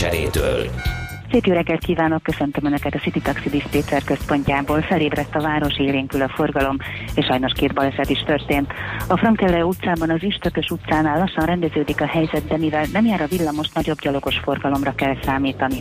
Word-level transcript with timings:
eszmecserétől. 0.00 0.99
Szép 1.30 1.46
jó 1.46 1.52
reggelt 1.52 1.84
kívánok, 1.84 2.22
köszöntöm 2.22 2.64
Önöket 2.64 2.94
a 2.94 2.98
City 2.98 3.20
Taxi 3.20 3.48
Dispatcher 3.48 4.04
központjából. 4.04 4.82
Felébredt 4.82 5.34
a 5.34 5.40
város, 5.40 5.78
élénkül 5.78 6.22
a 6.22 6.28
forgalom, 6.28 6.76
és 7.14 7.24
sajnos 7.24 7.52
két 7.52 7.74
baleset 7.74 8.10
is 8.10 8.22
történt. 8.22 8.72
A 9.08 9.16
Frankelle 9.16 9.64
utcában 9.64 10.10
az 10.10 10.22
Üstökös 10.22 10.70
utcánál 10.70 11.18
lassan 11.18 11.44
rendeződik 11.44 12.00
a 12.00 12.06
helyzet, 12.06 12.46
de 12.46 12.56
mivel 12.56 12.86
nem 12.92 13.04
jár 13.04 13.20
a 13.20 13.26
villamos, 13.26 13.68
nagyobb 13.74 14.00
gyalogos 14.00 14.38
forgalomra 14.38 14.94
kell 14.94 15.16
számítani. 15.22 15.78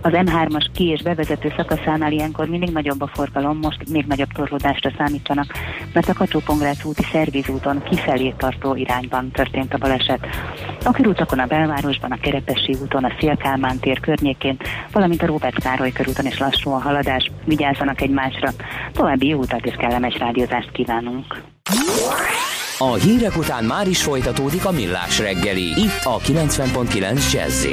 Az 0.00 0.12
M3-as 0.14 0.66
ki- 0.74 0.88
és 0.88 1.02
bevezető 1.02 1.52
szakaszánál 1.56 2.12
ilyenkor 2.12 2.48
mindig 2.48 2.70
nagyobb 2.70 3.00
a 3.00 3.10
forgalom, 3.12 3.58
most 3.58 3.90
még 3.90 4.04
nagyobb 4.06 4.32
torlódásra 4.32 4.90
számítanak, 4.98 5.52
mert 5.92 6.08
a 6.08 6.14
kacsó 6.14 6.40
úti 6.84 7.02
szervizúton 7.12 7.82
kifelé 7.82 8.34
tartó 8.36 8.74
irányban 8.74 9.30
történt 9.30 9.74
a 9.74 9.78
baleset. 9.78 10.26
A 10.84 10.90
körútakon 10.90 11.38
a 11.38 11.46
belvárosban, 11.46 12.10
a 12.10 12.20
Kerepesi 12.20 12.76
úton, 12.82 13.04
a 13.04 13.12
Szélkálmán 13.20 13.78
tér 13.78 14.00
környékén 14.00 14.56
valamint 14.92 15.22
a 15.22 15.26
Róbert 15.26 15.58
Károly 15.62 15.92
körúton 15.92 16.26
is 16.26 16.38
lassú 16.38 16.70
a 16.70 16.78
haladás. 16.78 17.30
Vigyázzanak 17.44 18.00
egymásra. 18.00 18.50
További 18.92 19.26
jó 19.26 19.38
utat 19.38 19.66
és 19.66 19.74
kellemes 19.74 20.18
rádiózást 20.18 20.72
kívánunk. 20.72 21.42
A 22.78 22.94
hírek 22.94 23.36
után 23.36 23.64
már 23.64 23.88
is 23.88 24.02
folytatódik 24.02 24.64
a 24.64 24.70
millás 24.70 25.18
reggeli. 25.18 25.66
Itt 25.80 26.04
a 26.04 26.18
90.9 26.18 27.32
jazz 27.32 27.66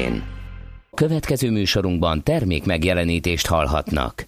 Következő 0.93 1.51
műsorunkban 1.51 2.23
termék 2.23 2.65
megjelenítést 2.65 3.47
hallhatnak. 3.47 4.27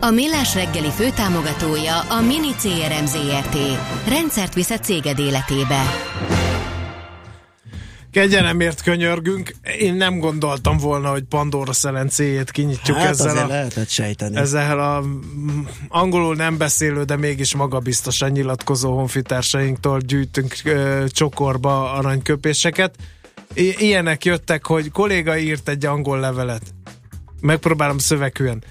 A 0.00 0.10
Millás 0.10 0.54
reggeli 0.54 0.90
főtámogatója 0.90 2.00
a 2.00 2.20
Mini 2.20 2.54
CRM 2.54 3.04
Zrt. 3.04 3.56
Rendszert 4.08 4.54
visz 4.54 4.70
a 4.70 4.78
céged 4.78 5.18
életébe. 5.18 5.82
Kegyelemért 8.10 8.82
könyörgünk. 8.82 9.54
Én 9.78 9.94
nem 9.94 10.18
gondoltam 10.18 10.76
volna, 10.76 11.10
hogy 11.10 11.22
Pandora 11.22 11.72
szelencéjét 11.72 12.50
kinyitjuk 12.50 12.96
hát 12.96 13.08
ezzel 13.08 13.36
a, 13.36 13.46
lehetett 13.46 13.88
sejteni. 13.88 14.36
ezzel 14.36 14.80
a 14.80 15.04
angolul 15.88 16.34
nem 16.34 16.56
beszélő, 16.56 17.04
de 17.04 17.16
mégis 17.16 17.54
magabiztosan 17.54 18.30
nyilatkozó 18.30 18.94
honfitársainktól 18.96 19.98
gyűjtünk 20.00 20.54
ö, 20.64 21.04
csokorba 21.08 21.92
aranyköpéseket. 21.92 22.94
I- 23.54 23.76
ilyenek 23.78 24.24
jöttek, 24.24 24.66
hogy 24.66 24.90
kolléga 24.90 25.38
írt 25.38 25.68
egy 25.68 25.86
angol 25.86 26.20
levelet. 26.20 26.62
Megpróbálom 27.40 27.98
szövegűen. 27.98 28.62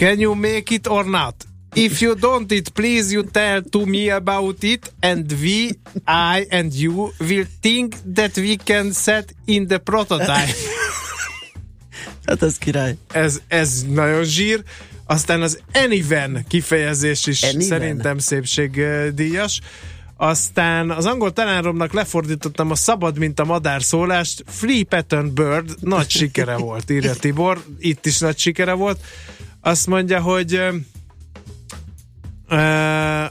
Can 0.00 0.18
you 0.18 0.34
make 0.34 0.74
it 0.74 0.86
or 0.86 1.04
not? 1.04 1.34
If 1.74 2.00
you 2.00 2.14
don't 2.14 2.50
it, 2.52 2.72
please 2.72 3.12
you 3.12 3.22
tell 3.22 3.62
to 3.62 3.86
me 3.86 4.08
about 4.08 4.64
it 4.64 4.90
and 5.02 5.30
we, 5.30 5.72
I 6.06 6.46
and 6.50 6.72
you 6.72 7.12
will 7.20 7.46
think 7.60 7.94
that 8.14 8.36
we 8.36 8.56
can 8.56 8.92
set 8.92 9.34
in 9.44 9.66
the 9.66 9.78
prototype. 9.78 10.54
Hát 12.26 12.42
ez 12.42 12.58
király. 12.58 12.96
Ez, 13.12 13.40
ez 13.48 13.84
nagyon 13.88 14.24
zsír. 14.24 14.62
Aztán 15.06 15.42
az 15.42 15.58
Anyven 15.72 16.44
kifejezés 16.48 17.26
is 17.26 17.42
Anyven? 17.42 17.60
szerintem 17.60 18.18
szépségdíjas. 18.18 19.60
Aztán 20.16 20.90
az 20.90 21.06
angol 21.06 21.32
tanáromnak 21.32 21.92
lefordítottam 21.92 22.70
a 22.70 22.74
szabad, 22.74 23.18
mint 23.18 23.40
a 23.40 23.44
madár 23.44 23.82
szólást. 23.82 24.44
Free 24.46 24.84
Pattern 24.84 25.34
Bird 25.34 25.74
nagy 25.80 26.10
sikere 26.10 26.56
volt, 26.56 26.90
írja 26.90 27.14
Tibor. 27.14 27.64
Itt 27.78 28.06
is 28.06 28.18
nagy 28.18 28.38
sikere 28.38 28.72
volt. 28.72 29.00
Azt 29.60 29.86
mondja, 29.86 30.20
hogy 30.20 30.60
ö, 32.48 33.24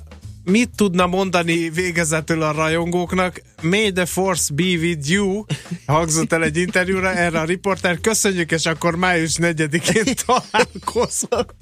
mit 0.43 0.69
tudna 0.75 1.07
mondani 1.07 1.69
végezetül 1.69 2.41
a 2.41 2.51
rajongóknak? 2.51 3.41
May 3.61 3.91
the 3.91 4.05
force 4.05 4.53
be 4.53 4.63
with 4.63 5.09
you, 5.09 5.43
hangzott 5.85 6.33
el 6.33 6.43
egy 6.43 6.57
interjúra, 6.57 7.13
erre 7.13 7.39
a 7.39 7.43
riporter. 7.43 8.01
Köszönjük, 8.01 8.51
és 8.51 8.65
akkor 8.65 8.95
május 8.95 9.35
4-én 9.37 10.13
találkozunk. 10.25 11.53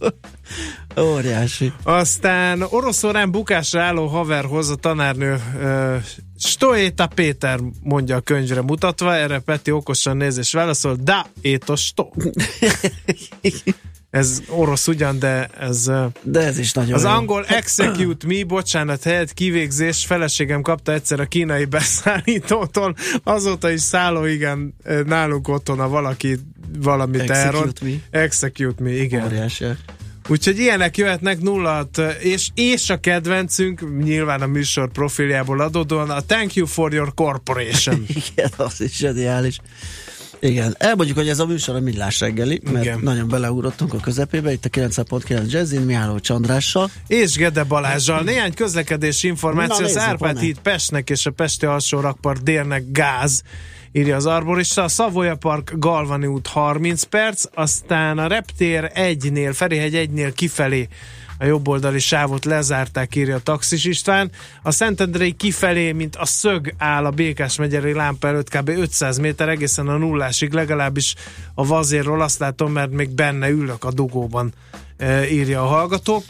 Óriási. 0.99 1.73
Aztán 1.83 2.61
oroszorán 2.61 3.31
bukásra 3.31 3.81
álló 3.81 4.07
haverhoz 4.07 4.69
a 4.69 4.75
tanárnő 4.75 5.33
uh, 5.33 5.95
Stoéta 6.39 7.07
Péter 7.07 7.59
mondja 7.83 8.15
a 8.15 8.21
könyvre 8.21 8.61
mutatva, 8.61 9.15
erre 9.15 9.39
Peti 9.39 9.71
okosan 9.71 10.17
néz 10.17 10.37
és 10.37 10.53
válaszol, 10.53 10.97
da, 10.99 11.25
étos 11.41 11.85
sto. 11.85 12.09
Ez 14.09 14.41
orosz 14.49 14.87
ugyan, 14.87 15.19
de 15.19 15.49
ez... 15.59 15.91
De 16.21 16.39
ez 16.39 16.57
is 16.57 16.73
nagyon 16.73 16.93
az 16.93 17.03
jó. 17.03 17.09
angol 17.09 17.45
execute 17.45 18.27
me, 18.27 18.43
bocsánat, 18.43 19.03
helyett 19.03 19.33
kivégzés, 19.33 20.05
feleségem 20.05 20.61
kapta 20.61 20.93
egyszer 20.93 21.19
a 21.19 21.25
kínai 21.25 21.65
beszállítótól, 21.65 22.95
azóta 23.23 23.69
is 23.69 23.81
szálló, 23.81 24.25
igen, 24.25 24.75
nálunk 25.05 25.47
otthon, 25.47 25.77
ha 25.77 25.87
valaki 25.87 26.37
valamit 26.79 27.21
Execute 27.21 27.45
elront. 27.45 27.81
me. 27.81 27.89
Execute 28.09 28.83
me, 28.83 28.91
igen. 28.91 29.25
Óriási. 29.25 29.65
Úgyhogy 30.29 30.59
ilyenek 30.59 30.97
jöhetnek 30.97 31.41
0 31.41 31.89
és, 32.19 32.49
és 32.53 32.89
a 32.89 32.99
kedvencünk, 32.99 34.03
nyilván 34.03 34.41
a 34.41 34.47
műsor 34.47 34.91
profiljából 34.91 35.59
adódóan, 35.61 36.09
a 36.09 36.21
Thank 36.21 36.53
You 36.53 36.67
for 36.67 36.93
Your 36.93 37.13
Corporation. 37.13 38.05
Igen, 38.31 38.49
az 38.57 38.81
is 38.81 38.97
zseniális. 38.97 39.59
Igen, 40.39 40.75
elmondjuk, 40.79 41.17
hogy 41.17 41.29
ez 41.29 41.39
a 41.39 41.45
műsor 41.45 41.75
a 41.75 41.79
millás 41.79 42.19
reggeli, 42.19 42.61
mert 42.71 42.85
Igen. 42.85 42.99
nagyon 43.01 43.27
beleugrottunk 43.27 43.93
a 43.93 43.97
közepébe, 43.97 44.51
itt 44.51 44.65
a 44.65 44.69
9.9 44.69 45.51
Jazzin, 45.51 45.81
Mihály 45.81 46.19
Csandrással. 46.19 46.89
és 47.07 47.35
Gede 47.35 47.63
Balázsjal. 47.63 48.21
Néhány 48.21 48.53
közlekedési 48.53 49.27
információ. 49.27 49.79
Na, 49.79 49.85
az 49.85 49.97
Árpád 49.97 50.39
híd 50.39 50.59
Pestnek 50.59 51.09
és 51.09 51.25
a 51.25 51.31
Pesti 51.31 51.65
alsó 51.65 51.99
rakpart 51.99 52.43
délnek 52.43 52.83
gáz, 52.91 53.41
írja 53.91 54.15
az 54.15 54.25
arborista. 54.25 54.83
A 54.83 54.87
Szavoya 54.87 55.35
Park 55.35 55.73
Galvani 55.75 56.25
út 56.25 56.47
30 56.47 57.03
perc, 57.03 57.43
aztán 57.53 58.17
a 58.17 58.27
Reptér 58.27 58.91
1-nél, 58.95 59.51
Ferihegy 59.53 60.09
1-nél 60.13 60.31
kifelé 60.35 60.87
a 61.37 61.45
jobboldali 61.45 61.99
sávot 61.99 62.45
lezárták, 62.45 63.15
írja 63.15 63.35
a 63.35 63.39
taxis 63.39 63.85
István. 63.85 64.31
A 64.61 64.71
Szentendrei 64.71 65.31
kifelé, 65.31 65.91
mint 65.91 66.15
a 66.15 66.25
szög 66.25 66.73
áll 66.77 67.05
a 67.05 67.09
Békás 67.09 67.57
megyeri 67.57 67.93
lámpa 67.93 68.27
előtt 68.27 68.49
kb. 68.49 68.69
500 68.69 69.17
méter 69.17 69.49
egészen 69.49 69.87
a 69.87 69.97
nullásig, 69.97 70.53
legalábbis 70.53 71.15
a 71.53 71.65
vazérról 71.65 72.21
azt 72.21 72.39
látom, 72.39 72.71
mert 72.71 72.91
még 72.91 73.09
benne 73.09 73.49
ülök 73.49 73.83
a 73.83 73.91
dugóban, 73.91 74.53
e, 74.97 75.29
írja 75.29 75.61
a 75.61 75.65
hallgató. 75.65 76.23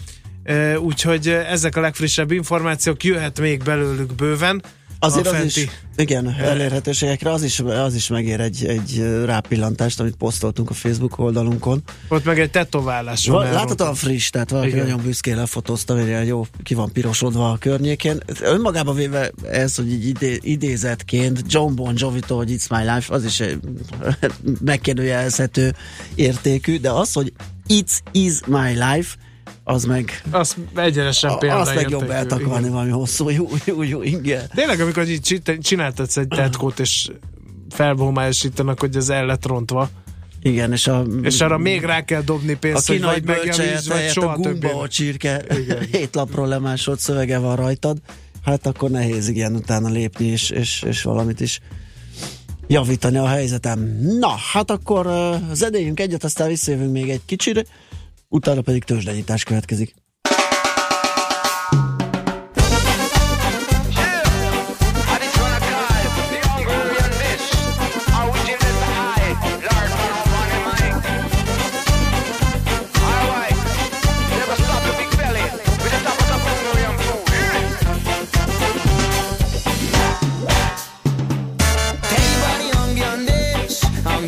E, 0.43 0.79
Úgyhogy 0.79 1.27
ezek 1.27 1.75
a 1.75 1.81
legfrissebb 1.81 2.31
információk, 2.31 3.03
jöhet 3.03 3.39
még 3.39 3.63
belőlük 3.63 4.15
bőven. 4.15 4.63
Azért 4.99 5.27
az 5.27 5.43
is, 5.43 5.67
igen, 5.95 6.35
elérhetőségekre 6.39 7.31
az 7.31 7.43
is, 7.43 7.59
az 7.59 7.95
is 7.95 8.07
megér 8.07 8.39
egy, 8.39 8.65
egy 8.65 9.03
rápillantást, 9.25 9.99
amit 9.99 10.15
posztoltunk 10.15 10.69
a 10.69 10.73
Facebook 10.73 11.19
oldalunkon. 11.19 11.83
Ott 12.07 12.23
meg 12.23 12.39
egy 12.39 12.51
tetoválás. 12.51 13.27
Va-. 13.27 13.43
Láthatóan 13.43 13.95
friss, 13.95 14.29
tehát 14.29 14.49
valaki 14.49 14.67
Igen. 14.67 14.85
nagyon 14.85 15.01
büszkén 15.03 15.35
lefotózta, 15.35 16.05
ilyen 16.05 16.23
jó 16.23 16.45
ki 16.63 16.73
van 16.73 16.91
pirosodva 16.91 17.51
a 17.51 17.57
környékén. 17.57 18.19
Önmagában 18.41 18.95
véve 18.95 19.31
ez, 19.51 19.75
hogy 19.75 19.91
így 19.91 20.07
idé, 20.07 20.39
idézetként 20.41 21.43
John 21.47 21.75
Bon 21.75 21.93
Jovi-tól, 21.97 22.37
hogy 22.37 22.55
It's 22.57 22.69
My 22.69 22.91
Life, 22.93 23.13
az 23.13 23.23
is 23.23 23.43
megkérdőjelezhető 24.61 25.75
értékű, 26.15 26.79
de 26.79 26.91
az, 26.91 27.13
hogy 27.13 27.33
It's 27.67 27.99
Is 28.11 28.39
My 28.45 28.69
Life, 28.69 29.15
az 29.69 29.83
meg, 29.83 30.21
Azt 30.31 30.57
egyenesen 30.75 31.29
a, 31.29 31.37
például. 31.37 31.61
azt 31.61 31.75
meg 31.75 31.89
jobb 31.89 32.09
eltakarni 32.09 32.69
valami 32.69 32.89
hosszú 32.89 33.29
jó, 33.29 33.49
jó, 33.65 33.83
jó 33.83 34.01
ingel. 34.01 34.47
Tényleg, 34.47 34.79
amikor 34.79 35.07
így 35.07 35.41
csináltatsz 35.59 36.17
egy 36.17 36.27
tetkót, 36.27 36.79
és 36.79 37.09
felbomályosítanak, 37.69 38.79
hogy 38.79 38.95
ez 38.95 39.09
el 39.09 39.25
lett 39.25 39.45
rontva, 39.45 39.89
Igen, 40.41 40.71
és 40.71 40.87
a, 40.87 41.05
és 41.21 41.41
arra 41.41 41.57
még 41.57 41.83
rá 41.83 42.05
kell 42.05 42.21
dobni 42.21 42.53
a 42.53 42.57
pénzt, 42.57 42.87
hogy 42.87 42.95
kínai 42.95 43.13
vagy 43.13 43.23
megjavítsd, 43.23 43.87
vagy 43.87 44.09
soha 44.09 44.31
a 44.31 44.35
gumba 44.35 44.49
többé. 44.49 44.79
a 44.79 44.87
csirke 44.87 45.43
hét 45.91 46.15
lapról 46.15 46.47
lemásolt 46.47 46.99
szövege 46.99 47.37
van 47.37 47.55
rajtad, 47.55 47.97
hát 48.43 48.65
akkor 48.65 48.89
nehéz 48.89 49.27
igen 49.27 49.55
utána 49.55 49.89
lépni 49.89 50.25
és, 50.25 50.49
és, 50.49 50.83
és 50.87 51.01
valamit 51.01 51.39
is 51.39 51.59
javítani 52.67 53.17
a 53.17 53.27
helyzetem. 53.27 53.99
Na, 54.19 54.35
hát 54.53 54.71
akkor 54.71 55.07
uh, 55.07 55.35
zenéljünk 55.53 55.99
egyet, 55.99 56.23
aztán 56.23 56.47
visszajövünk 56.47 56.91
még 56.91 57.09
egy 57.09 57.21
kicsire, 57.25 57.63
utána 58.27 58.61
pedig 58.61 58.83
tőzsdenyítás 58.83 59.43
következik. 59.43 59.95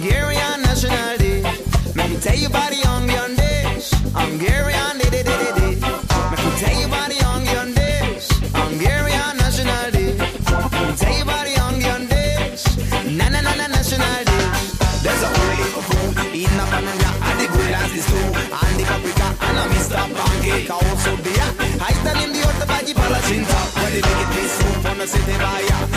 You 0.01 0.28
city 25.09 25.33
fire 25.41 25.88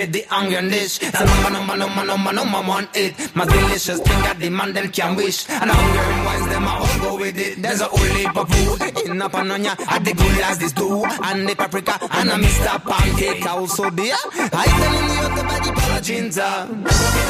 get 0.00 0.12
the 0.12 0.24
onion 0.34 0.68
dish. 0.68 0.98
So 0.98 1.24
number, 1.24 1.50
number, 1.50 1.76
number, 1.76 2.04
number, 2.04 2.32
number 2.32 2.60
one 2.68 2.88
it. 2.94 3.12
My 3.34 3.44
delicious 3.44 4.00
thing 4.00 4.22
I 4.30 4.34
demand 4.34 4.74
them 4.76 4.90
can 4.90 5.16
wish. 5.16 5.48
And 5.50 5.70
hunger 5.70 6.04
and 6.12 6.24
wise 6.24 6.48
them 6.48 6.68
I 6.68 6.74
all 6.78 6.98
go 7.00 7.16
with 7.20 7.38
it. 7.38 7.62
There's 7.62 7.80
a 7.80 7.84
whole 7.84 8.14
heap 8.16 8.36
of 8.36 8.48
food 8.48 9.06
in 9.10 9.20
a 9.20 9.28
panonia. 9.28 9.74
At 9.88 10.04
the 10.04 10.14
good 10.14 10.40
as 10.42 10.58
this 10.58 10.72
do. 10.72 11.04
And 11.04 11.48
the 11.48 11.54
paprika 11.54 11.98
and 12.12 12.30
a 12.30 12.34
Mr. 12.34 12.72
Pancake 12.88 13.46
also 13.46 13.90
there. 13.90 14.16
I 14.52 14.64
tell 14.78 14.94
you 14.94 15.34
the 15.36 15.42
body 15.50 15.70
palachinta. 15.80 16.48
Ah 16.86 17.29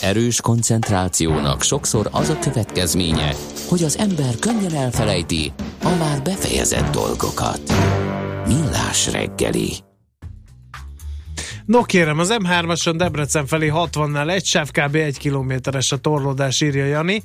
Erős 0.00 0.40
koncentrációnak 0.40 1.62
sokszor 1.62 2.08
az 2.12 2.28
a 2.28 2.38
következménye, 2.38 3.34
hogy 3.68 3.82
az 3.82 3.98
ember 3.98 4.34
könnyen 4.40 4.74
elfelejti 4.74 5.52
a 5.82 5.96
már 5.98 6.22
befejezett 6.22 6.90
dolgokat. 6.90 7.60
Millás 8.46 9.10
reggeli. 9.10 9.70
No 11.66 11.82
kérem, 11.82 12.18
az 12.18 12.36
M3-ason 12.38 12.94
Debrecen 12.96 13.46
felé 13.46 13.70
60-nál 13.74 14.30
egy 14.30 14.44
sáv 14.44 14.70
kb. 14.70 14.94
egy 14.94 15.18
kilométeres 15.18 15.92
a 15.92 15.96
torlódás, 15.96 16.60
írja 16.60 16.84
Jani. 16.84 17.22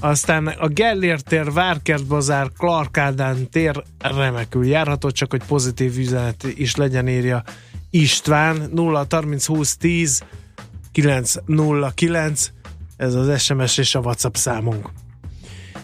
Aztán 0.00 0.46
a 0.46 0.68
Gellért 0.68 1.24
tér, 1.24 1.52
Várkert 1.52 2.06
bazár, 2.06 2.50
Clark 2.58 2.98
Ádám 2.98 3.46
tér 3.50 3.82
remekül 3.98 4.66
járható, 4.66 5.10
csak 5.10 5.30
hogy 5.30 5.42
pozitív 5.46 5.98
üzenet 5.98 6.44
is 6.54 6.76
legyen, 6.76 7.08
írja 7.08 7.42
István 7.90 8.70
0 8.74 9.06
30 9.10 9.46
20 9.46 9.76
10 9.76 10.22
909 11.00 12.50
ez 12.96 13.14
az 13.14 13.42
SMS 13.42 13.78
és 13.78 13.94
a 13.94 14.00
WhatsApp 14.00 14.34
számunk. 14.34 14.90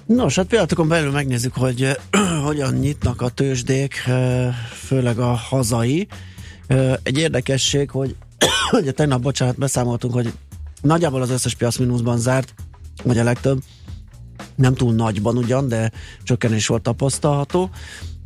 Nos, 0.06 0.34
hát 0.34 0.46
pillanatokon 0.46 0.88
belül 0.88 1.10
megnézzük, 1.10 1.54
hogy 1.54 1.98
hogyan 2.46 2.74
nyitnak 2.74 3.22
a 3.22 3.28
tőzsdék, 3.28 3.94
főleg 4.86 5.18
a 5.18 5.32
hazai. 5.32 6.08
Egy 7.02 7.18
érdekesség, 7.18 7.90
hogy 7.90 8.16
ugye 8.80 8.92
tegnap, 8.92 9.20
bocsánat, 9.20 9.58
beszámoltunk, 9.58 10.14
hogy 10.14 10.32
nagyjából 10.82 11.22
az 11.22 11.30
összes 11.30 11.54
piac 11.54 11.76
mínuszban 11.76 12.18
zárt, 12.18 12.54
vagy 13.04 13.18
a 13.18 13.24
legtöbb, 13.24 13.62
nem 14.54 14.74
túl 14.74 14.94
nagyban 14.94 15.36
ugyan, 15.36 15.68
de 15.68 15.90
csökkenés 16.22 16.66
volt 16.66 16.82
tapasztalható. 16.82 17.70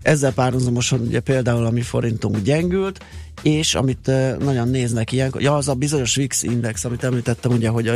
Ezzel 0.09 0.33
párhuzamosan 0.33 1.01
ugye 1.01 1.21
például 1.21 1.67
a 1.67 1.71
mi 1.71 1.81
forintunk 1.81 2.43
gyengült, 2.43 3.05
és 3.43 3.75
amit 3.75 4.11
nagyon 4.39 4.69
néznek 4.69 5.13
ilyenkor, 5.13 5.43
ja, 5.43 5.55
az 5.55 5.69
a 5.69 5.75
bizonyos 5.75 6.15
VIX 6.15 6.43
index, 6.43 6.85
amit 6.85 7.05
említettem, 7.05 7.53
ugye, 7.53 7.69
hogy 7.69 7.89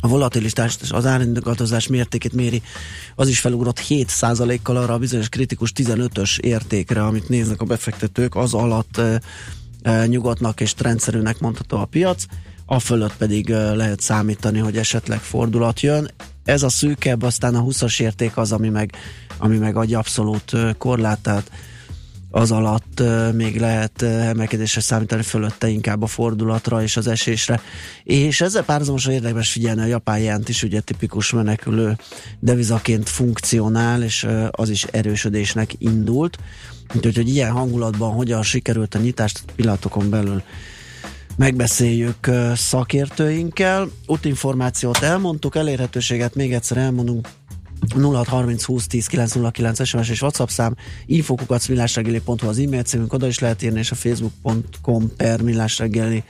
a 0.00 0.08
volatilitást 0.08 0.82
és 0.82 0.90
az 0.90 1.06
áringatozás 1.06 1.86
mértékét 1.86 2.32
méri, 2.32 2.62
az 3.14 3.28
is 3.28 3.40
felugrott 3.40 3.80
7%-kal 3.88 4.76
arra 4.76 4.94
a 4.94 4.98
bizonyos 4.98 5.28
kritikus 5.28 5.72
15-ös 5.76 6.40
értékre, 6.40 7.04
amit 7.04 7.28
néznek 7.28 7.60
a 7.60 7.64
befektetők, 7.64 8.34
az 8.34 8.54
alatt 8.54 9.00
nyugodtnak 10.06 10.60
és 10.60 10.74
trendszerűnek 10.74 11.38
mondható 11.38 11.76
a 11.78 11.84
piac, 11.84 12.24
a 12.66 12.78
fölött 12.78 13.16
pedig 13.16 13.48
lehet 13.48 14.00
számítani, 14.00 14.58
hogy 14.58 14.76
esetleg 14.76 15.20
fordulat 15.20 15.80
jön. 15.80 16.10
Ez 16.44 16.62
a 16.62 16.68
szűkebb, 16.68 17.22
aztán 17.22 17.54
a 17.54 17.62
20-as 17.62 18.00
érték 18.00 18.36
az, 18.36 18.52
ami 18.52 18.68
meg, 18.68 18.92
ami 19.38 19.56
meg 19.56 19.76
egy 19.76 19.94
abszolút 19.94 20.52
korlát, 20.78 21.18
tehát 21.18 21.50
az 22.30 22.50
alatt 22.50 23.02
még 23.32 23.60
lehet 23.60 24.02
emelkedésre 24.02 24.80
számítani, 24.80 25.22
fölötte 25.22 25.68
inkább 25.68 26.02
a 26.02 26.06
fordulatra 26.06 26.82
és 26.82 26.96
az 26.96 27.06
esésre. 27.06 27.60
És 28.04 28.40
ezzel 28.40 28.64
párhuzamosan 28.64 29.12
érdekes 29.12 29.50
figyelni 29.50 29.80
a 29.80 29.86
japán 29.86 30.18
jent 30.18 30.48
is, 30.48 30.62
ugye 30.62 30.80
tipikus 30.80 31.32
menekülő 31.32 31.96
devizaként 32.40 33.08
funkcionál, 33.08 34.02
és 34.02 34.26
az 34.50 34.68
is 34.68 34.84
erősödésnek 34.84 35.74
indult. 35.78 36.38
Úgyhogy, 36.94 37.16
hogy 37.16 37.28
ilyen 37.28 37.50
hangulatban 37.50 38.12
hogyan 38.12 38.42
sikerült 38.42 38.94
a 38.94 38.98
nyitást 38.98 39.42
pillanatokon 39.56 40.10
belül 40.10 40.42
megbeszéljük 41.36 42.30
szakértőinkkel. 42.54 43.88
Útinformációt 44.06 44.98
elmondtuk, 44.98 45.56
elérhetőséget 45.56 46.34
még 46.34 46.52
egyszer 46.52 46.76
elmondunk 46.76 47.28
0630 47.94 48.64
20 48.64 48.86
10 48.86 49.06
909 49.06 49.86
SMS 49.86 50.08
és 50.08 50.22
WhatsApp 50.22 50.48
szám, 50.48 50.74
infokukacmillásregeli.hu 51.06 52.48
az 52.48 52.58
e-mail 52.58 52.82
címünk, 52.82 53.12
oda 53.12 53.26
is 53.26 53.38
lehet 53.38 53.62
írni, 53.62 53.78
és 53.78 53.90
a 53.90 53.94
facebook.com 53.94 55.16
per 55.16 55.42
millásreggeli 55.42 56.22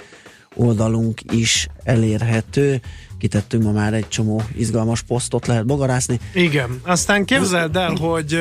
oldalunk 0.55 1.21
is 1.33 1.69
elérhető. 1.83 2.81
Kitettünk 3.19 3.63
ma 3.63 3.73
már 3.73 3.95
egy 3.95 4.09
csomó 4.09 4.43
izgalmas 4.57 5.03
posztot, 5.03 5.47
lehet 5.47 5.67
bogarászni. 5.67 6.21
Igen, 6.35 6.81
aztán 6.85 7.25
képzeld 7.25 7.77
el, 7.77 7.95
hogy 7.95 8.39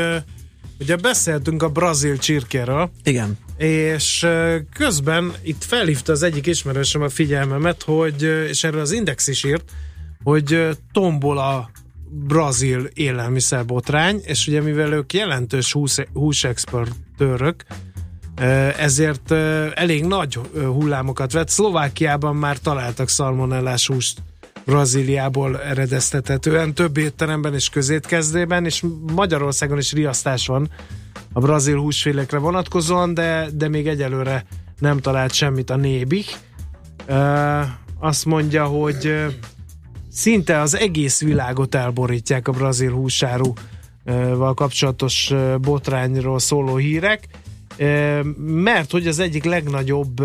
ugye 0.79 0.95
beszéltünk 0.95 1.63
a 1.63 1.69
brazil 1.69 2.17
csirkéről, 2.17 2.91
Igen, 3.03 3.37
és 3.57 4.27
közben 4.73 5.33
itt 5.41 5.63
felhívta 5.63 6.11
az 6.11 6.23
egyik 6.23 6.45
ismerősöm 6.45 7.01
a 7.01 7.09
figyelmemet, 7.09 7.83
hogy, 7.83 8.23
és 8.49 8.63
erről 8.63 8.81
az 8.81 8.91
Index 8.91 9.27
is 9.27 9.43
írt, 9.43 9.71
hogy 10.23 10.53
ö, 10.53 10.71
tombol 10.91 11.37
a 11.37 11.69
brazil 12.09 12.89
élelmiszerbotrány, 12.93 14.21
és 14.23 14.47
ugye 14.47 14.61
mivel 14.61 14.93
ők 14.93 15.13
jelentős 15.13 15.71
hús, 15.71 15.97
húsexportőrök, 16.13 17.63
ezért 18.77 19.31
elég 19.73 20.05
nagy 20.05 20.39
hullámokat 20.53 21.31
vett. 21.31 21.49
Szlovákiában 21.49 22.35
már 22.35 22.57
találtak 22.57 23.09
szalmonellás 23.09 23.87
húst 23.87 24.21
Brazíliából 24.65 25.61
eredeztethetően, 25.61 26.73
több 26.73 26.97
étteremben 26.97 27.53
és 27.53 27.69
közétkezdében, 27.69 28.65
és 28.65 28.83
Magyarországon 29.13 29.77
is 29.77 29.93
riasztás 29.93 30.47
van 30.47 30.69
a 31.33 31.39
brazil 31.39 31.77
húsfélekre 31.77 32.37
vonatkozóan, 32.37 33.13
de, 33.13 33.47
de 33.53 33.67
még 33.67 33.87
egyelőre 33.87 34.45
nem 34.79 34.99
talált 34.99 35.33
semmit 35.33 35.69
a 35.69 35.75
Nébik. 35.75 36.37
Azt 37.99 38.25
mondja, 38.25 38.65
hogy 38.65 39.25
szinte 40.17 40.59
az 40.59 40.75
egész 40.75 41.21
világot 41.21 41.75
elborítják 41.75 42.47
a 42.47 42.51
brazil 42.51 42.91
húsáruval 42.91 44.53
kapcsolatos 44.53 45.33
botrányról 45.61 46.39
szóló 46.39 46.75
hírek, 46.75 47.27
mert 48.37 48.91
hogy 48.91 49.07
az 49.07 49.19
egyik 49.19 49.43
legnagyobb 49.43 50.21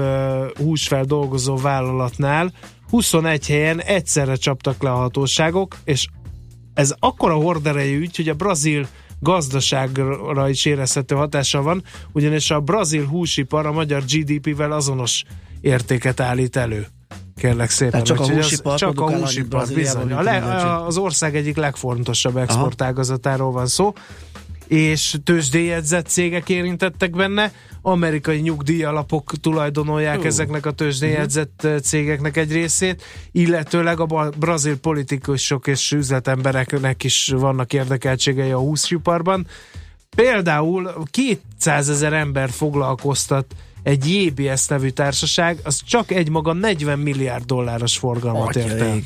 húsfeldolgozó 0.57 1.57
vállalatnál 1.57 2.53
21 2.91 3.47
helyen 3.47 3.81
egyszerre 3.81 4.35
csaptak 4.35 4.83
le 4.83 4.91
a 4.91 4.97
hatóságok, 4.97 5.77
és 5.85 6.07
ez 6.75 6.95
akkora 6.99 7.35
horderejű 7.35 8.01
ügy, 8.01 8.17
hogy 8.17 8.29
a 8.29 8.35
brazil 8.35 8.87
gazdaságra 9.21 10.49
is 10.49 10.65
érezhető 10.65 11.15
hatása 11.15 11.63
van, 11.63 11.83
ugyanis 12.13 12.51
a 12.51 12.61
brazil 12.61 13.05
húsipar 13.05 13.67
a 13.67 13.73
magyar 13.73 14.03
GDP-vel 14.05 14.73
azonos 14.73 15.25
értéket 15.61 16.21
állít 16.21 16.57
elő. 16.57 16.87
Kérlek 17.37 17.71
szépen. 17.71 17.91
Tehát 17.91 18.07
csak 18.07 18.19
a 18.19 18.23
Úgyhogy 18.23 18.37
húsipar 18.37 18.79
csak 18.79 19.01
a 19.01 19.17
húsipar, 19.17 19.69
bizony. 19.75 20.12
A 20.12 20.23
le, 20.23 20.43
az 20.87 20.97
ország 20.97 21.37
egyik 21.37 21.57
legfontosabb 21.57 22.37
exportágazatáról 22.37 23.53
van 23.53 23.67
szó, 23.67 23.93
és 24.73 25.17
tőzsdéjegyzett 25.25 26.07
cégek 26.07 26.49
érintettek 26.49 27.11
benne, 27.11 27.53
amerikai 27.83 28.39
nyugdíjalapok 28.39 29.33
tulajdonolják 29.41 30.19
Ó. 30.19 30.23
ezeknek 30.23 30.67
a 30.67 30.71
tőzsdéjegyzett 30.71 31.61
uh 31.65 31.79
cégeknek 31.79 32.37
egy 32.37 32.53
részét, 32.53 33.03
illetőleg 33.33 34.01
a 34.01 34.31
brazil 34.39 34.79
politikusok 34.79 35.67
és 35.67 35.93
üzletembereknek 35.93 37.05
is 37.05 37.33
vannak 37.37 37.73
érdekeltségei 37.73 38.51
a 38.51 38.59
húsiparban. 38.59 39.47
Például 40.17 41.05
200 41.11 41.89
ezer 41.89 42.12
ember 42.12 42.51
foglalkoztat 42.51 43.55
egy 43.83 44.15
JBS 44.15 44.67
nevű 44.67 44.89
társaság, 44.89 45.59
az 45.62 45.83
csak 45.87 46.11
egy 46.11 46.29
maga 46.29 46.53
40 46.53 46.99
milliárd 46.99 47.45
dolláros 47.45 47.99
forgalmat 47.99 48.57
ért 48.57 48.81
el 48.81 49.01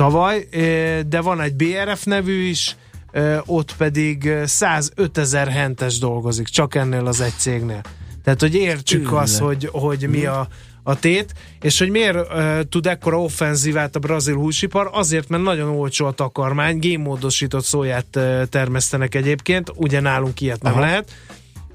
tavaly, 0.00 0.46
eh, 0.50 1.00
de 1.00 1.20
van 1.20 1.40
egy 1.40 1.54
BRF 1.54 2.04
nevű 2.04 2.48
is, 2.48 2.76
ö, 3.12 3.38
ott 3.46 3.76
pedig 3.76 4.24
ö, 4.24 4.46
105 4.46 5.18
ezer 5.18 5.48
hentes 5.48 5.98
dolgozik, 5.98 6.46
csak 6.48 6.74
ennél 6.74 7.06
az 7.06 7.20
egy 7.20 7.36
cégnél. 7.36 7.80
Tehát, 8.24 8.40
hogy 8.40 8.54
értsük 8.54 9.02
Tűnle. 9.02 9.20
azt, 9.20 9.38
hogy, 9.38 9.68
hogy 9.72 10.08
mi 10.08 10.24
a, 10.24 10.48
a 10.82 10.98
tét, 10.98 11.34
és 11.60 11.78
hogy 11.78 11.90
miért 11.90 12.16
uh, 12.16 12.60
tud 12.68 12.86
ekkora 12.86 13.22
offenzívát 13.22 13.96
a 13.96 13.98
brazil 13.98 14.34
húsipar? 14.34 14.90
Azért, 14.92 15.28
mert 15.28 15.42
nagyon 15.42 15.68
olcsó 15.68 16.06
a 16.06 16.12
takarmány, 16.12 16.78
génmódosított 16.78 17.64
szóját 17.64 18.16
uh, 18.16 18.42
termesztenek 18.44 19.14
egyébként, 19.14 19.72
ugye 19.74 20.00
nálunk 20.00 20.40
ilyet 20.40 20.62
nem 20.62 20.72
Aha. 20.72 20.80
lehet, 20.80 21.10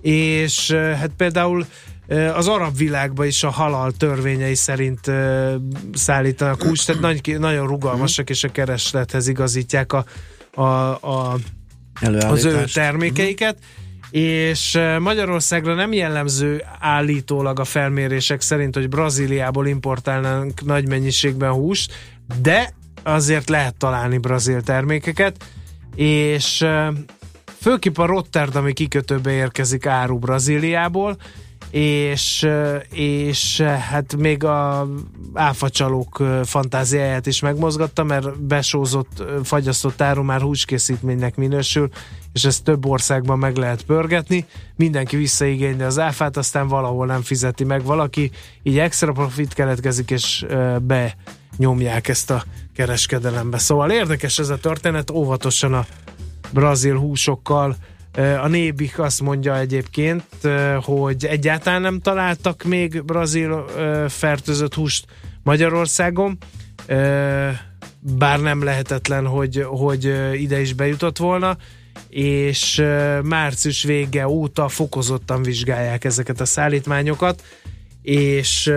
és 0.02 0.70
uh, 0.70 0.92
hát 0.92 1.12
például 1.18 1.66
az 2.34 2.48
arab 2.48 2.78
világban 2.78 3.26
is 3.26 3.44
a 3.44 3.50
halal 3.50 3.92
törvényei 3.92 4.56
szerint 4.56 5.12
szállítanak 5.94 6.64
húst, 6.64 6.86
tehát 6.86 7.02
nagy, 7.02 7.40
nagyon 7.40 7.68
rugalmasak, 7.68 8.30
és 8.30 8.44
a 8.44 8.52
kereslethez 8.52 9.28
igazítják 9.28 9.94
a, 9.94 10.06
a, 10.54 10.62
a 10.92 11.38
az 12.28 12.46
ő 12.46 12.64
termékeiket, 12.74 13.58
és 14.12 14.80
Magyarországra 15.00 15.74
nem 15.74 15.94
jellemző 15.94 16.64
állítólag 16.80 17.60
a 17.60 17.64
felmérések 17.64 18.42
szerint, 18.42 18.76
hogy 18.76 18.90
Brazíliából 18.90 19.68
importálnánk 19.68 20.66
nagy 20.66 20.88
mennyiségben 20.88 21.52
húst, 21.52 21.94
de 22.42 22.74
azért 23.04 23.50
lehet 23.50 23.76
találni 23.76 24.18
brazil 24.18 24.62
termékeket, 24.62 25.46
és 25.96 26.66
főképp 27.62 27.98
a 27.98 28.06
Rotterdami 28.06 28.74
kikötőbe 28.74 29.32
érkezik 29.32 29.86
áru 29.86 30.20
Brazíliából, 30.20 31.18
és, 31.76 32.48
és 32.92 33.62
hát 33.62 34.16
még 34.16 34.44
a 34.44 34.88
áfacsalók 35.34 36.24
fantáziáját 36.44 37.26
is 37.26 37.40
megmozgatta, 37.40 38.04
mert 38.04 38.42
besózott, 38.42 39.24
fagyasztott 39.44 40.02
áru 40.02 40.24
már 40.24 40.42
húskészítménynek 40.42 41.36
minősül, 41.36 41.90
és 42.34 42.46
ezt 42.46 42.64
több 42.64 42.86
országban 42.86 43.40
meg 43.40 43.56
lehet 43.56 43.84
pörgetni. 43.84 44.46
Mindenki 44.76 45.16
visszaigényli 45.16 45.84
az 45.84 46.00
áfát, 46.00 46.38
aztán 46.38 46.68
valahol 46.68 47.06
nem 47.06 47.22
fizeti 47.22 47.64
meg 47.64 47.84
valaki, 47.84 48.32
így 48.64 48.80
extra 48.80 49.12
profit 49.12 49.54
keletkezik, 49.54 50.12
és 50.12 50.46
eh, 50.50 50.76
benyomják 50.80 52.08
ezt 52.08 52.32
a 52.32 52.44
kereskedelembe. 52.76 53.58
Szóval 53.58 53.92
érdekes 53.92 54.40
ez 54.40 54.50
a 54.50 54.58
történet, 54.58 55.12
óvatosan 55.12 55.74
a 55.74 55.86
brazil 56.54 56.98
húsokkal. 56.98 57.76
A 58.18 58.48
Nébik 58.48 59.00
azt 59.00 59.22
mondja 59.22 59.58
egyébként, 59.60 60.24
hogy 60.82 61.26
egyáltalán 61.26 61.82
nem 61.82 62.00
találtak 62.00 62.64
még 62.64 63.04
brazil 63.04 63.66
fertőzött 64.08 64.74
húst 64.74 65.06
Magyarországon, 65.44 66.38
bár 68.00 68.40
nem 68.40 68.64
lehetetlen, 68.64 69.28
hogy, 69.28 69.66
hogy 69.68 70.14
ide 70.34 70.62
is 70.62 70.74
bejutott 70.74 71.18
volna, 71.18 71.58
és 72.10 72.84
március 73.24 73.84
vége 73.84 74.28
óta 74.28 74.68
fokozottan 74.68 75.42
vizsgálják 75.44 76.04
ezeket 76.04 76.42
a 76.42 76.46
szállítmányokat, 76.46 77.44
és 78.02 78.74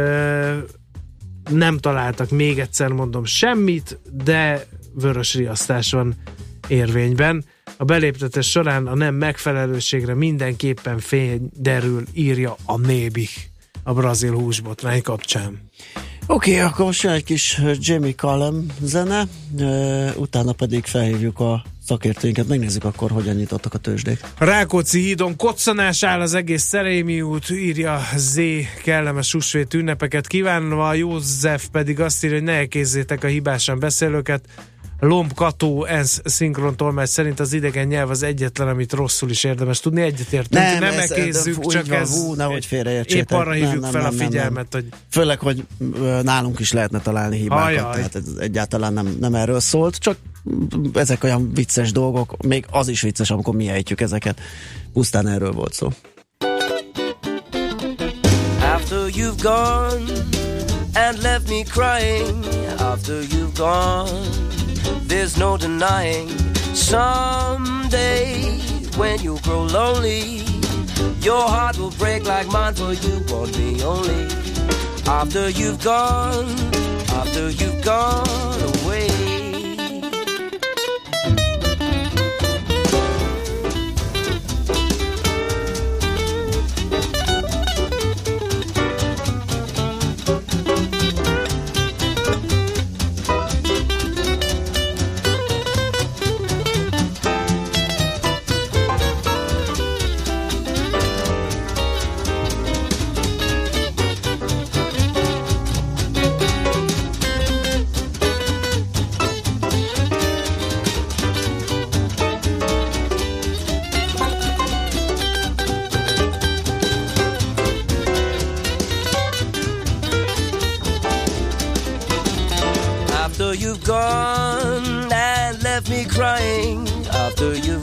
nem 1.51 1.79
találtak 1.79 2.31
még 2.31 2.59
egyszer 2.59 2.89
mondom 2.89 3.25
semmit, 3.25 3.99
de 4.25 4.67
vörös 4.95 5.35
riasztás 5.35 5.91
van 5.93 6.15
érvényben. 6.69 7.45
A 7.81 7.85
beléptetés 7.85 8.51
során 8.51 8.87
a 8.87 8.95
nem 8.95 9.15
megfelelőségre 9.15 10.15
mindenképpen 10.15 10.99
fény 10.99 11.51
derül, 11.57 12.05
írja 12.13 12.57
a 12.65 12.79
Nébik 12.79 13.51
a 13.83 13.93
brazil 13.93 14.33
húsbotrány 14.33 15.03
kapcsán. 15.03 15.61
Oké, 16.27 16.51
okay, 16.51 16.65
akkor 16.65 16.85
most 16.85 17.03
jön 17.03 17.13
egy 17.13 17.25
kis 17.25 17.59
ö, 17.59 17.73
Jamie 17.79 18.15
Cullum 18.15 18.67
zene, 18.81 19.27
utána 20.17 20.53
pedig 20.53 20.85
felhívjuk 20.85 21.41
a 21.41 21.65
szakértőinket, 21.87 22.49
megnézzük 22.49 22.85
akkor, 22.85 23.11
hogyan 23.11 23.35
nyitottak 23.35 23.75
a 23.75 23.79
tőzsdék. 23.79 24.21
Rákóczi 24.39 25.01
hídon 25.01 25.37
koccanás 25.37 26.03
áll 26.03 26.21
az 26.21 26.35
egész 26.35 26.63
Szerémi 26.63 27.21
út, 27.21 27.51
írja 27.51 28.01
Z, 28.17 28.39
kellemes 28.85 29.33
húsvét 29.33 29.75
ünnepeket 29.75 30.27
kívánva, 30.27 30.95
József 30.95 31.69
pedig 31.73 32.01
azt 32.01 32.25
írja, 32.25 32.37
hogy 32.37 32.47
ne 32.47 32.53
elkézzétek 32.53 33.25
a 33.25 33.27
hibásan 33.27 33.79
beszélőket, 33.79 34.45
Lomb 35.01 35.35
Kató 35.35 35.85
ENSZ 35.85 36.21
szinkron 36.25 36.77
tolmács 36.77 37.09
szerint 37.09 37.41
az 37.41 37.53
idegen 37.53 37.87
nyelv 37.87 38.11
az 38.11 38.23
egyetlen, 38.23 38.69
amit 38.69 38.93
rosszul 38.93 39.31
is 39.31 39.45
érdemes 39.45 39.81
tudni. 39.81 40.01
Egyetértünk, 40.01 40.65
nem, 40.65 40.79
nem 40.79 40.99
ez- 40.99 41.11
ekézzük, 41.11 41.67
csak 41.67 41.87
van, 41.87 41.99
ez 41.99 42.11
hú, 42.11 42.35
nehogy 42.35 42.67
félreértsétek. 42.67 43.31
épp 43.31 43.39
arra 43.39 43.53
hívjuk 43.53 43.71
Nem, 43.73 43.81
nem, 43.81 43.91
fel 43.91 44.01
nem, 44.01 44.11
a 44.11 44.13
nem, 44.13 44.19
nem. 44.19 44.29
figyelmet, 44.29 44.67
hogy 44.73 44.85
Főleg, 45.11 45.39
hogy 45.39 45.67
nálunk 46.23 46.59
is 46.59 46.73
lehetne 46.73 47.01
találni 47.01 47.37
hibákat, 47.39 47.67
Ajaj. 47.67 47.93
tehát 47.95 48.15
ez 48.15 48.25
egyáltalán 48.39 48.93
nem, 48.93 49.17
nem 49.21 49.35
erről 49.35 49.61
szólt, 49.61 49.97
csak 49.97 50.17
ezek 50.95 51.25
olyan 51.25 51.53
vicces 51.55 51.93
dolgok, 51.93 52.43
még 52.47 52.67
az 52.71 52.89
is 52.89 53.01
vicces, 53.01 53.31
amikor 53.31 53.55
mi 53.55 53.69
ejtjük 53.69 54.01
ezeket. 54.01 54.41
Pusztán 54.93 55.29
erről 55.29 55.53
volt 55.53 55.73
szó. 55.73 55.89
After 58.61 58.99
you've 59.07 59.43
gone 59.43 60.13
and 60.95 61.23
left 61.23 61.49
me 61.49 61.63
crying, 61.63 62.45
after 62.79 63.17
you've 63.31 63.57
gone, 63.57 64.11
there's 65.09 65.37
no 65.39 65.57
denying. 65.57 66.29
Someday, 66.75 68.59
when 68.97 69.21
you 69.21 69.39
grow 69.43 69.65
lonely, 69.65 70.45
your 71.21 71.49
heart 71.49 71.79
will 71.79 71.91
break 71.93 72.25
like 72.25 72.47
mine, 72.49 72.75
for 72.75 72.93
you 72.93 73.25
want 73.29 73.57
me 73.59 73.83
only. 73.83 74.29
After 75.07 75.49
you've 75.49 75.83
gone, 75.83 76.49
after 77.21 77.51
you've 77.51 77.83
gone 77.83 78.61
away. 78.85 79.08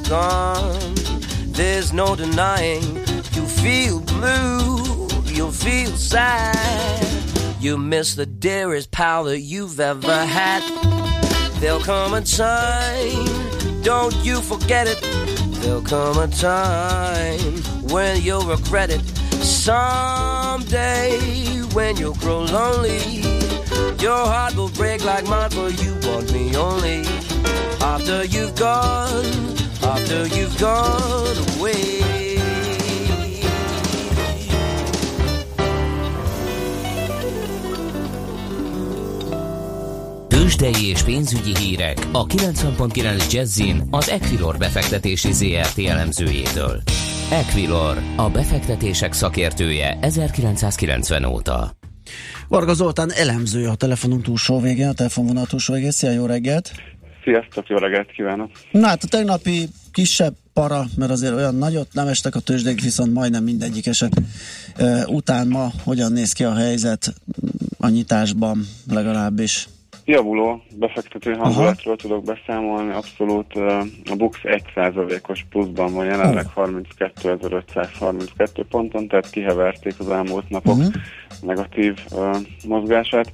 Gone, 0.09 0.95
there's 1.47 1.91
no 1.93 2.15
denying. 2.15 2.83
You 3.33 3.45
feel 3.45 3.99
blue, 4.01 5.07
you 5.25 5.51
feel 5.51 5.91
sad. 5.91 7.05
You 7.59 7.77
miss 7.77 8.15
the 8.15 8.25
dearest 8.25 8.91
pal 8.91 9.23
that 9.25 9.39
you've 9.39 9.79
ever 9.79 10.25
had. 10.25 10.63
There'll 11.59 11.79
come 11.79 12.13
a 12.13 12.21
time, 12.21 13.81
don't 13.81 14.15
you 14.23 14.41
forget 14.41 14.87
it. 14.87 15.01
There'll 15.61 15.81
come 15.81 16.17
a 16.19 16.27
time 16.27 17.63
when 17.89 18.21
you'll 18.21 18.45
regret 18.45 18.91
it. 18.91 19.01
Someday, 19.43 21.17
when 21.73 21.97
you'll 21.97 22.15
grow 22.15 22.41
lonely, 22.43 23.21
your 23.99 24.25
heart 24.27 24.55
will 24.55 24.69
break 24.69 25.03
like 25.03 25.25
mine, 25.27 25.49
for 25.49 25.69
you 25.69 25.97
want 26.03 26.31
me 26.31 26.55
only. 26.55 27.03
After 27.81 28.25
you've 28.25 28.55
gone, 28.55 29.23
after 29.85 30.25
you've 30.35 30.57
gone 30.59 31.37
away. 31.57 31.85
Tőzsdei 40.27 40.89
és 40.89 41.03
pénzügyi 41.03 41.57
hírek 41.57 42.07
a 42.11 42.25
90.9 42.25 43.31
Jazzin 43.31 43.87
az 43.89 44.09
Equilor 44.09 44.57
befektetési 44.57 45.31
ZRT 45.31 45.79
elemzőjétől. 45.79 46.81
Equilor, 47.31 48.01
a 48.15 48.29
befektetések 48.29 49.13
szakértője 49.13 49.97
1990 50.01 51.25
óta. 51.25 51.71
Varga 52.47 52.73
Zoltán 52.73 53.11
elemző 53.11 53.67
a 53.67 53.75
telefonunk 53.75 54.23
túlsó 54.23 54.59
végén, 54.59 54.87
a 54.87 54.93
telefonvonal 54.93 55.45
túlsó 55.45 55.73
végén. 55.73 55.91
Szia, 55.91 56.11
jó 56.11 56.25
reggelt! 56.25 56.71
Sziasztok, 57.25 57.67
jó 57.67 57.77
reggelt 57.77 58.11
kívánok! 58.11 58.49
Na 58.71 58.87
hát 58.87 59.03
a 59.03 59.07
tegnapi 59.07 59.67
kisebb 59.91 60.33
para, 60.53 60.83
mert 60.97 61.11
azért 61.11 61.33
olyan 61.33 61.55
nagyot 61.55 61.87
nem 61.93 62.07
estek 62.07 62.35
a 62.35 62.39
tőzsdék, 62.39 62.81
viszont 62.81 63.13
majdnem 63.13 63.43
mindegyik 63.43 63.87
eset 63.87 64.13
e, 64.75 65.05
után 65.07 65.47
ma 65.47 65.67
hogyan 65.83 66.11
néz 66.11 66.33
ki 66.33 66.43
a 66.43 66.53
helyzet 66.53 67.13
a 67.79 67.89
nyitásban 67.89 68.65
legalábbis? 68.91 69.67
Javuló 70.05 70.63
befektető 70.75 71.33
hangulatról 71.33 71.95
tudok 71.95 72.23
beszámolni, 72.23 72.93
abszolút 72.93 73.53
a 74.09 74.15
Bux 74.17 74.37
1%-os 74.43 75.45
pluszban 75.49 75.93
van 75.93 76.05
jelenleg 76.05 76.45
32.532 76.55 78.65
ponton, 78.69 79.07
tehát 79.07 79.29
kiheverték 79.29 79.93
az 79.97 80.09
elmúlt 80.09 80.49
napok 80.49 80.77
Uh-huh. 80.77 80.93
negatív 81.41 81.93
uh, 82.11 82.37
mozgását. 82.67 83.33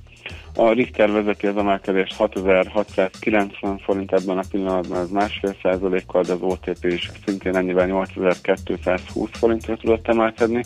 A 0.55 0.71
Richter 0.71 1.11
vezeti 1.11 1.47
az 1.47 1.57
emelkedést 1.57 2.15
6690 2.15 3.77
forint 3.77 4.11
ebben 4.11 4.37
a 4.37 4.43
pillanatban, 4.51 4.99
ez 4.99 5.09
másfél 5.09 5.55
százalékkal, 5.61 6.23
de 6.23 6.33
az 6.33 6.41
OTP 6.41 6.85
is 6.85 7.11
szintén 7.25 7.55
ennyivel 7.55 7.85
8220 7.85 9.29
forintra 9.31 9.77
tudott 9.77 10.07
emelkedni. 10.07 10.63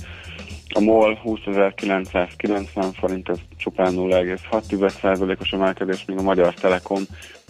A 0.73 0.80
MOL 0.80 1.19
20.990 1.23 2.89
forint, 2.99 3.30
ez 3.30 3.38
csupán 3.58 3.93
0,6%-os 3.95 5.51
emelkedés, 5.51 6.06
míg 6.06 6.17
a 6.17 6.21
Magyar 6.21 6.54
Telekom 6.54 7.01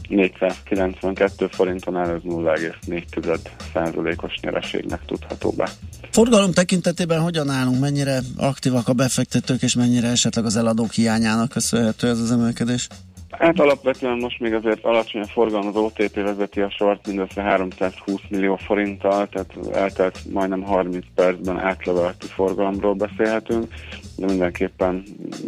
492 0.09 1.47
forinton 1.51 1.95
áll, 1.95 2.09
ez 2.09 2.21
0,4%-os 2.23 4.39
nyereségnek 4.41 5.05
tudható 5.05 5.51
be. 5.51 5.69
Forgalom 6.11 6.51
tekintetében 6.51 7.21
hogyan 7.21 7.49
állunk, 7.49 7.79
mennyire 7.79 8.19
aktívak 8.37 8.87
a 8.87 8.93
befektetők, 8.93 9.61
és 9.61 9.75
mennyire 9.75 10.07
esetleg 10.07 10.45
az 10.45 10.55
eladók 10.55 10.91
hiányának 10.91 11.49
köszönhető 11.49 12.07
ez 12.07 12.19
az 12.19 12.31
emelkedés? 12.31 12.87
Hát 13.39 13.59
alapvetően 13.59 14.17
most 14.17 14.39
még 14.39 14.53
azért 14.53 14.83
alacsony 14.83 15.21
a 15.21 15.27
forgalom, 15.27 15.67
az 15.67 15.75
OTP 15.75 16.15
vezeti 16.15 16.61
a 16.61 16.69
sort 16.77 17.07
mindössze 17.07 17.41
320 17.41 18.19
millió 18.29 18.55
forinttal, 18.55 19.27
tehát 19.27 19.53
eltelt 19.73 20.19
majdnem 20.31 20.61
30 20.61 21.05
percben 21.15 21.59
átleveltű 21.59 22.27
forgalomról 22.27 22.93
beszélhetünk, 22.93 23.73
de 24.15 24.25
mindenképpen 24.25 25.03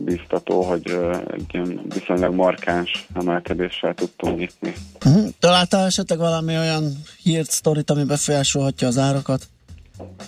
biztató, 0.05 0.61
hogy 0.61 0.99
egy 1.31 1.45
ilyen 1.51 1.81
viszonylag 1.93 2.33
markáns 2.33 3.07
emelkedéssel 3.13 3.93
tudtunk 3.93 4.37
nyitni. 4.37 4.73
Uh-huh. 5.05 5.27
Találtál 5.39 5.85
esetleg 5.85 6.17
valami 6.17 6.57
olyan 6.57 6.83
hírt, 7.23 7.49
sztorit, 7.49 7.89
ami 7.89 8.03
befolyásolhatja 8.03 8.87
az 8.87 8.97
árakat? 8.97 9.47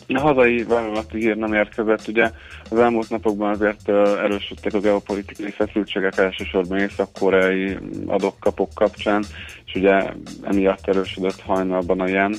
A 0.08 0.19
hazai 0.19 0.63
vállalati 0.63 1.17
hír 1.17 1.38
nem 1.38 1.53
érkezett, 1.53 2.08
ugye 2.08 2.32
az 2.69 2.77
elmúlt 2.77 3.10
napokban 3.10 3.49
azért 3.49 3.89
erősödtek 3.89 4.73
a 4.73 4.79
geopolitikai 4.79 5.51
feszültségek 5.51 6.17
elsősorban 6.17 6.79
észak-koreai 6.79 7.77
adok-kapok 8.05 8.69
kapcsán, 8.73 9.23
és 9.65 9.75
ugye 9.75 10.13
emiatt 10.43 10.88
erősödött 10.88 11.41
hajnalban 11.41 11.99
a 11.99 12.08
yen 12.08 12.36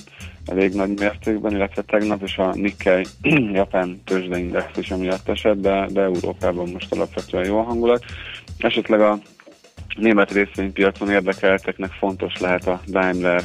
elég 0.47 0.73
nagy 0.73 0.99
mértékben, 0.99 1.53
illetve 1.53 1.83
tegnap 1.83 2.23
is 2.23 2.38
a 2.38 2.55
Nikkei 2.55 3.05
japán 3.53 4.03
tőzsdeindex 4.05 4.77
is 4.77 4.90
emiatt 4.90 5.29
esett, 5.29 5.61
de, 5.61 5.87
de 5.90 6.01
Európában 6.01 6.69
most 6.69 6.93
alapvetően 6.93 7.45
jó 7.45 7.59
a 7.59 7.62
hangulat. 7.62 8.05
Esetleg 8.59 9.01
a 9.01 9.19
német 9.97 10.33
részvénypiacon 10.33 11.11
érdekelteknek 11.11 11.90
fontos 11.90 12.38
lehet 12.38 12.66
a 12.66 12.81
Daimler 12.87 13.43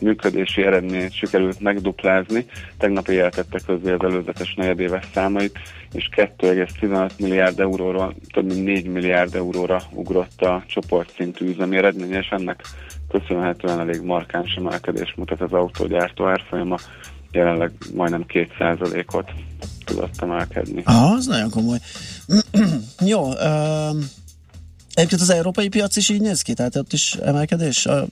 működési 0.00 0.62
eredményét 0.62 1.12
sikerült 1.12 1.60
megduplázni. 1.60 2.46
Tegnap 2.78 3.08
éjjel 3.08 3.30
tette 3.30 3.60
közzé 3.66 3.92
az 3.92 4.02
előzetes 4.02 4.54
negyedéves 4.54 5.04
számait, 5.14 5.58
és 5.92 6.08
2,15 6.16 7.10
milliárd 7.18 7.60
euróról 7.60 8.14
több 8.32 8.44
mint 8.44 8.64
4 8.64 8.86
milliárd 8.86 9.34
euróra 9.34 9.82
ugrott 9.92 10.40
a 10.40 10.64
csoportszintű 10.66 11.48
üzemi 11.48 11.76
eredmény, 11.76 12.12
és 12.12 12.28
ennek 12.28 12.62
köszönhetően 13.08 13.80
elég 13.80 14.00
markáns 14.00 14.54
emelkedés 14.54 15.14
mutat 15.16 15.40
az 15.40 15.52
autógyártó 15.52 16.26
árfolyama, 16.26 16.76
jelenleg 17.32 17.72
majdnem 17.94 18.24
2%-ot 18.28 19.30
tudott 19.84 20.22
emelkedni. 20.22 20.82
Ah, 20.84 21.12
az 21.12 21.26
nagyon 21.26 21.50
komoly. 21.50 21.78
Jó, 23.12 23.24
um, 23.24 23.98
egyébként 24.94 25.20
az 25.20 25.30
európai 25.30 25.68
piac 25.68 25.96
is 25.96 26.08
így 26.08 26.20
néz 26.20 26.42
ki, 26.42 26.54
tehát 26.54 26.76
ott 26.76 26.92
is 26.92 27.12
emelkedés? 27.12 27.86
A, 27.86 28.06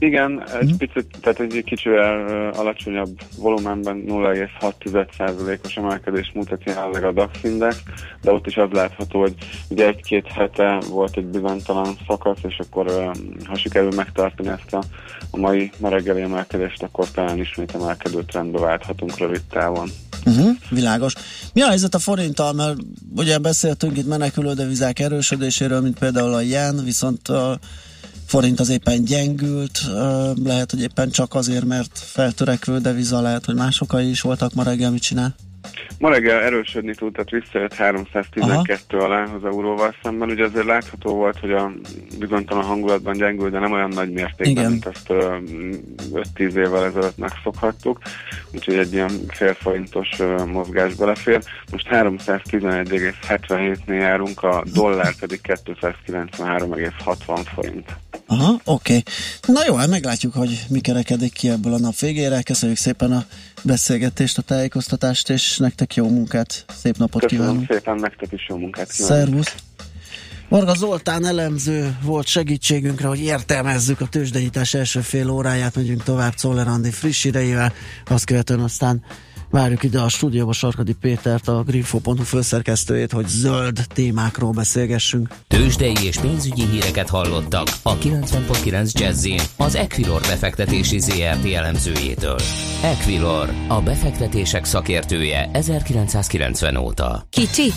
Igen, 0.00 0.42
egy 0.60 0.66
Mhm. 0.68 0.76
picit, 0.76 1.06
tehát 1.20 1.40
egy 1.40 1.62
kicsivel 1.64 2.48
alacsonyabb 2.50 3.18
volumenben 3.36 3.96
0,6%-os 4.06 5.76
emelkedés 5.76 6.30
mutat 6.34 6.62
jelenleg 6.64 7.04
a 7.04 7.12
DAX 7.12 7.38
index, 7.42 7.76
de 8.22 8.32
ott 8.32 8.46
is 8.46 8.56
az 8.56 8.68
látható, 8.72 9.20
hogy 9.20 9.34
ugye 9.68 9.86
egy-két 9.86 10.26
hete 10.26 10.78
volt 10.90 11.16
egy 11.16 11.24
bizonytalan 11.24 11.96
szakasz, 12.06 12.38
és 12.48 12.58
akkor 12.58 13.10
ha 13.44 13.56
sikerül 13.56 13.90
megtartani 13.96 14.48
ezt 14.48 14.72
a, 14.74 14.82
a 15.30 15.36
mai 15.36 15.70
ma 15.78 15.88
reggeli 15.88 16.20
emelkedést, 16.20 16.82
akkor 16.82 17.10
talán 17.10 17.38
ismét 17.38 17.74
emelkedő 17.74 18.22
trendbe 18.26 18.58
válthatunk 18.58 19.18
rövid 19.18 19.42
távon. 19.50 19.90
uh-huh, 20.26 20.50
világos. 20.70 21.12
Mi 21.52 21.62
a 21.62 21.68
helyzet 21.68 21.94
a 21.94 21.98
forinttal, 21.98 22.52
mert 22.52 22.76
ugye 23.16 23.38
beszéltünk 23.38 23.96
itt 23.96 24.06
menekülő 24.08 24.52
devizák 24.54 24.98
erősödéséről, 24.98 25.80
mint 25.80 25.98
például 25.98 26.17
a 26.24 26.40
yen, 26.40 26.84
viszont 26.84 27.28
a 27.28 27.58
forint 28.26 28.60
az 28.60 28.68
éppen 28.68 29.04
gyengült, 29.04 29.80
lehet, 30.44 30.70
hogy 30.70 30.80
éppen 30.80 31.10
csak 31.10 31.34
azért, 31.34 31.64
mert 31.64 31.98
feltörekvő 31.98 32.78
deviza, 32.78 33.20
lehet, 33.20 33.44
hogy 33.44 33.54
más 33.54 33.80
okai 33.80 34.10
is 34.10 34.20
voltak 34.20 34.54
ma 34.54 34.62
reggel, 34.62 34.90
mit 34.90 35.02
csinál? 35.02 35.34
Ma 35.98 36.08
reggel 36.08 36.40
erősödni 36.40 36.94
tud, 36.94 37.12
tehát 37.12 37.30
visszajött 37.30 37.74
312 37.74 38.98
alá 38.98 39.22
az 39.22 39.44
euróval 39.44 39.94
szemben. 40.02 40.30
Ugye 40.30 40.44
azért 40.44 40.64
látható 40.64 41.14
volt, 41.14 41.38
hogy 41.38 41.52
a 41.52 41.72
bizonytalan 42.18 42.64
hangulatban 42.64 43.16
gyengül, 43.16 43.50
de 43.50 43.58
nem 43.58 43.72
olyan 43.72 43.88
nagy 43.88 44.10
mértékben, 44.10 44.46
Igen. 44.46 44.70
mint 44.70 44.86
azt 44.86 45.10
ö, 45.10 45.36
5-10 46.12 46.22
évvel 46.38 46.84
ezelőtt 46.84 47.18
megszokhattuk. 47.18 48.00
Úgyhogy 48.54 48.74
egy 48.74 48.92
ilyen 48.92 49.10
félforintos 49.28 50.08
ö, 50.18 50.44
mozgás 50.44 50.94
belefér. 50.94 51.42
Most 51.70 51.86
311,77-nél 51.90 53.86
járunk, 53.86 54.42
a 54.42 54.64
dollár 54.72 55.14
pedig 55.20 55.40
293,60 55.64 57.40
forint. 57.54 57.96
Aha, 58.26 58.60
oké. 58.64 58.96
Okay. 58.96 59.02
Na 59.46 59.60
jó, 59.66 59.74
hát 59.74 59.88
meglátjuk, 59.88 60.34
hogy 60.34 60.64
mi 60.68 60.80
kerekedik 60.80 61.32
ki 61.32 61.48
ebből 61.48 61.72
a 61.72 61.78
nap 61.78 61.98
végére. 61.98 62.42
Köszönjük 62.42 62.78
szépen 62.78 63.12
a 63.12 63.24
beszélgetést, 63.62 64.38
a 64.38 64.42
tájékoztatást, 64.42 65.30
és 65.30 65.56
nektek 65.56 65.87
jó 65.94 66.08
munkát, 66.08 66.64
szép 66.68 66.96
napot 66.96 67.22
Köszönöm 67.22 67.44
kívánunk. 67.44 67.72
szépen, 67.72 67.96
nektek 67.96 68.32
is 68.32 68.48
jó 68.48 68.56
munkát 68.56 68.92
kívánok. 68.92 69.16
Szervusz! 69.16 69.54
Varga 70.48 70.74
Zoltán 70.74 71.26
elemző 71.26 71.96
volt 72.02 72.26
segítségünkre, 72.26 73.08
hogy 73.08 73.20
értelmezzük 73.20 74.00
a 74.00 74.06
tőzsdenyítás 74.06 74.74
első 74.74 75.00
fél 75.00 75.30
óráját, 75.30 75.74
megyünk 75.74 76.02
tovább 76.02 76.34
Czoller 76.34 76.68
Andi 76.68 76.90
friss 76.90 77.24
idejével, 77.24 77.72
azt 78.06 78.24
követően 78.24 78.60
aztán 78.60 79.04
várjuk 79.50 79.82
ide 79.82 80.00
a 80.00 80.08
stúdióba 80.08 80.52
Sarkadi 80.52 80.92
Pétert, 80.92 81.48
a 81.48 81.62
Grifo.hu 81.62 82.22
főszerkesztőjét, 82.22 83.12
hogy 83.12 83.26
zöld 83.26 83.80
témákról 83.94 84.52
beszélgessünk. 84.52 85.28
Tőzsdei 85.46 85.96
és 86.02 86.18
pénzügyi 86.18 86.64
híreket 86.66 87.08
hallottak 87.08 87.68
a 87.82 87.96
90.9 87.96 88.92
jazz 88.92 89.26
az 89.56 89.74
Equilor 89.74 90.20
befektetési 90.20 90.98
ZRT 90.98 91.52
elemzőjétől. 91.54 92.38
Equilor, 92.82 93.52
a 93.68 93.80
befektetések 93.80 94.64
szakértője 94.64 95.50
1990 95.52 96.76
óta. 96.76 97.26
Kicsi, 97.30 97.72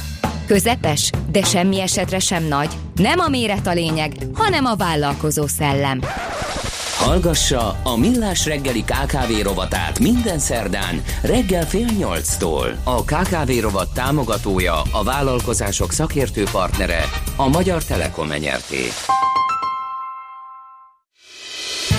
közepes, 0.46 1.10
de 1.32 1.44
semmi 1.44 1.82
esetre 1.82 2.20
sem 2.20 2.44
nagy. 2.44 2.70
Nem 2.96 3.20
a 3.20 3.28
méret 3.28 3.68
a 3.68 3.74
lényeg, 3.74 4.14
hanem 4.34 4.66
a 4.66 4.76
vállalkozó 4.76 5.48
szellem. 5.48 6.00
Hallgassa 7.02 7.80
a 7.84 7.98
Millás 7.98 8.46
reggeli 8.46 8.84
KKV 8.84 9.44
rovatát 9.44 10.00
minden 10.00 10.40
szerdán 10.40 11.04
reggel 11.24 11.68
fél 11.68 11.86
nyolctól. 11.98 12.78
A 12.84 13.04
KKV 13.04 13.52
rovat 13.62 13.94
támogatója, 13.94 14.82
a 14.92 15.04
vállalkozások 15.04 15.92
szakértő 15.92 16.44
partnere, 16.52 17.04
a 17.36 17.48
Magyar 17.48 17.84
Telekom 17.84 18.32
enyerté. 18.32 18.84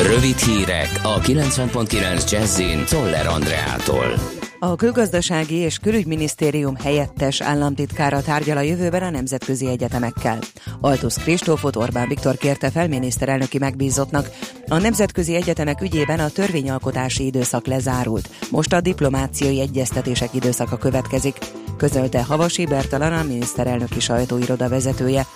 Rövid 0.03 0.39
hírek 0.39 1.01
a 1.03 1.21
90.9 1.21 2.31
Jazzin 2.31 2.85
Toller 2.85 3.27
Andreától. 3.27 4.42
A 4.65 4.77
külgazdasági 4.77 5.55
és 5.55 5.79
külügyminisztérium 5.79 6.77
helyettes 6.77 7.41
államtitkára 7.41 8.23
tárgyal 8.23 8.57
a 8.57 8.61
jövőben 8.61 9.03
a 9.03 9.11
nemzetközi 9.11 9.69
egyetemekkel. 9.69 10.39
Altusz 10.81 11.17
Kristófot 11.17 11.77
Orbán 11.77 12.09
Viktor 12.09 12.37
kérte 12.37 12.71
fel 12.71 12.89
miniszterelnöki 12.89 13.59
megbízottnak. 13.59 14.31
A 14.69 14.79
nemzetközi 14.79 15.35
egyetemek 15.35 15.81
ügyében 15.81 16.21
a 16.21 16.29
törvényalkotási 16.29 17.27
időszak 17.27 17.67
lezárult. 17.67 18.29
Most 18.51 18.73
a 18.73 18.81
diplomáciai 18.81 19.61
egyeztetések 19.61 20.35
időszaka 20.35 20.77
következik, 20.77 21.39
közölte 21.77 22.23
Havasi 22.23 22.67
Bertalan 22.67 23.13
a 23.13 23.23
miniszterelnöki 23.23 24.01
sajtóiroda 24.01 24.69
vezetője. 24.69 25.27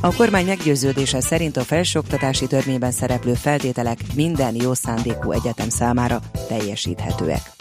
A 0.00 0.14
kormány 0.14 0.46
meggyőződése 0.46 1.20
szerint 1.20 1.56
a 1.56 1.64
felsőoktatási 1.64 2.46
törvényben 2.46 2.92
szereplő 2.92 3.34
feltételek 3.34 3.98
minden 4.14 4.54
jó 4.54 4.74
szándékú 4.74 5.32
egyetem 5.32 5.68
számára 5.68 6.20
teljesíthetőek. 6.48 7.59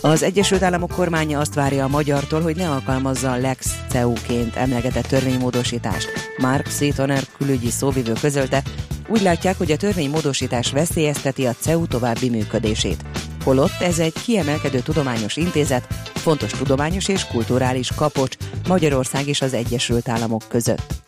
Az 0.00 0.22
Egyesült 0.22 0.62
Államok 0.62 0.90
kormánya 0.90 1.40
azt 1.40 1.54
várja 1.54 1.84
a 1.84 1.88
magyartól, 1.88 2.40
hogy 2.40 2.56
ne 2.56 2.70
alkalmazza 2.70 3.32
a 3.32 3.36
Lex 3.36 3.76
CEU-ként 3.88 4.56
emlegetett 4.56 5.06
törvénymódosítást. 5.06 6.10
Mark 6.36 6.66
Szétoner 6.66 7.22
külügyi 7.38 7.70
szóvivő 7.70 8.12
közölte, 8.20 8.62
úgy 9.08 9.22
látják, 9.22 9.58
hogy 9.58 9.70
a 9.70 9.76
törvénymódosítás 9.76 10.70
veszélyezteti 10.70 11.46
a 11.46 11.54
CEU 11.60 11.86
további 11.86 12.30
működését. 12.30 13.04
Holott 13.44 13.80
ez 13.80 13.98
egy 13.98 14.22
kiemelkedő 14.24 14.78
tudományos 14.78 15.36
intézet, 15.36 15.86
fontos 16.14 16.50
tudományos 16.50 17.08
és 17.08 17.26
kulturális 17.26 17.90
kapocs 17.94 18.36
Magyarország 18.68 19.26
és 19.26 19.40
az 19.40 19.54
Egyesült 19.54 20.08
Államok 20.08 20.42
között. 20.48 21.05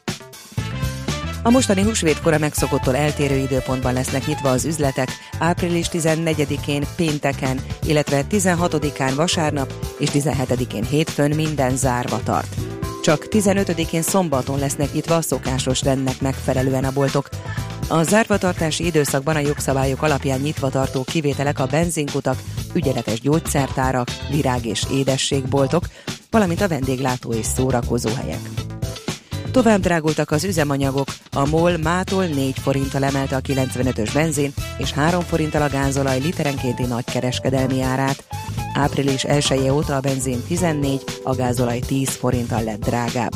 A 1.42 1.50
mostani 1.50 1.82
húsvétkora 1.82 2.38
megszokottól 2.38 2.96
eltérő 2.96 3.36
időpontban 3.36 3.92
lesznek 3.92 4.26
nyitva 4.26 4.50
az 4.50 4.64
üzletek, 4.64 5.08
április 5.38 5.86
14-én 5.92 6.84
pénteken, 6.96 7.60
illetve 7.82 8.24
16-án 8.30 9.12
vasárnap 9.16 9.72
és 9.98 10.08
17-én 10.12 10.84
hétfőn 10.84 11.34
minden 11.34 11.76
zárva 11.76 12.20
tart. 12.22 12.56
Csak 13.02 13.26
15-én 13.30 14.02
szombaton 14.02 14.58
lesznek 14.58 14.92
nyitva 14.92 15.14
a 15.14 15.20
szokásos 15.20 15.82
rendnek 15.82 16.20
megfelelően 16.20 16.84
a 16.84 16.92
boltok. 16.92 17.28
A 17.88 18.02
zárvatartási 18.02 18.84
időszakban 18.84 19.36
a 19.36 19.40
jogszabályok 19.40 20.02
alapján 20.02 20.40
nyitva 20.40 20.68
tartó 20.68 21.04
kivételek 21.04 21.58
a 21.58 21.66
benzinkutak, 21.66 22.42
ügyeletes 22.74 23.20
gyógyszertárak, 23.20 24.08
virág- 24.30 24.66
és 24.66 24.82
édességboltok, 24.92 25.84
valamint 26.30 26.60
a 26.60 26.68
vendéglátó 26.68 27.32
és 27.32 27.46
szórakozó 27.46 28.10
helyek. 28.14 28.77
Tovább 29.50 29.80
drágultak 29.80 30.30
az 30.30 30.44
üzemanyagok, 30.44 31.08
a 31.32 31.46
MOL 31.46 31.76
mától 31.76 32.24
4 32.24 32.58
forinttal 32.58 33.04
emelte 33.04 33.36
a 33.36 33.40
95-ös 33.40 34.10
benzin 34.14 34.52
és 34.78 34.92
3 34.92 35.20
forinttal 35.20 35.62
a 35.62 35.68
gázolaj 35.68 36.20
literenkénti 36.20 36.82
nagykereskedelmi 36.82 37.82
árát. 37.82 38.24
Április 38.74 39.24
1 39.24 39.52
-e 39.66 39.72
óta 39.72 39.96
a 39.96 40.00
benzin 40.00 40.42
14, 40.46 41.02
a 41.22 41.34
gázolaj 41.34 41.78
10 41.78 42.08
forinttal 42.08 42.62
lett 42.62 42.80
drágább. 42.80 43.32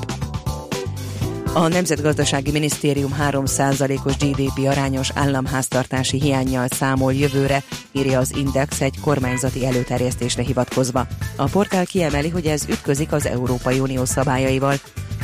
A 1.54 1.68
Nemzetgazdasági 1.68 2.50
Minisztérium 2.50 3.16
3%-os 3.20 4.16
GDP 4.16 4.66
arányos 4.68 5.10
államháztartási 5.14 6.20
hiányjal 6.20 6.66
számol 6.68 7.12
jövőre, 7.14 7.62
írja 7.92 8.18
az 8.18 8.36
Index 8.36 8.80
egy 8.80 9.00
kormányzati 9.00 9.66
előterjesztésre 9.66 10.42
hivatkozva. 10.42 11.06
A 11.36 11.44
portál 11.44 11.86
kiemeli, 11.86 12.28
hogy 12.28 12.46
ez 12.46 12.64
ütközik 12.68 13.12
az 13.12 13.26
Európai 13.26 13.80
Unió 13.80 14.04
szabályaival. 14.04 14.74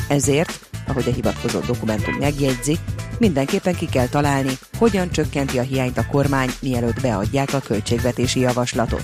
Ezért, 0.07 0.68
ahogy 0.89 1.07
a 1.07 1.13
hivatkozott 1.13 1.65
dokumentum 1.65 2.13
megjegyzi, 2.13 2.77
mindenképpen 3.17 3.75
ki 3.75 3.85
kell 3.85 4.07
találni, 4.07 4.57
hogyan 4.77 5.11
csökkenti 5.11 5.59
a 5.59 5.61
hiányt 5.61 5.97
a 5.97 6.07
kormány, 6.11 6.49
mielőtt 6.61 7.01
beadják 7.01 7.53
a 7.53 7.59
költségvetési 7.59 8.39
javaslatot. 8.39 9.03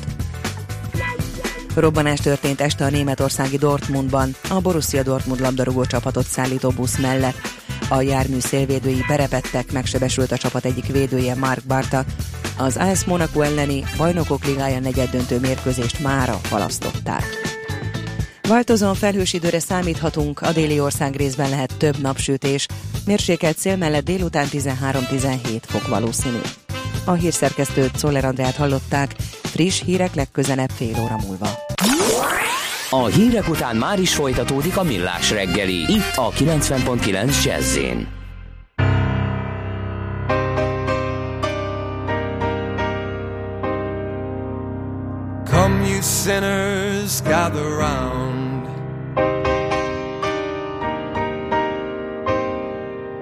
Robbanás 1.75 2.19
történt 2.19 2.61
este 2.61 2.85
a 2.85 2.89
németországi 2.89 3.57
Dortmundban, 3.57 4.35
a 4.49 4.59
Borussia 4.59 5.03
Dortmund 5.03 5.39
labdarúgó 5.39 5.85
csapatot 5.85 6.25
szállító 6.25 6.69
busz 6.69 6.97
mellett. 6.97 7.37
A 7.89 8.01
jármű 8.01 8.39
szélvédői 8.39 9.03
berepettek, 9.07 9.71
megsebesült 9.71 10.31
a 10.31 10.37
csapat 10.37 10.65
egyik 10.65 10.85
védője 10.85 11.35
Mark 11.35 11.63
Barta. 11.67 12.05
Az 12.57 12.77
AS 12.77 13.03
Monaco 13.03 13.41
elleni 13.41 13.83
bajnokok 13.97 14.45
ligája 14.45 14.79
negyeddöntő 14.79 15.39
mérkőzést 15.39 15.99
mára 15.99 16.39
halasztották. 16.49 17.54
Változóan 18.47 18.95
felhős 18.95 19.33
időre 19.33 19.59
számíthatunk, 19.59 20.41
a 20.41 20.51
déli 20.51 20.79
ország 20.79 21.15
részben 21.15 21.49
lehet 21.49 21.77
több 21.77 21.97
napsütés, 21.97 22.67
mérsékelt 23.05 23.57
szél 23.57 23.75
mellett 23.75 24.03
délután 24.05 24.47
13-17 24.51 25.61
fok 25.61 25.87
valószínű. 25.87 26.39
A 27.05 27.11
hírszerkesztőt 27.11 27.97
Szoller 27.97 28.25
Andrát 28.25 28.55
hallották, 28.55 29.15
friss 29.43 29.81
hírek 29.83 30.15
legközelebb 30.15 30.69
fél 30.69 30.99
óra 31.03 31.17
múlva. 31.27 31.49
A 32.89 33.05
hírek 33.05 33.49
után 33.49 33.75
már 33.75 33.99
is 33.99 34.15
folytatódik 34.15 34.77
a 34.77 34.83
millás 34.83 35.31
reggeli, 35.31 35.75
itt 35.75 36.15
a 36.15 36.31
90.9 36.31 37.43
jazz 37.43 37.77
sinners, 46.25 47.21
gather 47.21 47.69
round. 47.85 48.65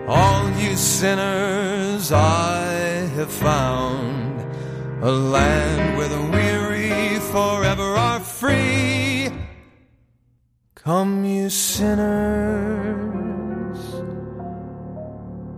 All 0.07 0.49
you 0.51 0.77
sinners, 0.77 2.13
I 2.13 2.63
have 3.17 3.29
found 3.29 4.39
a 5.03 5.11
land 5.11 5.97
where 5.97 6.07
the 6.07 6.23
weary 6.31 7.19
forever 7.33 7.89
are 8.07 8.21
free. 8.21 9.29
Come, 10.73 11.25
you 11.25 11.49
sinners, 11.49 11.91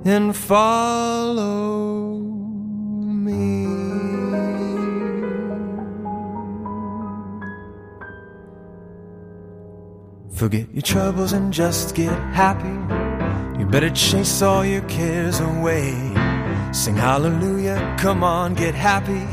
and 0.04 0.36
follow 0.36 1.76
Forget 10.36 10.68
your 10.74 10.82
troubles 10.82 11.32
and 11.32 11.54
just 11.54 11.96
get 11.96 12.12
happy. 12.34 12.68
You 13.58 13.66
better 13.66 13.90
chase 13.90 14.42
all 14.42 14.66
your 14.66 14.82
cares 14.82 15.40
away. 15.40 15.94
Sing 16.74 16.98
hallelujah, 16.98 17.96
come 17.98 18.22
on, 18.22 18.54
get 18.54 18.76
happy. 18.76 19.26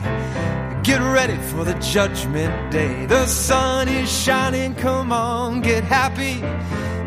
Get 0.89 1.01
ready 1.01 1.37
for 1.49 1.65
the 1.65 1.75
judgment 1.81 2.71
day. 2.71 3.07
The 3.07 3.27
sun 3.27 3.89
is 3.89 4.09
shining, 4.09 4.77
come 4.77 5.11
on, 5.11 5.61
get 5.61 5.83
happy. 5.83 6.41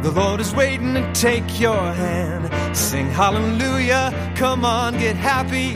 The 0.02 0.12
Lord 0.12 0.42
is 0.42 0.54
waiting 0.54 0.94
to 0.96 1.14
take 1.14 1.58
your 1.58 1.82
hand. 1.94 2.76
Sing 2.76 3.10
hallelujah, 3.10 4.12
come 4.36 4.66
on, 4.66 4.98
get 4.98 5.16
happy. 5.16 5.74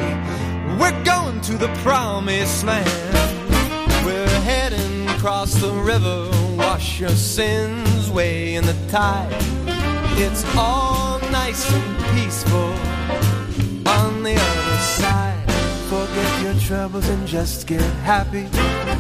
We're 0.77 1.03
going 1.05 1.39
to 1.41 1.53
the 1.58 1.69
promised 1.84 2.65
land. 2.65 2.89
We're 4.05 4.41
heading 4.41 5.08
across 5.08 5.53
the 5.53 5.71
river, 5.71 6.29
wash 6.79 7.01
your 7.01 7.09
sins 7.09 8.09
away 8.09 8.55
in 8.55 8.65
the 8.65 8.75
tide. 8.87 9.27
It's 10.17 10.45
all 10.55 11.19
nice 11.29 11.69
and 11.73 11.97
peaceful 12.15 12.71
on 13.85 14.23
the 14.23 14.35
other 14.35 14.77
side. 14.77 15.43
Forget 15.89 16.41
your 16.41 16.53
troubles 16.61 17.09
and 17.09 17.27
just 17.27 17.67
get 17.67 17.81
happy. 18.03 18.47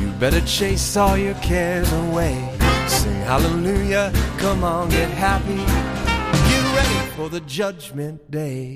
You 0.03 0.11
better 0.19 0.41
chase 0.41 0.97
all 0.97 1.17
your 1.17 1.35
cares 1.35 1.89
away. 1.93 2.35
Sing 2.87 3.21
hallelujah, 3.21 4.11
come 4.37 4.65
on, 4.65 4.89
get 4.89 5.09
happy. 5.11 5.63
Get 6.49 6.63
ready 6.75 7.11
for 7.15 7.29
the 7.29 7.39
judgment 7.47 8.29
day. 8.29 8.75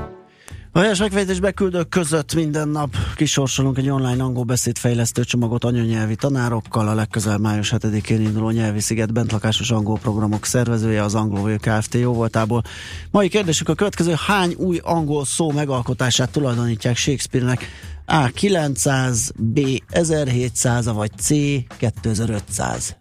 Helyes 0.73 0.99
megfejtés 0.99 1.39
beküldők 1.39 1.89
között 1.89 2.33
minden 2.33 2.67
nap 2.67 2.95
kisorsolunk 3.15 3.77
egy 3.77 3.89
online 3.89 4.23
angol 4.23 4.43
beszédfejlesztő 4.43 5.23
csomagot 5.23 5.63
anyanyelvi 5.63 6.15
tanárokkal. 6.15 6.87
A 6.87 6.93
legközelebb 6.93 7.39
május 7.39 7.73
7-én 7.77 8.21
induló 8.21 8.49
nyelvi 8.49 8.79
sziget 8.79 9.13
bentlakásos 9.13 9.71
angol 9.71 9.97
programok 9.97 10.45
szervezője 10.45 11.03
az 11.03 11.15
Anglovő 11.15 11.55
Kft. 11.55 11.93
jó 11.93 12.13
voltából. 12.13 12.63
Mai 13.11 13.29
kérdésük 13.29 13.69
a 13.69 13.73
következő. 13.73 14.13
Hány 14.27 14.53
új 14.57 14.79
angol 14.83 15.25
szó 15.25 15.51
megalkotását 15.51 16.31
tulajdonítják 16.31 16.95
Shakespeare-nek? 16.95 17.65
A. 18.05 18.25
900, 18.25 19.31
B. 19.37 19.59
1700, 19.89 20.85
vagy 20.85 21.11
C. 21.17 21.29
2500. 21.77 22.95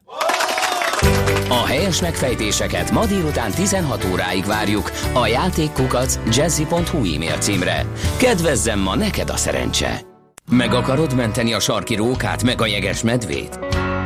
A 1.53 1.67
helyes 1.67 2.01
megfejtéseket 2.01 2.91
ma 2.91 3.07
délután 3.07 3.51
16 3.51 4.07
óráig 4.13 4.45
várjuk 4.45 4.91
a 5.13 5.27
játékkukac 5.27 6.19
jazzy.hu 6.33 7.15
e-mail 7.15 7.39
címre. 7.39 7.87
Kedvezzem 8.17 8.79
ma 8.79 8.97
neked 8.97 9.31
a 9.31 9.37
szerencse! 9.37 10.01
Meg 10.51 10.75
akarod 10.75 11.15
menteni 11.15 11.53
a 11.53 11.61
sarki 11.61 11.95
rókát, 11.95 12.43
meg 12.43 12.61
a 12.61 12.67
jeges 12.67 13.03
medvét? 13.03 13.59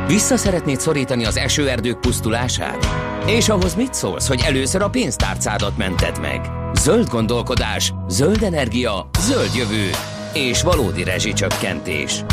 Vissza 0.07 0.37
szeretnéd 0.37 0.79
szorítani 0.79 1.25
az 1.25 1.37
esőerdők 1.37 1.99
pusztulását? 1.99 2.87
És 3.27 3.49
ahhoz 3.49 3.75
mit 3.75 3.93
szólsz, 3.93 4.27
hogy 4.27 4.41
először 4.45 4.81
a 4.81 4.89
pénztárcádat 4.89 5.77
mented 5.77 6.19
meg? 6.21 6.49
Zöld 6.73 7.09
gondolkodás, 7.09 7.93
zöld 8.07 8.43
energia, 8.43 9.09
zöld 9.19 9.55
jövő 9.55 9.89
és 10.33 10.61
valódi 10.61 11.03
rezsicsökkentés. 11.03 12.23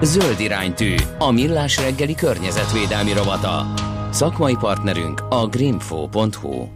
Zöld 0.00 0.40
iránytű, 0.40 0.94
a 1.18 1.30
millás 1.30 1.76
reggeli 1.76 2.14
környezetvédelmi 2.14 3.12
rovata. 3.12 3.66
Szakmai 4.10 4.56
partnerünk 4.60 5.22
a 5.28 5.46
greenfo.hu. 5.46 6.68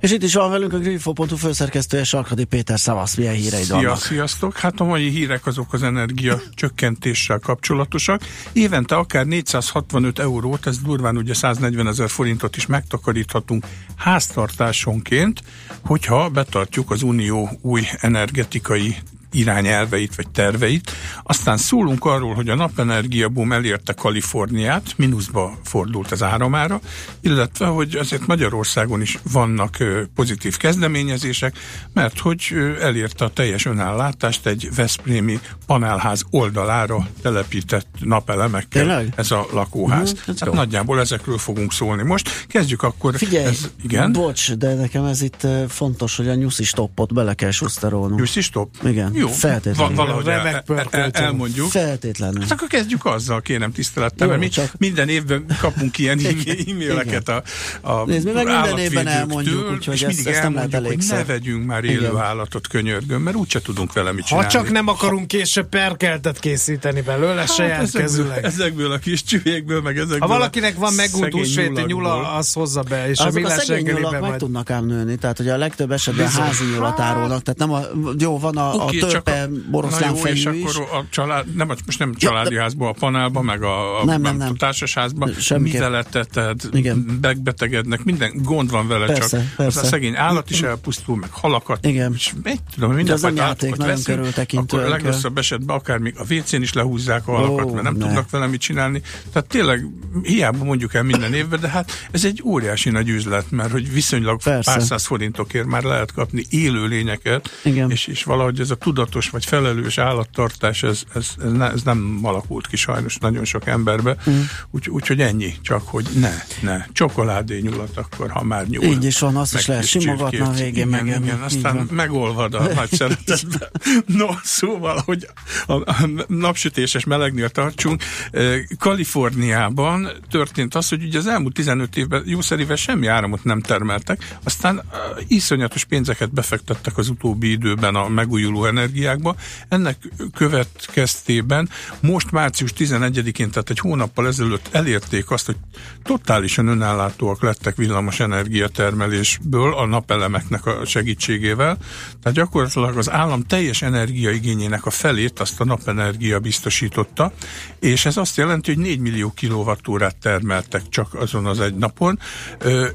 És 0.00 0.10
itt 0.12 0.22
is 0.22 0.34
van 0.34 0.50
velünk 0.50 0.72
a 0.72 0.78
Greenfo.hu 0.78 1.36
főszerkesztője 1.36 2.04
Sarkadi 2.04 2.44
Péter 2.44 2.78
Szavasz, 2.78 3.14
milyen 3.14 3.34
híreid 3.34 3.64
Szia, 3.64 3.74
vannak? 3.74 3.96
sziasztok! 3.96 4.56
Hát 4.56 4.80
a 4.80 4.84
mai 4.84 5.08
hírek 5.08 5.46
azok 5.46 5.72
az 5.72 5.82
energia 5.82 6.40
csökkentéssel 6.54 7.38
kapcsolatosak. 7.38 8.20
Évente 8.52 8.94
akár 8.96 9.26
465 9.26 10.18
eurót, 10.18 10.66
ez 10.66 10.78
durván 10.78 11.16
ugye 11.16 11.34
140 11.34 11.86
ezer 11.86 12.08
forintot 12.08 12.56
is 12.56 12.66
megtakaríthatunk 12.66 13.66
háztartásonként, 13.96 15.42
hogyha 15.84 16.28
betartjuk 16.28 16.90
az 16.90 17.02
Unió 17.02 17.50
új 17.62 17.82
energetikai 18.00 18.96
irányelveit 19.32 20.14
vagy 20.14 20.28
terveit. 20.28 20.90
Aztán 21.22 21.56
szólunk 21.56 22.04
arról, 22.04 22.34
hogy 22.34 22.48
a 22.48 22.54
napenergia 22.54 23.28
boom 23.28 23.52
elérte 23.52 23.92
Kaliforniát, 23.92 24.82
mínuszba 24.96 25.58
fordult 25.64 26.12
az 26.12 26.22
áramára, 26.22 26.80
illetve, 27.20 27.66
hogy 27.66 27.96
azért 27.96 28.26
Magyarországon 28.26 29.00
is 29.00 29.18
vannak 29.32 29.76
pozitív 30.14 30.56
kezdeményezések, 30.56 31.58
mert 31.92 32.18
hogy 32.18 32.54
elérte 32.80 33.24
a 33.24 33.28
teljes 33.28 33.64
önállátást 33.66 34.46
egy 34.46 34.68
Veszprémi 34.74 35.38
panelház 35.66 36.22
oldalára 36.30 37.08
telepített 37.22 37.86
napelemekkel 38.00 38.82
Tényleg? 38.82 39.12
ez 39.16 39.30
a 39.30 39.46
lakóház. 39.52 40.14
Hát 40.26 40.46
jó. 40.46 40.52
nagyjából 40.52 41.00
ezekről 41.00 41.38
fogunk 41.38 41.72
szólni 41.72 42.02
most. 42.02 42.46
Kezdjük 42.46 42.82
akkor. 42.82 43.16
Figyelj, 43.16 43.46
ez, 43.46 43.70
igen? 43.82 44.12
bocs, 44.12 44.52
de 44.52 44.74
nekem 44.74 45.04
ez 45.04 45.22
itt 45.22 45.46
fontos, 45.68 46.16
hogy 46.16 46.28
a 46.28 46.34
nyuszi 46.34 46.64
stoppot 46.64 47.14
bele 47.14 47.34
kell 47.34 47.50
suszterolnunk. 47.50 48.20
Nyuszi 48.20 48.40
stop? 48.40 48.70
Igen, 48.84 49.12
Jó, 49.18 49.28
feltétlenül. 49.28 49.96
va- 49.96 50.06
valahogy 50.06 50.28
el, 50.28 50.64
el, 50.90 51.10
elmondjuk. 51.12 51.70
Feltétlenül. 51.70 52.40
Hát 52.40 52.50
akkor 52.52 52.68
kezdjük 52.68 53.04
azzal, 53.04 53.40
kérem 53.40 53.72
tisztelettel, 53.72 54.26
Jó, 54.26 54.32
mert 54.32 54.40
mi 54.44 54.48
csak- 54.48 54.72
minden 54.78 55.08
évben 55.08 55.44
kapunk 55.60 55.98
ilyen 55.98 56.18
e-maileket 56.68 57.28
a, 57.28 57.42
a 57.80 58.04
Nézd, 58.04 58.24
mi 58.26 58.32
meg 58.32 58.46
minden 58.46 58.78
évben 58.78 59.06
elmondjuk, 59.06 59.70
úgyhogy 59.72 59.94
és 59.94 60.02
ezt- 60.02 60.14
mindig 60.16 60.32
ezt 60.32 60.42
nem 60.42 60.54
lehet 60.54 60.86
hogy 60.86 61.04
ne 61.08 61.24
vegyünk 61.24 61.66
már 61.66 61.84
élő 61.84 61.98
Igen. 62.00 62.16
állatot 62.16 62.66
könyörgön, 62.66 63.20
mert 63.20 63.36
úgyse 63.36 63.60
tudunk 63.60 63.92
vele 63.92 64.12
mit 64.12 64.20
Ha 64.22 64.26
csinálni. 64.28 64.50
csak 64.50 64.70
nem 64.70 64.88
akarunk 64.88 65.26
később 65.26 65.68
perkeltet 65.68 66.38
készíteni 66.38 67.00
belőle, 67.00 67.34
Hát 67.40 67.54
saját 67.54 67.82
ezekből, 67.82 68.32
ezekből 68.32 68.92
a 68.92 68.98
kis 68.98 69.22
csüvékből, 69.24 69.80
meg 69.80 69.96
ezekből 69.96 70.18
Ha 70.18 70.26
valakinek 70.26 70.76
van 70.76 70.92
szegény 70.92 71.30
húsvéti 71.30 71.82
nyula, 71.86 72.32
az 72.32 72.52
hozza 72.52 72.82
be, 72.82 73.08
és 73.08 73.18
a 73.18 73.30
millás 73.30 73.52
szegény 73.52 73.84
nyulak 73.84 74.00
reggeliben 74.02 74.30
meg 74.30 74.38
tudnak 74.38 74.70
ám 74.70 74.86
nőni, 74.86 75.16
tehát 75.16 75.36
hogy 75.36 75.48
a 75.48 75.56
legtöbb 75.56 75.90
esetben 75.92 76.28
házi 76.28 76.64
nyulat 76.74 77.00
árulnak, 77.00 77.42
tehát 77.42 77.58
nem 77.58 77.72
a, 77.72 77.80
jó, 78.18 78.38
van 78.38 78.56
a, 78.56 78.86
a 78.86 78.90
törpe 79.08 79.48
boroszlán 79.70 80.14
jó, 80.16 80.22
és 80.26 80.44
is. 80.44 80.46
akkor 80.46 80.88
a 80.92 81.04
család, 81.10 81.54
nem, 81.54 81.66
most 81.66 81.98
nem 81.98 82.14
családi 82.14 82.56
házba, 82.56 82.88
a 82.88 82.92
panelba, 82.92 83.42
meg 83.42 83.62
a, 83.62 84.00
a 84.00 84.04
Nem, 84.04 84.20
nem, 84.20 84.36
nem, 84.36 84.48
a 84.50 84.56
társasházba, 84.56 85.28
Semmiképp. 85.38 85.72
mivel 85.72 85.96
eteted, 85.96 86.60
Igen. 86.72 87.18
megbetegednek, 87.20 88.04
minden 88.04 88.32
gond 88.42 88.70
van 88.70 88.88
vele, 88.88 89.06
Persze, 89.06 89.38
csak 89.38 89.54
persze. 89.56 89.80
az 89.80 89.86
a 89.86 89.88
szegény 89.88 90.16
állat 90.16 90.50
is 90.50 90.62
elpusztul, 90.62 91.16
meg 91.16 91.30
halakat, 91.32 91.86
Igen. 91.86 92.12
és 92.14 92.32
mit 92.42 92.60
tudom, 92.74 92.90
De 92.90 92.96
minden 92.96 93.14
az 93.14 93.22
nem 93.22 93.30
fajta 93.30 93.46
játék, 93.46 93.70
állatokat 93.70 94.26
veszünk, 94.36 94.58
akkor 94.62 94.80
kell. 94.80 94.88
legrosszabb 94.88 95.38
esetben 95.38 95.76
akár 95.76 95.98
még 95.98 96.14
a 96.18 96.34
WC-n 96.34 96.62
is 96.62 96.72
lehúzzák 96.72 97.28
a 97.28 97.32
halakat, 97.32 97.64
Ó, 97.64 97.70
mert 97.70 97.82
nem 97.82 97.94
ne. 97.94 98.04
tudnak 98.06 98.30
vele 98.30 98.46
mit 98.46 98.60
csinálni. 98.60 99.02
Tehát 99.32 99.48
tényleg 99.48 99.86
hiába 100.22 100.64
mondjuk 100.64 100.94
el 100.94 101.02
minden 101.02 101.34
évben, 101.34 101.60
de 101.60 101.68
hát 101.68 101.90
ez 102.10 102.24
egy 102.24 102.42
óriási 102.44 102.90
nagy 102.90 103.08
üzlet, 103.08 103.50
mert 103.50 103.70
hogy 103.70 103.92
viszonylag 103.92 104.42
Persze. 104.42 104.72
pár 104.72 104.82
száz 104.82 105.06
forintokért 105.06 105.66
már 105.66 105.82
lehet 105.82 106.12
kapni 106.12 106.44
élő 106.50 106.86
lényeket, 106.86 107.48
Igen. 107.64 107.90
és, 107.90 108.06
és 108.06 108.24
valahogy 108.24 108.60
ez 108.60 108.70
a 108.70 108.76
tudatos 108.98 109.30
vagy 109.30 109.44
felelős 109.44 109.98
állattartás, 109.98 110.82
ez, 110.82 111.02
ez, 111.14 111.28
ez, 111.44 111.52
ne, 111.52 111.70
ez 111.70 111.82
nem 111.82 112.18
alakult 112.22 112.66
ki 112.66 112.76
sajnos 112.76 113.16
nagyon 113.16 113.44
sok 113.44 113.66
emberbe, 113.66 114.16
mm. 114.30 114.40
Úgy, 114.70 114.88
úgyhogy 114.88 115.20
ennyi, 115.20 115.54
csak 115.62 115.82
hogy 115.84 116.06
ne, 116.14 116.32
ne, 116.60 116.84
csokoládé 116.92 117.58
nyulat 117.58 117.96
akkor, 117.96 118.30
ha 118.30 118.42
már 118.42 118.66
nyúl. 118.66 118.84
Így 118.84 119.04
is 119.04 119.18
van, 119.18 119.36
azt 119.36 119.54
is 119.54 119.66
Meg 119.66 119.68
lehet 119.68 119.90
kis 119.90 120.02
simogatni 120.02 120.38
a 120.38 120.50
végén 120.50 120.88
igen, 120.88 121.06
igen, 121.06 121.22
Így 121.22 121.30
aztán 121.40 121.76
van. 121.76 121.88
megolvad 121.90 122.54
a 122.54 122.62
nagy 122.74 122.92
szeretetben. 122.98 123.68
No, 124.06 124.26
szóval, 124.42 125.02
hogy 125.04 125.28
a, 125.66 125.72
a 125.72 126.08
napsütéses 126.26 127.04
melegnél 127.04 127.48
tartsunk, 127.48 128.02
eh, 128.30 128.58
Kaliforniában 128.78 130.08
történt 130.30 130.74
az, 130.74 130.88
hogy 130.88 131.02
ugye 131.02 131.18
az 131.18 131.26
elmúlt 131.26 131.54
15 131.54 131.96
évben 131.96 132.22
jószerével 132.26 132.76
semmi 132.76 133.06
áramot 133.06 133.44
nem 133.44 133.60
termeltek, 133.60 134.36
aztán 134.42 134.78
eh, 134.78 134.84
iszonyatos 135.26 135.84
pénzeket 135.84 136.32
befektettek 136.32 136.98
az 136.98 137.08
utóbbi 137.08 137.50
időben 137.50 137.94
a 137.94 138.08
megújuló 138.08 138.64
energiákba. 138.88 139.36
Ennek 139.68 139.96
következtében 140.34 141.68
most 142.00 142.30
március 142.30 142.72
11-én, 142.76 143.50
tehát 143.50 143.70
egy 143.70 143.78
hónappal 143.78 144.26
ezelőtt 144.26 144.68
elérték 144.72 145.30
azt, 145.30 145.46
hogy 145.46 145.56
totálisan 146.02 146.66
önellátóak 146.66 147.42
lettek 147.42 147.76
villamos 147.76 148.20
energiatermelésből 148.20 149.74
a 149.74 149.86
napelemeknek 149.86 150.66
a 150.66 150.84
segítségével. 150.84 151.76
Tehát 152.22 152.38
gyakorlatilag 152.38 152.96
az 152.96 153.10
állam 153.10 153.42
teljes 153.42 153.82
energiaigényének 153.82 154.86
a 154.86 154.90
felét 154.90 155.40
azt 155.40 155.60
a 155.60 155.64
napenergia 155.64 156.38
biztosította, 156.38 157.32
és 157.80 158.06
ez 158.06 158.16
azt 158.16 158.36
jelenti, 158.36 158.74
hogy 158.74 158.82
4 158.82 158.98
millió 158.98 159.30
kilovattórát 159.30 160.16
termeltek 160.16 160.88
csak 160.88 161.14
azon 161.14 161.46
az 161.46 161.60
egy 161.60 161.74
napon, 161.74 162.18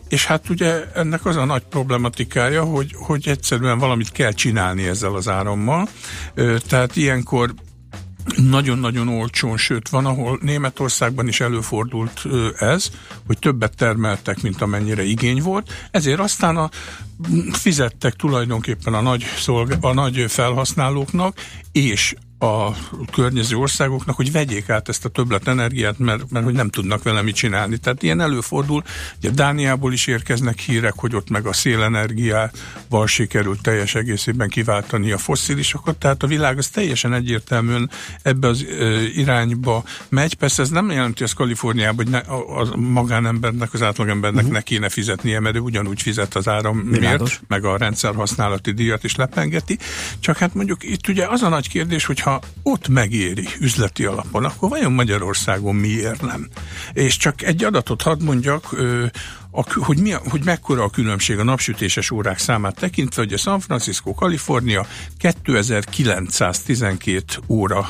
és 0.10 0.25
hát 0.25 0.49
ugye 0.49 0.84
ennek 0.93 1.25
az 1.25 1.36
a 1.36 1.45
nagy 1.45 1.63
problematikája, 1.69 2.63
hogy, 2.63 2.95
hogy 2.97 3.27
egyszerűen 3.27 3.79
valamit 3.79 4.12
kell 4.12 4.32
csinálni 4.32 4.88
ezzel 4.88 5.15
az 5.15 5.27
árammal, 5.27 5.82
Tehát 6.67 6.95
ilyenkor 6.95 7.53
nagyon-nagyon 8.35 9.07
olcsón, 9.07 9.57
sőt 9.57 9.89
van, 9.89 10.05
ahol 10.05 10.39
Németországban 10.41 11.27
is 11.27 11.39
előfordult 11.39 12.25
ez, 12.57 12.89
hogy 13.27 13.39
többet 13.39 13.75
termeltek, 13.75 14.41
mint 14.41 14.61
amennyire 14.61 15.03
igény 15.03 15.41
volt, 15.41 15.71
ezért 15.91 16.19
aztán 16.19 16.57
a, 16.57 16.69
fizettek 17.51 18.13
tulajdonképpen 18.13 18.93
a 18.93 19.01
nagy, 19.01 19.23
szolga, 19.38 19.75
a 19.81 19.93
nagy 19.93 20.25
felhasználóknak, 20.27 21.38
és 21.71 22.15
a 22.43 22.75
környező 23.11 23.55
országoknak, 23.55 24.15
hogy 24.15 24.31
vegyék 24.31 24.69
át 24.69 24.89
ezt 24.89 25.05
a 25.05 25.09
többlet 25.09 25.47
energiát, 25.47 25.99
mert, 25.99 26.29
mert 26.29 26.45
hogy 26.45 26.53
nem 26.53 26.69
tudnak 26.69 27.03
vele 27.03 27.21
mit 27.21 27.35
csinálni. 27.35 27.77
Tehát 27.77 28.03
ilyen 28.03 28.21
előfordul, 28.21 28.83
ugye 29.17 29.29
Dániából 29.29 29.93
is 29.93 30.07
érkeznek 30.07 30.59
hírek, 30.59 30.93
hogy 30.95 31.15
ott 31.15 31.29
meg 31.29 31.45
a 31.45 31.53
szélenergiával 31.53 33.07
sikerült 33.07 33.61
teljes 33.61 33.95
egészében 33.95 34.49
kiváltani 34.49 35.11
a 35.11 35.17
fosszilisokat, 35.17 35.97
tehát 35.97 36.23
a 36.23 36.27
világ 36.27 36.57
az 36.57 36.67
teljesen 36.67 37.13
egyértelműen 37.13 37.89
ebbe 38.21 38.47
az 38.47 38.63
ö, 38.63 39.01
irányba 39.01 39.83
megy. 40.09 40.33
Persze 40.33 40.61
ez 40.61 40.69
nem 40.69 40.91
jelenti 40.91 41.23
az 41.23 41.33
Kaliforniában, 41.33 41.95
hogy 41.95 42.09
ne, 42.09 42.17
a, 42.17 42.59
a 42.59 42.75
magánembernek, 42.75 43.73
az 43.73 43.81
átlagembernek 43.81 44.41
uh-huh. 44.41 44.57
ne 44.57 44.61
kéne 44.61 44.89
fizetnie, 44.89 45.39
mert 45.39 45.55
ő 45.55 45.59
ugyanúgy 45.59 46.01
fizet 46.01 46.35
az 46.35 46.47
áramért, 46.47 47.41
meg 47.47 47.65
a 47.65 47.77
rendszer 47.77 48.15
használati 48.15 48.71
díjat 48.71 49.03
is 49.03 49.15
lepengeti. 49.15 49.77
Csak 50.19 50.37
hát 50.37 50.53
mondjuk 50.53 50.83
itt 50.83 51.07
ugye 51.07 51.25
az 51.27 51.41
a 51.41 51.49
nagy 51.49 51.69
kérdés, 51.69 52.05
hogy 52.05 52.19
ha 52.34 52.41
ott 52.63 52.88
megéri 52.88 53.47
üzleti 53.59 54.05
alapon, 54.05 54.45
akkor 54.45 54.69
vajon 54.69 54.91
Magyarországon 54.91 55.75
miért 55.75 56.21
nem? 56.21 56.47
És 56.93 57.17
csak 57.17 57.41
egy 57.41 57.63
adatot 57.63 58.01
hadd 58.01 58.23
mondjak, 58.23 58.75
hogy, 59.73 59.99
mi 59.99 60.11
hogy 60.11 60.43
mekkora 60.43 60.84
a 60.84 60.89
különbség 60.89 61.39
a 61.39 61.43
napsütéses 61.43 62.11
órák 62.11 62.38
számát 62.38 62.75
tekintve, 62.75 63.21
hogy 63.21 63.34
a 63.34 63.38
San 63.38 63.59
Francisco, 63.59 64.13
Kalifornia 64.13 64.86
2912 65.17 67.39
óra 67.47 67.89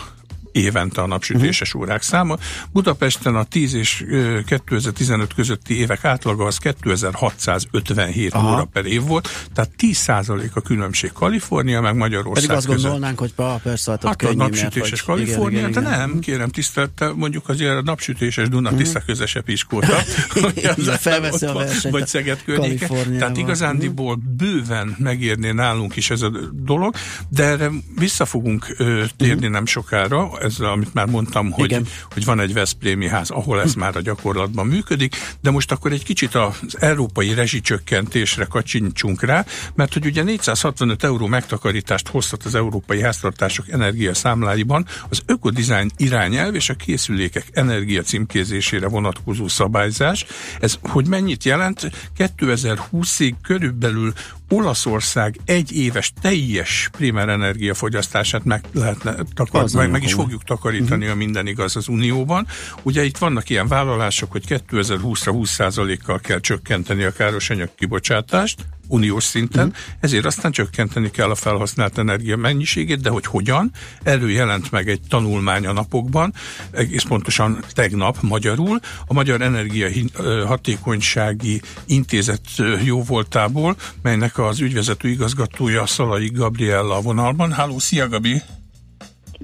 évente 0.53 1.01
a 1.01 1.07
napsütéses 1.07 1.73
órák 1.73 2.01
száma. 2.01 2.37
Budapesten 2.71 3.35
a 3.35 3.43
10 3.43 3.73
és 3.73 4.03
ö, 4.07 4.39
2015 4.45 5.33
közötti 5.33 5.77
évek 5.79 6.05
átlaga 6.05 6.45
az 6.45 6.57
2657 6.57 8.33
Aha. 8.33 8.53
óra 8.53 8.63
per 8.65 8.85
év 8.85 9.01
volt, 9.01 9.29
tehát 9.53 9.69
10% 9.79 10.51
a 10.53 10.61
különbség 10.61 11.11
Kalifornia, 11.11 11.81
meg 11.81 11.95
Magyarország 11.95 12.33
Pedig 12.43 12.57
azt 12.57 12.65
között. 12.65 12.81
gondolnánk, 12.81 13.19
hogy 13.19 13.33
pa, 13.33 13.59
persze, 13.63 13.91
hát 13.91 14.03
Hát 14.03 14.13
a 14.13 14.15
könnyű, 14.15 14.35
mert 14.35 14.49
napsütéses 14.49 15.01
igen, 15.01 15.15
Kalifornia, 15.15 15.59
igen, 15.59 15.71
de 15.71 15.79
igen. 15.79 15.91
nem, 15.91 16.19
kérem 16.19 16.49
tisztelte, 16.49 17.11
mondjuk 17.15 17.49
azért 17.49 17.71
a 17.71 17.81
napsütéses 17.81 18.49
Duna 18.49 18.75
tiszta 18.75 18.99
közese 19.05 19.41
piskóta. 19.41 19.95
hogy 20.33 20.61
az 20.63 20.77
Igen, 20.77 20.97
felveszi 20.97 21.45
ott 21.45 21.55
a 21.55 21.57
versenyt 21.57 21.93
Vagy 21.93 22.01
a 22.01 22.05
Szeged 22.05 22.43
környéke. 22.43 22.87
Tehát 23.17 23.37
igazándiból 23.37 24.19
bőven 24.37 24.95
megérné 24.99 25.51
nálunk 25.51 25.95
is 25.95 26.09
ez 26.09 26.21
a 26.21 26.31
dolog, 26.53 26.95
de 27.29 27.43
erre 27.43 27.71
vissza 27.95 28.25
fogunk 28.25 28.75
ö, 28.77 29.03
térni 29.17 29.47
nem 29.47 29.65
sokára, 29.65 30.31
ez 30.43 30.59
amit 30.59 30.93
már 30.93 31.05
mondtam, 31.05 31.51
hogy, 31.51 31.65
Igen. 31.65 31.87
hogy 32.11 32.25
van 32.25 32.39
egy 32.39 32.53
Veszprémi 32.53 33.07
ház, 33.07 33.29
ahol 33.29 33.61
ez 33.61 33.73
már 33.73 33.95
a 33.95 34.01
gyakorlatban 34.01 34.67
működik, 34.67 35.15
de 35.41 35.51
most 35.51 35.71
akkor 35.71 35.91
egy 35.91 36.03
kicsit 36.03 36.35
az 36.35 36.77
európai 36.79 37.33
rezsicsökkentésre 37.33 38.45
kacsincsunk 38.45 39.23
rá, 39.23 39.45
mert 39.75 39.93
hogy 39.93 40.05
ugye 40.05 40.23
465 40.23 41.03
euró 41.03 41.27
megtakarítást 41.27 42.07
hozhat 42.07 42.43
az 42.43 42.55
európai 42.55 43.01
háztartások 43.01 43.69
energiaszámláiban 43.69 44.85
az 45.09 45.21
ökodizájn 45.25 45.91
irányelv 45.97 46.55
és 46.55 46.69
a 46.69 46.73
készülékek 46.73 47.45
energia 47.53 48.01
címkézésére 48.01 48.87
vonatkozó 48.87 49.47
szabályzás. 49.47 50.25
Ez 50.59 50.77
hogy 50.81 51.07
mennyit 51.07 51.43
jelent? 51.43 51.91
2020-ig 52.17 53.33
körülbelül 53.41 54.13
Olaszország 54.53 55.39
egy 55.45 55.71
éves 55.77 56.13
teljes 56.21 56.89
primer 56.91 57.29
energiafogyasztását 57.29 58.43
meg 58.43 58.65
lehetne 58.73 59.15
takar, 59.33 59.69
meg, 59.73 59.91
meg 59.91 60.03
is 60.03 60.13
fogjuk 60.13 60.43
takarítani, 60.43 61.07
a 61.07 61.15
minden 61.15 61.47
igaz 61.47 61.75
az 61.75 61.87
Unióban. 61.87 62.47
Ugye 62.81 63.03
itt 63.03 63.17
vannak 63.17 63.49
ilyen 63.49 63.67
vállalások, 63.67 64.31
hogy 64.31 64.43
2020-ra 64.47 65.31
20%-kal 65.33 66.19
kell 66.19 66.39
csökkenteni 66.39 67.03
a 67.03 67.11
károsanyag 67.11 67.69
kibocsátást, 67.75 68.65
uniós 68.87 69.23
szinten, 69.23 69.65
Mhm. 69.67 69.75
ezért 69.99 70.25
aztán 70.25 70.51
csökkenteni 70.51 71.11
kell 71.11 71.29
a 71.29 71.35
felhasznált 71.35 71.97
energia 71.97 72.37
mennyiségét, 72.37 73.01
de 73.01 73.09
hogy 73.09 73.25
hogyan, 73.25 73.71
erről 74.03 74.31
jelent 74.31 74.71
meg 74.71 74.89
egy 74.89 75.01
tanulmány 75.09 75.65
a 75.65 75.71
napokban, 75.71 76.33
egész 76.71 77.03
pontosan 77.03 77.63
tegnap 77.73 78.17
magyarul, 78.21 78.79
a 79.07 79.13
Magyar 79.13 79.41
Energia 79.41 79.89
Hatékonysági 80.45 81.61
Intézet 81.85 82.41
jóvoltából, 82.83 83.75
melynek 84.01 84.37
az 84.37 84.59
ügyvezető 84.59 85.09
igazgatója 85.09 85.85
Szalai 85.85 86.29
Gabriella 86.29 86.95
a 86.95 87.01
vonalban. 87.01 87.51
Háló, 87.51 87.79
szia 87.79 88.07
Gabi! 88.09 88.41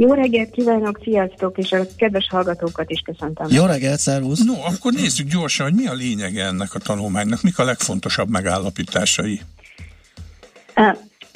Jó 0.01 0.13
reggelt 0.13 0.49
kívánok, 0.49 0.99
sziasztok, 1.03 1.57
és 1.57 1.71
a 1.71 1.77
kedves 1.97 2.27
hallgatókat 2.29 2.89
is 2.89 2.99
köszöntöm. 2.99 3.47
Jó 3.49 3.65
reggelt, 3.65 3.99
szervusz! 3.99 4.43
No, 4.43 4.53
akkor 4.53 4.93
nézzük 4.93 5.27
gyorsan, 5.27 5.65
hogy 5.65 5.75
mi 5.75 5.87
a 5.87 5.93
lényege 5.93 6.45
ennek 6.45 6.73
a 6.73 6.79
tanulmánynak, 6.79 7.41
mik 7.41 7.59
a 7.59 7.63
legfontosabb 7.63 8.29
megállapításai. 8.29 9.41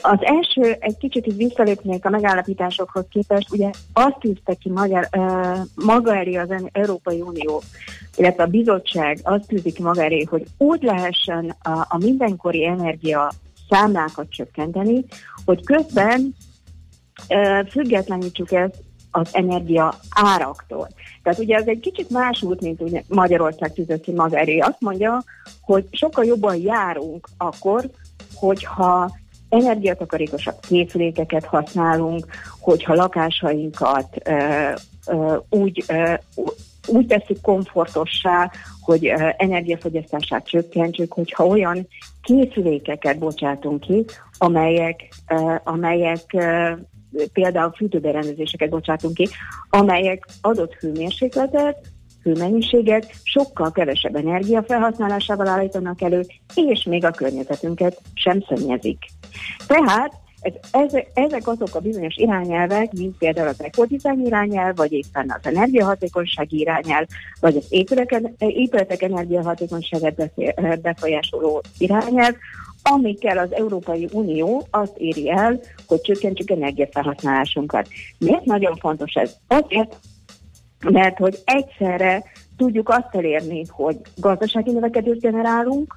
Az 0.02 0.20
első, 0.22 0.76
egy 0.80 0.98
kicsit 0.98 1.28
így 1.28 1.38
visszalépnék 1.38 2.06
a 2.06 2.10
megállapításokhoz 2.10 3.06
képest, 3.10 3.52
ugye 3.52 3.70
azt 3.94 4.20
tűzte 4.20 4.54
ki 4.54 4.70
magyar, 4.70 5.10
maga 5.76 6.16
elé 6.16 6.36
az 6.36 6.50
Európai 6.72 7.22
Unió, 7.22 7.64
illetve 8.16 8.44
a 8.44 8.48
bizottság 8.48 9.20
azt 9.24 9.48
tűzi 9.48 9.72
ki 9.72 9.82
maga 9.82 10.04
elé, 10.04 10.24
hogy 10.30 10.44
úgy 10.58 10.84
lehessen 10.84 11.56
a, 11.62 11.70
a 11.70 11.98
mindenkori 11.98 12.66
energia 12.66 13.32
számlákat 13.70 14.30
csökkenteni, 14.30 15.06
hogy 15.46 15.64
közben 15.64 16.36
függetlenítsük 17.70 18.52
ezt 18.52 18.82
az 19.12 19.30
energia 19.32 19.94
áraktól. 20.10 20.88
Tehát 21.24 21.40
ugye 21.40 21.56
ez 21.56 21.68
egy 21.68 21.80
kicsit 21.80 22.10
más 22.10 22.42
út, 22.42 22.62
mint 22.62 22.82
ugye 22.82 23.02
Magyarország 23.08 23.72
maga 24.16 24.38
elé. 24.38 24.58
Azt 24.58 24.82
mondja, 24.82 25.24
hogy 25.62 25.88
sokkal 25.92 26.26
jobban 26.26 26.56
járunk 26.56 27.28
akkor, 27.38 27.90
hogyha 28.34 29.12
energiatakarékosabb 29.50 30.56
készülékeket 30.68 31.46
használunk, 31.46 32.26
hogyha 32.60 32.94
lakásainkat 32.94 34.18
ö, 34.24 34.70
ö, 35.08 35.38
úgy, 35.50 35.84
ö, 35.88 36.14
úgy 36.88 37.06
tesszük 37.08 37.42
komfortossá, 37.42 38.52
hogy 38.82 39.08
ö, 39.08 39.30
energiafogyasztását 39.38 40.48
csökkentsük, 40.48 41.14
hogyha 41.14 41.46
olyan 41.46 41.88
készülékeket 42.22 43.20
bocsátunk 43.20 43.80
ki, 43.80 44.06
amelyek, 44.38 45.14
ö, 45.28 45.56
amelyek 45.64 46.34
ö, 46.34 46.72
például 47.34 47.72
fűtőberendezéseket 47.72 48.70
bocsátunk 48.70 49.14
ki, 49.14 49.28
amelyek 49.70 50.26
adott 50.42 50.74
hőmérsékletet, 50.74 51.78
hőmennyiséget 52.24 53.12
sokkal 53.24 53.72
kevesebb 53.72 54.16
energia 54.16 54.64
felhasználásával 54.64 55.48
állítanak 55.48 56.02
elő, 56.02 56.26
és 56.56 56.84
még 56.84 57.06
a 57.06 57.12
környezetünket 57.12 58.02
sem 58.14 58.46
szennyezik. 58.48 58.98
Tehát 59.68 60.22
ez, 60.44 60.54
ezek, 60.72 61.08
ezek 61.14 61.48
azok 61.48 61.76
a 61.76 61.80
bizonyos 61.80 62.16
irányelvek, 62.16 62.92
mint 62.92 63.18
például 63.18 63.48
az 63.48 63.64
ekodizájn 63.64 64.26
irányelv, 64.26 64.76
vagy 64.76 64.92
éppen 64.92 65.34
az 65.38 65.48
energiahatékonysági 65.48 66.60
irányelv, 66.60 67.06
vagy 67.40 67.56
az 67.56 67.66
épületek, 67.70 68.22
épületek 68.38 69.02
energiahatékonyságát 69.02 70.32
befolyásoló 70.82 71.62
irányelv, 71.78 72.36
amikkel 72.84 73.38
az 73.38 73.54
Európai 73.54 74.10
Unió 74.12 74.68
azt 74.72 74.98
éri 74.98 75.30
el, 75.32 75.60
hogy 75.88 76.02
csökkentsük 76.02 76.50
energiafelhasználásunkat. 76.50 77.88
Miért 78.18 78.46
nagyon 78.46 78.76
fontos 78.76 79.14
ez? 79.14 79.36
Azért, 79.48 79.98
mert 80.90 81.18
hogy 81.18 81.40
egyszerre 81.46 82.24
tudjuk 82.58 82.90
azt 82.90 83.16
elérni, 83.16 83.66
hogy 83.70 83.98
gazdasági 84.16 84.72
növekedést 84.72 85.20
generálunk, 85.20 85.96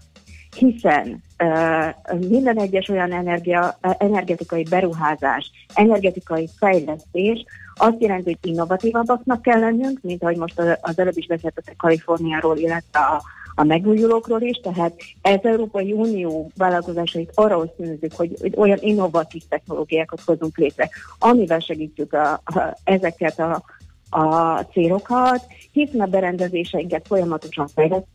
hiszen 0.57 1.23
uh, 1.39 2.29
minden 2.29 2.59
egyes 2.59 2.89
olyan 2.89 3.13
energia, 3.13 3.79
uh, 3.83 3.95
energetikai 3.99 4.63
beruházás, 4.63 5.51
energetikai 5.75 6.49
fejlesztés 6.59 7.45
azt 7.75 8.01
jelenti, 8.03 8.25
hogy 8.25 8.51
innovatívabbaknak 8.51 9.43
kell 9.43 9.61
lennünk, 9.61 9.99
mint 10.03 10.23
ahogy 10.23 10.37
most 10.37 10.59
az 10.81 10.99
előbb 10.99 11.17
is 11.17 11.27
beszéltetek 11.27 11.77
Kaliforniáról, 11.77 12.57
illetve 12.57 12.99
a, 12.99 13.23
a 13.59 13.65
megújulókról 13.65 14.43
is, 14.43 14.61
tehát 14.63 14.95
ez 15.23 15.39
Európai 15.43 15.93
Unió 15.93 16.51
vállalkozásait 16.57 17.31
arra 17.35 17.63
ösztönözzük, 17.63 18.13
hogy, 18.13 18.53
olyan 18.57 18.79
innovatív 18.81 19.43
technológiákat 19.49 20.21
hozunk 20.21 20.59
létre, 20.59 20.89
amivel 21.19 21.61
segítjük 21.61 22.13
a, 22.13 22.33
a, 22.33 22.77
ezeket 22.85 23.39
a, 23.39 23.63
a 24.11 24.61
célokat, 24.61 25.47
hiszen 25.73 26.01
a 26.01 26.07
berendezéseinket 26.07 27.07
folyamatosan 27.07 27.69
fejlesztjük 27.69 28.15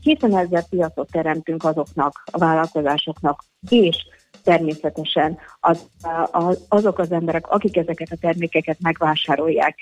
hiszen 0.00 0.36
ezzel 0.36 0.64
piacot 0.70 1.10
teremtünk 1.10 1.64
azoknak 1.64 2.22
a 2.32 2.38
vállalkozásoknak, 2.38 3.44
és 3.68 3.96
természetesen 4.42 5.38
az, 5.60 5.86
az, 6.30 6.64
azok 6.68 6.98
az 6.98 7.12
emberek, 7.12 7.50
akik 7.50 7.76
ezeket 7.76 8.10
a 8.10 8.16
termékeket 8.20 8.78
megvásárolják, 8.80 9.78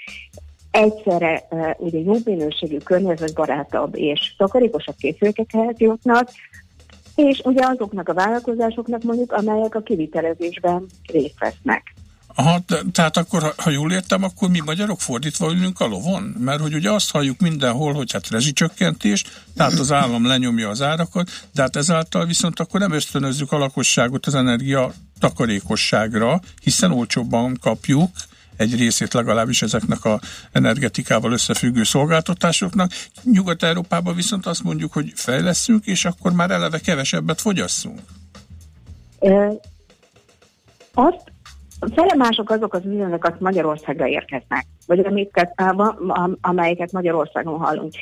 egyszerre 0.72 1.48
ugye 1.78 1.98
jó 1.98 2.16
minőségű, 2.24 2.78
környezetbarátabb 2.78 3.96
és 3.96 4.34
takarékosabb 4.36 4.94
készülékekhez 4.98 5.74
jutnak, 5.78 6.30
és 7.14 7.40
ugye 7.44 7.66
azoknak 7.66 8.08
a 8.08 8.14
vállalkozásoknak 8.14 9.02
mondjuk, 9.02 9.32
amelyek 9.32 9.74
a 9.74 9.80
kivitelezésben 9.80 10.86
részt 11.06 11.38
vesznek. 11.38 11.94
Aha, 12.34 12.60
te- 12.66 12.82
tehát 12.92 13.16
akkor, 13.16 13.42
ha- 13.42 13.54
ha 13.56 13.70
jól 13.70 13.92
értem, 13.92 14.22
akkor 14.22 14.50
mi 14.50 14.60
magyarok 14.64 15.00
fordítva 15.00 15.52
ülünk 15.52 15.80
a 15.80 15.86
lovon? 15.86 16.22
Mert 16.22 16.60
hogy 16.60 16.74
ugye 16.74 16.90
azt 16.90 17.10
halljuk 17.10 17.40
mindenhol, 17.40 17.92
hogy 17.92 18.12
hát 18.12 18.28
rezsicsökkentés, 18.30 19.24
tehát 19.56 19.72
az 19.72 19.92
állam 19.92 20.26
lenyomja 20.26 20.68
az 20.68 20.82
árakat, 20.82 21.30
de 21.54 21.62
hát 21.62 21.76
ezáltal 21.76 22.26
viszont 22.26 22.60
akkor 22.60 22.80
nem 22.80 22.92
ösztönözzük 22.92 23.52
a 23.52 23.58
lakosságot 23.58 24.26
az 24.26 24.34
energia 24.34 24.92
takarékosságra, 25.18 26.40
hiszen 26.62 26.92
olcsóbban 26.92 27.58
kapjuk 27.60 28.10
egy 28.56 28.76
részét 28.78 29.12
legalábbis 29.12 29.62
ezeknek 29.62 30.04
a 30.04 30.20
energetikával 30.52 31.32
összefüggő 31.32 31.82
szolgáltatásoknak. 31.82 32.90
Nyugat-Európában 33.22 34.14
viszont 34.14 34.46
azt 34.46 34.62
mondjuk, 34.62 34.92
hogy 34.92 35.12
fejleszünk, 35.14 35.86
és 35.86 36.04
akkor 36.04 36.32
már 36.32 36.50
eleve 36.50 36.78
kevesebbet 36.78 37.40
fogyasszunk. 37.40 38.00
Ö, 39.20 39.48
Azt 40.94 41.32
fele 41.94 42.14
mások 42.16 42.50
azok 42.50 42.74
az 42.74 42.84
üzenetek, 42.84 43.24
amik 43.24 43.40
Magyarországra 43.40 44.06
érkeznek, 44.06 44.66
vagy 44.86 44.98
amiket, 44.98 45.52
am- 45.56 46.38
amelyeket 46.40 46.92
Magyarországon 46.92 47.58
hallunk. 47.58 47.92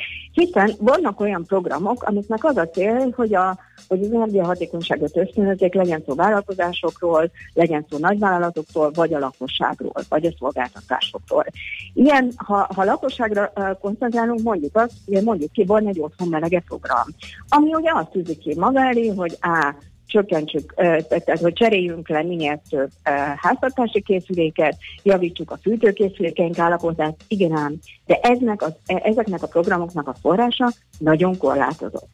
Hiszen 0.40 0.74
vannak 0.78 1.20
olyan 1.20 1.44
programok, 1.46 2.02
amiknek 2.02 2.44
az 2.44 2.56
a 2.56 2.68
cél, 2.68 3.12
hogy, 3.16 3.34
a, 3.34 3.58
hogy 3.88 4.02
az 4.02 4.12
energiahatékonyságot 4.12 5.16
ösztönözzék, 5.16 5.74
legyen 5.74 6.02
szó 6.06 6.14
vállalkozásokról, 6.14 7.30
legyen 7.52 7.86
szó 7.90 7.98
nagyvállalatoktól, 7.98 8.90
vagy 8.94 9.14
a 9.14 9.18
lakosságról, 9.18 10.02
vagy 10.08 10.26
a 10.26 10.32
szolgáltatásokról. 10.38 11.44
Ilyen, 11.94 12.32
ha, 12.36 12.68
ha 12.74 12.84
lakosságra 12.84 13.52
koncentrálunk, 13.80 14.42
mondjuk 14.42 14.76
azt, 14.76 14.92
mondjuk 15.24 15.52
ki, 15.52 15.64
van 15.64 15.86
egy 15.86 16.00
otthon 16.00 16.28
melege 16.28 16.60
program, 16.60 17.06
ami 17.48 17.74
ugye 17.74 17.90
azt 17.94 18.10
tűzi 18.10 18.36
ki 18.36 18.54
maga 18.54 18.80
elé, 18.80 19.08
hogy 19.08 19.36
á, 19.40 19.76
csökkentsük, 20.10 20.74
tehát 20.74 21.40
hogy 21.40 21.52
cseréljünk 21.52 22.08
le 22.08 22.22
minél 22.22 22.62
több 22.68 22.90
háztartási 23.36 24.02
készüléket, 24.02 24.76
javítsuk 25.02 25.50
a 25.50 25.58
fűtőkészülékeink 25.62 26.58
állapotát, 26.58 27.16
igen 27.28 27.56
ám, 27.56 27.74
de 28.06 28.18
eznek 28.22 28.62
a, 28.62 28.76
ezeknek 28.86 29.42
a 29.42 29.46
programoknak 29.46 30.08
a 30.08 30.14
forrása 30.20 30.72
nagyon 30.98 31.36
korlátozott. 31.36 32.10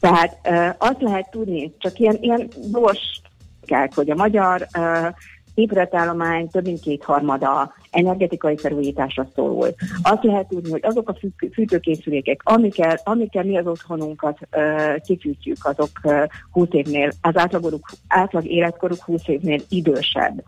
Tehát 0.00 0.38
azt 0.78 1.02
lehet 1.02 1.30
tudni, 1.30 1.74
csak 1.78 1.98
ilyen, 1.98 2.16
ilyen 2.20 2.48
gyors 2.72 3.20
kell, 3.66 3.88
hogy 3.94 4.10
a 4.10 4.14
magyar 4.14 4.66
ö, 4.78 5.08
épületállomány 5.54 6.48
több 6.48 6.64
mint 6.64 6.80
kétharmada 6.80 7.74
energetikai 7.90 8.56
felújításra 8.56 9.26
szólul. 9.34 9.74
Azt 10.02 10.22
lehet 10.22 10.48
tudni, 10.48 10.70
hogy 10.70 10.84
azok 10.84 11.08
a 11.08 11.14
fű- 11.14 11.52
fűtőkészülékek, 11.52 12.40
amikkel, 12.44 13.00
amikkel 13.04 13.44
mi 13.44 13.58
az 13.58 13.66
otthonunkat 13.66 14.38
uh, 14.56 15.00
kifűtjük, 15.00 15.56
azok 15.62 15.90
uh, 16.02 16.22
20 16.50 16.68
évnél, 16.70 17.10
az 17.20 17.36
átlagoruk, 17.36 17.90
átlag 18.08 18.46
életkoruk 18.46 19.02
20 19.02 19.28
évnél 19.28 19.60
idősebb. 19.68 20.44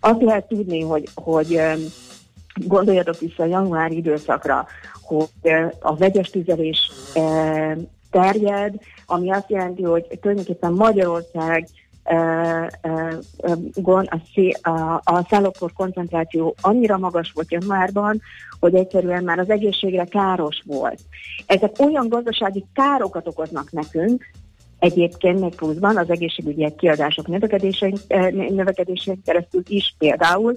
Azt 0.00 0.22
lehet 0.22 0.48
tudni, 0.48 0.80
hogy, 0.80 1.08
hogy 1.14 1.54
um, 1.54 1.80
gondoljatok 2.54 3.18
vissza 3.18 3.42
a 3.42 3.46
januári 3.46 3.96
időszakra, 3.96 4.66
hogy 5.02 5.28
uh, 5.42 5.72
a 5.80 5.96
vegyes 5.96 6.30
tüzelés 6.30 6.90
uh, 7.14 7.78
terjed, 8.10 8.74
ami 9.06 9.30
azt 9.30 9.50
jelenti, 9.50 9.82
hogy 9.82 10.06
tulajdonképpen 10.20 10.72
Magyarország 10.72 11.68
gon, 13.74 14.04
a, 14.04 14.20
szé- 14.34 14.66
a, 15.02 15.26
szállókor 15.28 15.72
koncentráció 15.72 16.54
annyira 16.60 16.98
magas 16.98 17.32
volt 17.34 17.52
januárban, 17.52 18.20
hogy 18.60 18.74
egyszerűen 18.74 19.24
már 19.24 19.38
az 19.38 19.50
egészségre 19.50 20.04
káros 20.04 20.62
volt. 20.66 21.00
Ezek 21.46 21.72
olyan 21.78 22.08
gazdasági 22.08 22.64
károkat 22.72 23.26
okoznak 23.26 23.72
nekünk, 23.72 24.24
Egyébként 24.78 25.40
még 25.40 25.54
pluszban 25.54 25.96
az 25.96 26.10
egészségügyi 26.10 26.74
kiadások 26.76 27.26
növekedésén, 27.26 27.98
növekedésén 28.48 29.22
keresztül 29.24 29.62
is 29.66 29.94
például, 29.98 30.56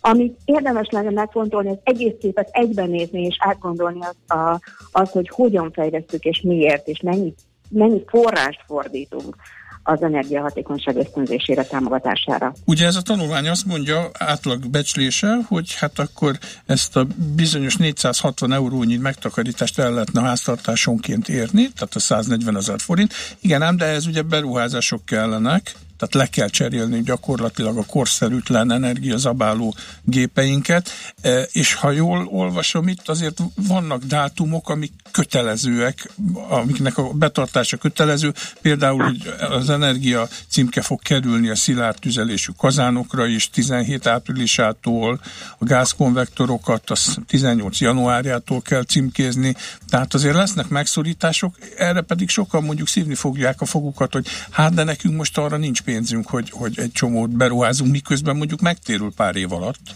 amit 0.00 0.38
érdemes 0.44 0.88
lenne 0.90 1.10
megfontolni, 1.10 1.68
az 1.68 1.78
egész 1.82 2.14
képet 2.20 2.48
egyben 2.52 2.90
nézni 2.90 3.22
és 3.22 3.36
átgondolni 3.38 3.98
azt, 4.00 4.30
a, 4.40 4.60
az 4.92 5.10
hogy 5.10 5.28
hogyan 5.28 5.70
fejlesztük 5.72 6.24
és 6.24 6.40
miért, 6.40 6.88
és 6.88 7.00
mennyi, 7.00 7.34
mennyi 7.68 8.02
forrást 8.06 8.62
fordítunk 8.66 9.36
az 9.82 10.02
energiahatékonyság 10.02 10.96
ösztönzésére, 10.96 11.64
támogatására. 11.64 12.52
Ugye 12.64 12.86
ez 12.86 12.96
a 12.96 13.02
tanulmány 13.02 13.48
azt 13.48 13.66
mondja, 13.66 14.10
átlag 14.18 14.66
becslése, 14.70 15.38
hogy 15.48 15.74
hát 15.74 15.98
akkor 15.98 16.38
ezt 16.66 16.96
a 16.96 17.06
bizonyos 17.36 17.76
460 17.76 18.52
eurónyi 18.52 18.96
megtakarítást 18.96 19.78
el 19.78 19.92
lehetne 19.92 20.20
háztartásonként 20.20 21.28
érni, 21.28 21.72
tehát 21.72 21.94
a 21.94 21.98
140 21.98 22.56
ezer 22.56 22.80
forint. 22.80 23.12
Igen 23.40 23.62
ám, 23.62 23.76
de 23.76 23.84
ez 23.84 24.06
ugye 24.06 24.22
beruházások 24.22 25.04
kellenek, 25.04 25.74
tehát 26.00 26.14
le 26.14 26.26
kell 26.26 26.48
cserélni 26.48 27.02
gyakorlatilag 27.02 27.76
a 27.76 27.84
korszerűtlen 27.84 28.72
energiazabáló 28.72 29.74
gépeinket, 30.02 30.90
e, 31.20 31.42
és 31.52 31.74
ha 31.74 31.90
jól 31.90 32.26
olvasom 32.30 32.88
itt, 32.88 33.08
azért 33.08 33.42
vannak 33.54 34.02
dátumok, 34.02 34.68
amik 34.68 34.92
kötelezőek, 35.10 36.10
amiknek 36.48 36.98
a 36.98 37.12
betartása 37.12 37.76
kötelező, 37.76 38.32
például, 38.62 39.04
hogy 39.04 39.34
az 39.50 39.70
energia 39.70 40.28
címke 40.48 40.82
fog 40.82 41.02
kerülni 41.02 41.48
a 41.48 41.54
szilárd 41.54 41.98
tüzelésű 41.98 42.52
kazánokra 42.56 43.26
is 43.26 43.50
17 43.50 44.06
áprilisától, 44.06 45.20
a 45.58 45.64
gázkonvektorokat 45.64 46.90
a 46.90 46.96
18 47.26 47.80
januárjától 47.80 48.62
kell 48.62 48.82
címkézni, 48.82 49.54
tehát 49.88 50.14
azért 50.14 50.34
lesznek 50.34 50.68
megszorítások, 50.68 51.58
erre 51.76 52.00
pedig 52.00 52.28
sokan 52.28 52.64
mondjuk 52.64 52.88
szívni 52.88 53.14
fogják 53.14 53.60
a 53.60 53.64
fogukat, 53.64 54.12
hogy 54.12 54.26
hát 54.50 54.74
de 54.74 54.84
nekünk 54.84 55.16
most 55.16 55.38
arra 55.38 55.56
nincs 55.56 55.82
pénzünk, 55.92 56.28
hogy, 56.28 56.50
hogy 56.50 56.72
egy 56.76 56.92
csomót 56.92 57.36
beruházunk, 57.36 57.90
miközben 57.90 58.36
mondjuk 58.36 58.60
megtérül 58.60 59.10
pár 59.16 59.36
év 59.36 59.52
alatt. 59.52 59.86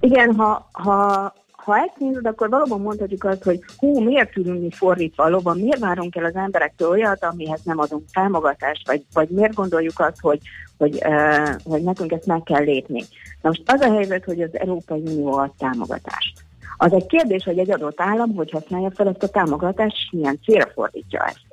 Igen, 0.00 0.34
ha, 0.34 0.68
ha, 0.72 1.34
ha 1.50 1.76
ezt 1.76 1.98
nézed, 1.98 2.26
akkor 2.26 2.48
valóban 2.48 2.80
mondhatjuk 2.80 3.24
azt, 3.24 3.42
hogy 3.42 3.60
hú, 3.76 4.00
miért 4.00 4.32
tudunk 4.32 4.60
mi 4.60 4.70
fordítva 4.70 5.22
valóban, 5.22 5.58
miért 5.58 5.78
várunk 5.78 6.16
el 6.16 6.24
az 6.24 6.34
emberektől 6.34 6.88
olyat, 6.88 7.24
amihez 7.24 7.60
nem 7.64 7.78
adunk 7.78 8.04
támogatást, 8.12 8.86
vagy, 8.86 9.04
vagy 9.12 9.28
miért 9.28 9.54
gondoljuk 9.54 10.00
azt, 10.00 10.20
hogy, 10.20 10.40
hogy, 10.78 11.02
uh, 11.04 11.48
hogy 11.64 11.82
nekünk 11.82 12.12
ezt 12.12 12.26
meg 12.26 12.42
kell 12.42 12.62
lépni. 12.62 13.04
Na 13.42 13.48
most 13.48 13.62
az 13.66 13.80
a 13.80 13.92
helyzet, 13.92 14.24
hogy 14.24 14.42
az 14.42 14.58
Európai 14.58 15.00
Unió 15.00 15.32
ad 15.32 15.52
támogatást. 15.58 16.32
Az 16.76 16.92
egy 16.92 17.06
kérdés, 17.06 17.44
hogy 17.44 17.58
egy 17.58 17.70
adott 17.70 18.00
állam 18.00 18.34
hogy 18.34 18.50
használja 18.50 18.90
fel 18.90 19.08
ezt 19.08 19.22
a 19.22 19.28
támogatást, 19.28 19.96
és 19.96 20.08
milyen 20.12 20.38
célra 20.44 20.70
fordítja 20.74 21.24
ezt. 21.24 21.46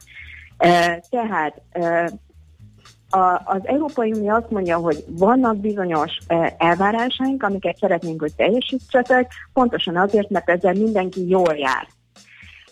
Uh, 0.58 1.10
tehát 1.10 1.62
uh, 1.74 2.10
a, 3.10 3.42
az 3.46 3.62
Európai 3.64 4.12
Unió 4.12 4.30
azt 4.30 4.50
mondja, 4.50 4.78
hogy 4.78 5.04
vannak 5.08 5.58
bizonyos 5.58 6.18
elvárásaink, 6.58 7.44
amiket 7.44 7.78
szeretnénk, 7.78 8.22
hogy 8.22 8.36
teljesítsetek, 8.36 9.32
pontosan 9.54 9.98
azért, 9.98 10.30
mert 10.30 10.50
ezzel 10.50 10.74
mindenki 10.74 11.28
jól 11.28 11.56
jár. 11.56 11.88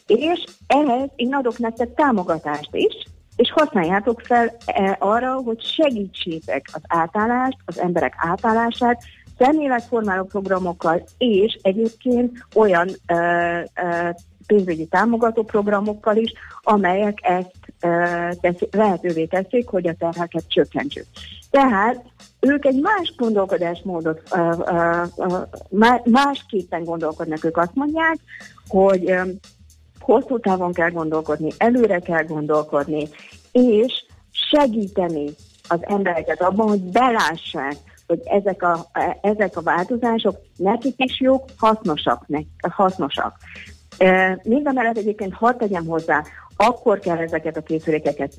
És 0.07 0.43
ehhez 0.67 1.09
én 1.15 1.33
adok 1.33 1.57
nektek 1.57 1.93
támogatást 1.93 2.69
is, 2.71 3.07
és 3.35 3.51
használjátok 3.51 4.21
fel 4.21 4.55
e, 4.65 4.95
arra, 4.99 5.33
hogy 5.33 5.61
segítsétek 5.61 6.69
az 6.73 6.81
átállást, 6.87 7.57
az 7.65 7.79
emberek 7.79 8.13
átállását, 8.17 9.03
szemléletformáló 9.37 10.23
programokkal, 10.23 11.03
és 11.17 11.59
egyébként 11.61 12.45
olyan 12.55 12.87
ö, 13.07 13.59
ö, 13.75 14.09
pénzügyi 14.47 14.85
támogató 14.85 15.43
programokkal 15.43 16.15
is, 16.15 16.31
amelyek 16.61 17.17
ezt 17.21 17.66
teszi, 18.41 18.67
lehetővé 18.71 19.25
teszik, 19.25 19.69
hogy 19.69 19.87
a 19.87 19.95
terheket 19.99 20.43
csökkentsük. 20.47 21.05
Tehát 21.49 22.03
ők 22.39 22.65
egy 22.65 22.79
más 22.81 23.13
gondolkodásmódot, 23.17 24.21
másképpen 26.03 26.83
gondolkodnak, 26.83 27.43
ők 27.43 27.57
azt 27.57 27.75
mondják, 27.75 28.17
hogy 28.67 29.15
hosszú 29.99 30.39
távon 30.39 30.73
kell 30.73 30.89
gondolkodni, 30.89 31.49
előre 31.57 31.99
kell 31.99 32.23
gondolkodni, 32.23 33.07
és 33.51 34.05
segíteni 34.31 35.29
az 35.67 35.79
embereket 35.81 36.41
abban, 36.41 36.67
hogy 36.67 36.81
belássák, 36.81 37.75
hogy 38.07 38.21
ezek 38.23 38.63
a, 38.63 38.85
ezek 39.21 39.57
a 39.57 39.61
változások 39.61 40.37
nekik 40.55 40.93
is 40.97 41.19
jók, 41.19 41.45
hasznosak. 41.57 42.27
Ne, 42.27 42.39
hasznosak. 42.69 43.37
Mind 44.43 44.67
a 44.67 44.71
mellett 44.71 44.97
egyébként 44.97 45.33
hadd 45.33 45.57
tegyem 45.57 45.85
hozzá, 45.85 46.23
akkor 46.57 46.99
kell 46.99 47.17
ezeket 47.17 47.57
a 47.57 47.61
készülékeket, 47.61 48.33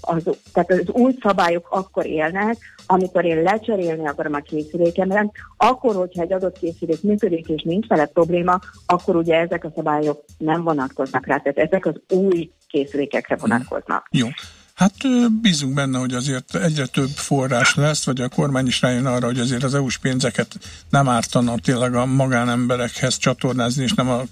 az, 0.00 0.22
tehát 0.52 0.70
az 0.70 0.88
új 0.92 1.14
szabályok 1.22 1.68
akkor 1.70 2.06
élnek, 2.06 2.56
amikor 2.86 3.24
én 3.24 3.42
lecserélni 3.42 4.08
akarom 4.08 4.34
a 4.34 4.38
készülékemet, 4.38 5.32
akkor, 5.56 5.94
hogyha 5.94 6.22
egy 6.22 6.32
adott 6.32 6.58
készülék 6.58 7.02
működik 7.02 7.48
és 7.48 7.62
nincs 7.62 7.86
vele 7.86 8.06
probléma, 8.06 8.60
akkor 8.86 9.16
ugye 9.16 9.34
ezek 9.34 9.64
a 9.64 9.72
szabályok 9.74 10.24
nem 10.38 10.62
vonatkoznak 10.62 11.26
rá, 11.26 11.36
tehát 11.36 11.58
ezek 11.58 11.86
az 11.86 11.94
új 12.08 12.50
készülékekre 12.68 13.36
vonatkoznak. 13.36 14.08
Jó. 14.10 14.28
Hát 14.74 14.94
bízunk 15.42 15.74
benne, 15.74 15.98
hogy 15.98 16.14
azért 16.14 16.54
egyre 16.54 16.86
több 16.86 17.08
forrás 17.08 17.74
lesz, 17.74 18.04
vagy 18.04 18.20
a 18.20 18.28
kormány 18.28 18.66
is 18.66 18.80
rájön 18.80 19.06
arra, 19.06 19.26
hogy 19.26 19.38
azért 19.38 19.62
az 19.62 19.74
EU-s 19.74 19.98
pénzeket 19.98 20.58
nem 20.90 21.08
ártana 21.08 21.54
tényleg 21.62 21.94
a 21.94 22.06
magánemberekhez 22.06 23.16
csatornázni, 23.16 23.82
és 23.82 23.92
nem 23.92 24.08
a 24.08 24.22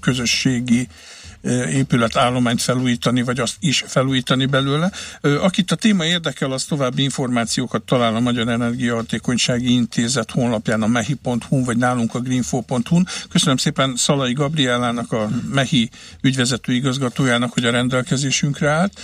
közösségi 0.00 0.88
épületállományt 1.72 2.62
felújítani, 2.62 3.22
vagy 3.22 3.40
azt 3.40 3.56
is 3.60 3.84
felújítani 3.86 4.46
belőle. 4.46 4.90
Akit 5.20 5.70
a 5.70 5.74
téma 5.74 6.04
érdekel, 6.04 6.52
az 6.52 6.64
további 6.64 7.02
információkat 7.02 7.82
talál 7.82 8.14
a 8.14 8.20
Magyar 8.20 8.48
Energiahatékonysági 8.48 9.72
Intézet 9.72 10.30
honlapján 10.30 10.82
a 10.82 10.86
mehi.hu 10.86 11.64
vagy 11.64 11.76
nálunk 11.76 12.14
a 12.14 12.20
greenfo.hu-n. 12.20 13.06
Köszönöm 13.28 13.56
szépen 13.56 13.96
Szalai 13.96 14.32
Gabrielának, 14.32 15.12
a 15.12 15.28
Mehi 15.52 15.90
ügyvezető 16.20 16.72
igazgatójának, 16.72 17.52
hogy 17.52 17.64
a 17.64 17.70
rendelkezésünkre 17.70 18.70
állt. 18.70 19.00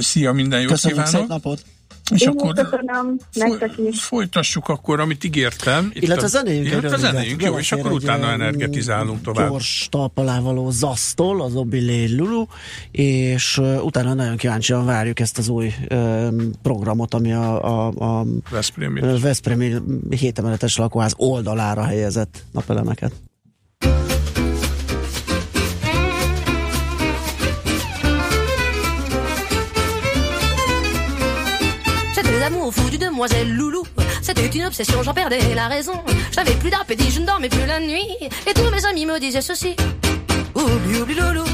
Szia, 0.00 0.32
minden 0.32 0.60
jót 0.60 0.70
Köszönjük, 0.70 1.04
kívánok! 1.04 1.20
szép 1.20 1.28
napot! 1.28 1.64
És 2.10 2.20
Én 2.20 2.28
akkor 2.28 2.52
köszönöm, 2.52 3.18
nektek 3.32 3.78
is. 3.90 4.02
folytassuk 4.02 4.68
akkor, 4.68 5.00
amit 5.00 5.24
ígértem. 5.24 5.90
Itt 5.94 6.02
Illetve 6.02 6.24
a 6.24 6.28
zenéjünk 6.28 6.66
Illetve 6.66 6.88
a 6.88 6.92
egy 6.92 6.92
rövidet. 6.92 7.12
zenéjünk, 7.14 7.42
jó, 7.42 7.58
és 7.58 7.72
akkor 7.72 7.92
utána 7.92 8.26
energetizálunk 8.30 9.22
tovább. 9.22 9.48
Gyors 9.48 9.86
talpalávaló 9.90 10.70
Zasztól, 10.70 11.42
az 11.42 11.54
Obilé 11.54 12.14
Lulu, 12.14 12.46
és 12.90 13.58
uh, 13.58 13.84
utána 13.84 14.14
nagyon 14.14 14.36
kíváncsian 14.36 14.84
várjuk 14.84 15.20
ezt 15.20 15.38
az 15.38 15.48
új 15.48 15.74
uh, 15.90 16.28
programot, 16.62 17.14
ami 17.14 17.32
a, 17.32 17.64
a, 17.64 18.20
a 18.20 18.26
Veszprémi. 18.50 19.00
Veszprémi 19.20 19.74
hétemeletes 20.10 20.76
lakóház 20.76 21.14
oldalára 21.16 21.82
helyezett 21.84 22.44
napelemeket. 22.52 23.12
Du 32.92 32.98
demoiselle 32.98 33.50
Loulou. 33.54 33.84
C'était 34.20 34.46
une 34.46 34.64
obsession, 34.64 35.02
j'en 35.02 35.14
perdais 35.14 35.40
la 35.54 35.66
raison. 35.68 35.94
J'avais 36.30 36.52
plus 36.52 36.70
d'appétit, 36.70 37.10
je 37.10 37.20
ne 37.20 37.26
dormais 37.26 37.48
plus 37.48 37.66
la 37.66 37.80
nuit. 37.80 38.06
Et 38.46 38.52
tous 38.54 38.70
mes 38.70 38.84
amis 38.84 39.06
me 39.06 39.18
disaient 39.18 39.40
ceci. 39.40 39.74
Oublie, 40.54 41.00
oublie 41.00 41.14
loulou. 41.14 41.44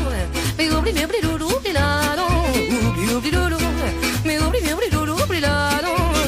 Mais 0.59 0.69
oublie, 0.73 0.93
mais 0.93 1.05
oublie 1.05 1.21
loulou, 1.23 1.47
oublie 1.47 1.73
là, 1.73 2.17
non. 2.17 2.27
Oublie, 2.89 3.15
oublie 3.15 3.31
loulou. 3.31 3.57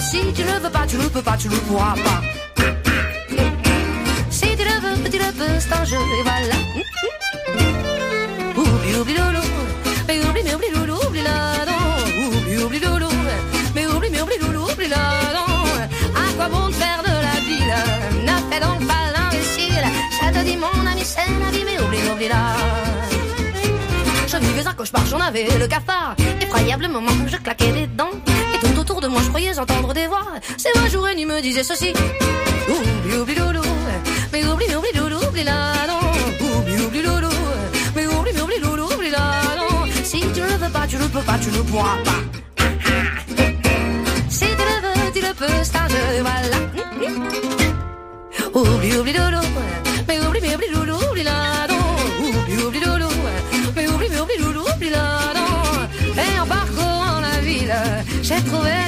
Si 0.01 0.21
tu 0.33 0.43
ne 0.43 0.59
veux 0.61 0.71
pas, 0.71 0.87
tu 0.87 0.97
ne 0.97 1.09
peux 1.09 1.23
pas, 1.23 1.37
tu 1.37 1.49
ne 1.49 1.57
pourras 1.57 1.95
pas. 1.95 2.21
Si 4.31 4.47
tu 4.59 4.65
le 4.65 4.77
veux, 4.83 5.11
tu 5.11 5.19
le 5.19 5.33
peux, 5.33 5.59
c'est 5.59 5.73
un 5.73 5.85
jeu, 5.85 5.97
et 5.97 6.23
voilà. 6.23 6.57
Oublie, 8.57 8.95
oublie 8.97 9.15
loulou, 9.15 9.47
mais 10.09 10.25
oublie, 10.25 10.43
mais 10.45 10.55
oublie 10.55 10.71
loulou, 10.75 10.97
oublie 11.07 11.23
là, 11.23 11.67
non. 11.67 11.83
Oublie, 12.27 12.63
oublie 12.65 12.81
loulou, 12.81 13.00
mon 20.57 20.87
ami, 20.87 21.03
c'est 21.05 21.21
la 21.43 21.51
vie, 21.51 21.65
mais 21.65 21.79
oublie, 21.83 21.99
oublie 22.13 22.29
là. 22.29 22.57
Je 24.27 24.37
vivais 24.37 24.67
un 24.67 24.73
cauchemar, 24.75 25.05
j'en 25.07 25.21
avais 25.21 25.47
le 25.59 25.67
cafard. 25.67 26.15
Effroyable 26.41 26.89
moment, 26.89 27.11
je 27.27 27.37
claquais 27.37 27.73
des 27.73 27.87
dents. 27.89 28.11
Et 28.55 28.59
tout 28.65 28.79
autour 28.79 29.01
de 29.01 29.09
moi, 29.09 29.21
je 29.25 29.29
croyais 29.29 29.59
entendre 29.59 29.93
des 29.93 30.07
voix. 30.07 30.27
C'est 30.57 30.77
vrai, 30.79 30.89
jour 30.89 31.09
et 31.09 31.17
nuit 31.17 31.27
me 31.27 31.41
disait 31.41 31.65
ceci. 31.65 31.93
Oublie, 32.69 33.17
oublie 33.17 33.35
loulou, 33.35 33.63
mais 34.33 34.45
oublie, 34.47 34.73
oublie 34.77 34.93
loulou, 34.95 35.19
oublie 35.27 35.43
là, 35.43 35.73
non. 35.89 35.99
Oublie, 36.59 36.81
oublie 36.85 37.03
loulou, 37.03 37.29
mais 37.97 38.07
oublie, 38.07 38.33
mais 38.33 38.41
oublie 38.41 38.61
loulou, 38.61 38.85
oublie 38.85 39.11
là, 39.11 39.43
non. 39.59 39.87
Si 40.05 40.21
tu 40.21 40.41
ne 40.41 40.57
veux 40.63 40.71
pas, 40.71 40.87
tu 40.87 40.97
ne 40.97 41.07
peux 41.09 41.23
pas, 41.23 41.39
tu 41.39 41.51
ne 41.51 41.63
pourras 41.63 41.97
pas. 42.05 42.21
Si 44.29 44.45
tu 44.45 44.65
le 44.71 44.77
veux, 44.85 45.13
tu 45.13 45.21
le 45.21 45.35
peux, 45.35 45.45
un 45.45 45.89
jeu, 45.89 46.23
voilà. 46.23 46.59
Oublie, 48.55 48.97
oublie 48.97 49.13
loulou, 49.13 49.43
j'ai 58.23 58.41
trouvé 58.45 58.80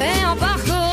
Et 0.00 0.24
en 0.24 0.36
parcourant. 0.36 0.92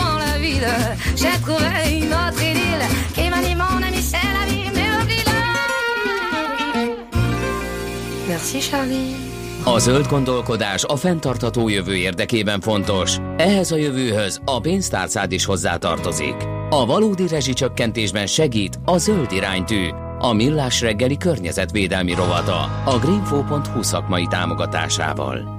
A 9.64 9.80
zöld 9.80 10.08
gondolkodás 10.08 10.84
a 10.84 10.96
fenntartható 10.96 11.70
jövő 11.70 11.96
érdekében 11.96 12.62
fontos. 12.62 13.18
Ehhez 13.38 13.72
a 13.72 13.76
jövőhöz 13.76 14.42
a 14.46 14.60
pénztárcád 14.60 15.32
is 15.32 15.46
hozzátartozik. 15.46 16.36
A 16.70 16.86
valódi 16.86 17.28
rezsicsökkentésben 17.28 18.26
segít 18.28 18.80
a 18.86 18.98
zöld 18.98 19.32
iránytű, 19.32 19.88
a 20.20 20.34
millás 20.34 20.82
reggeli 20.82 21.18
környezetvédelmi 21.18 22.14
rovata, 22.14 22.62
a 22.86 23.00
greenfo.hu 23.02 23.82
szakmai 23.82 24.28
támogatásával. 24.28 25.58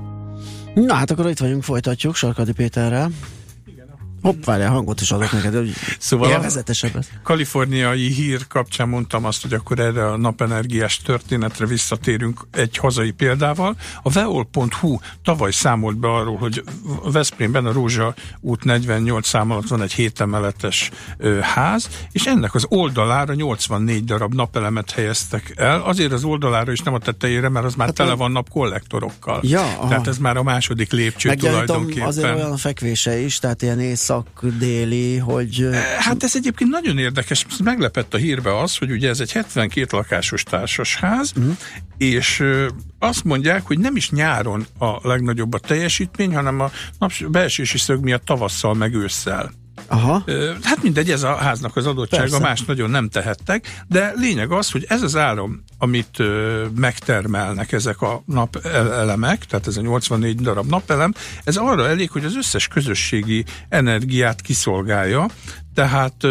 Na 0.75 0.95
hát 0.95 1.11
akkor 1.11 1.31
itt 1.31 1.39
vagyunk, 1.39 1.63
folytatjuk 1.63 2.15
Sarkadi 2.15 2.53
Péterrel. 2.53 3.11
Hopp, 4.23 4.45
várjál, 4.45 4.71
hangot 4.71 5.01
is 5.01 5.11
adok 5.11 5.33
neked, 5.33 5.55
hogy 5.55 5.73
Szóval 5.99 6.31
élvezetesebbet. 6.31 7.07
kaliforniai 7.23 8.09
hír 8.13 8.47
kapcsán 8.47 8.89
mondtam 8.89 9.25
azt, 9.25 9.43
hogy 9.43 9.53
akkor 9.53 9.79
erre 9.79 10.07
a 10.07 10.17
napenergiás 10.17 10.97
történetre 10.97 11.67
visszatérünk 11.67 12.41
egy 12.53 12.77
hazai 12.77 13.11
példával. 13.11 13.77
A 14.03 14.11
veol.hu 14.11 14.99
tavaly 15.25 15.51
számolt 15.51 15.97
be 15.99 16.09
arról, 16.09 16.37
hogy 16.37 16.63
Veszprémben 17.13 17.67
a 17.67 17.73
Rózsa 17.73 18.15
út 18.41 18.65
48 18.65 19.29
szám 19.29 19.51
alatt 19.51 19.69
van 19.69 19.83
egy 19.83 19.93
hétemeletes 19.93 20.91
ház, 21.41 21.89
és 22.13 22.27
ennek 22.27 22.55
az 22.55 22.67
oldalára 22.69 23.35
84 23.35 24.05
darab 24.05 24.35
napelemet 24.35 24.91
helyeztek 24.91 25.53
el. 25.57 25.81
Azért 25.83 26.13
az 26.13 26.25
oldalára 26.25 26.73
is 26.73 26.81
nem 26.81 26.95
a 26.95 26.99
tetejére, 26.99 27.49
mert 27.49 27.65
az 27.67 27.75
már 27.75 27.87
hát 27.87 27.97
tele 27.97 28.15
van 28.15 28.33
napkollektorokkal. 28.33 29.41
Ja, 29.43 29.61
aha. 29.61 29.89
Tehát 29.89 30.07
ez 30.07 30.19
már 30.19 30.37
a 30.37 30.43
második 30.43 30.93
lépcső 30.93 31.29
Meggyanítom, 31.29 31.65
tulajdonképpen. 31.65 32.09
azért 32.09 32.35
olyan 32.35 32.57
fekvése 32.57 33.19
is, 33.19 33.39
tehát 33.39 33.63
ilyen 33.63 33.81
észak-déli, 34.11 35.17
hogy... 35.17 35.63
ö, 35.63 35.71
Hát 35.99 36.23
ez 36.23 36.37
egyébként 36.37 36.71
nagyon 36.71 36.99
érdekes, 36.99 37.47
meglepett 37.65 38.15
a 38.15 38.17
hírbe 38.17 38.59
az, 38.59 38.77
hogy 38.77 38.91
ugye 38.91 39.09
ez 39.09 39.21
egy 39.21 39.33
72 39.33 39.97
lakásos 39.97 40.43
társasház, 40.43 41.33
uh-huh. 41.37 41.57
és 41.99 42.45
azt 42.99 43.25
mondják, 43.25 43.67
hogy 43.67 43.79
nem 43.79 43.97
is 43.97 44.11
nyáron 44.11 44.67
a 44.79 45.09
legnagyobb 45.09 45.55
a 45.55 45.59
teljesítmény, 45.59 46.35
hanem 46.35 46.61
a 46.61 46.71
naps- 46.99 47.31
beesési 47.31 47.79
szög 47.79 48.03
miatt 48.03 48.25
tavasszal 48.25 48.75
meg 48.75 48.95
ősszel. 48.95 49.53
Aha. 49.93 50.25
Hát 50.63 50.83
mindegy, 50.83 51.11
ez 51.11 51.23
a 51.23 51.35
háznak 51.35 51.77
az 51.77 51.87
adottsága, 51.87 52.23
Persze. 52.23 52.39
más 52.39 52.63
nagyon 52.63 52.91
nem 52.91 53.09
tehettek, 53.09 53.83
de 53.89 54.13
lényeg 54.17 54.51
az, 54.51 54.71
hogy 54.71 54.85
ez 54.89 55.03
az 55.03 55.17
áram, 55.17 55.65
amit 55.79 56.23
megtermelnek 56.77 57.73
ezek 57.73 58.03
a 58.03 58.23
napelemek, 58.27 59.45
tehát 59.45 59.67
ez 59.67 59.77
a 59.77 59.81
84 59.81 60.41
darab 60.41 60.69
napelem, 60.69 61.15
ez 61.45 61.57
arra 61.57 61.89
elég, 61.89 62.11
hogy 62.11 62.25
az 62.25 62.37
összes 62.37 62.69
közösségi 62.69 63.45
energiát 63.69 64.41
kiszolgálja, 64.41 65.27
tehát 65.81 66.27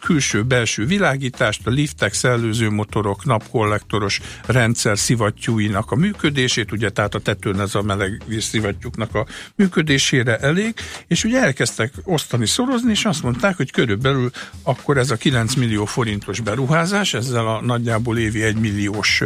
külső-belső 0.00 0.86
világítást, 0.86 1.66
a 1.66 1.70
liftek, 1.70 2.12
szellőzőmotorok, 2.12 3.24
napkollektoros 3.24 4.20
rendszer 4.46 4.98
szivattyúinak 4.98 5.90
a 5.90 5.96
működését, 5.96 6.72
ugye 6.72 6.90
tehát 6.90 7.14
a 7.14 7.18
tetőn 7.18 7.60
ez 7.60 7.74
a 7.74 7.82
meleg 7.82 8.22
víz 8.26 8.44
szivattyúknak 8.44 9.14
a 9.14 9.26
működésére 9.54 10.36
elég, 10.36 10.74
és 11.06 11.24
ugye 11.24 11.42
elkezdtek 11.42 11.92
osztani, 12.04 12.46
szorozni, 12.46 12.90
és 12.90 13.04
azt 13.04 13.22
mondták, 13.22 13.56
hogy 13.56 13.70
körülbelül 13.70 14.30
akkor 14.62 14.98
ez 14.98 15.10
a 15.10 15.16
9 15.16 15.54
millió 15.54 15.84
forintos 15.84 16.40
beruházás, 16.40 17.14
ezzel 17.14 17.46
a 17.46 17.60
nagyjából 17.60 18.18
évi 18.18 18.42
1 18.42 18.56
milliós 18.56 19.22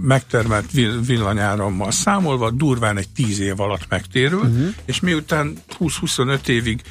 megtermelt 0.00 0.70
vill- 0.72 1.06
villanyárammal 1.06 1.90
számolva, 1.90 2.50
durván 2.50 2.96
egy 2.96 3.08
10 3.08 3.40
év 3.40 3.60
alatt 3.60 3.88
megtérül, 3.88 4.38
uh-huh. 4.38 4.74
és 4.84 5.00
miután 5.00 5.56
20-25 5.78 6.48
évig 6.48 6.82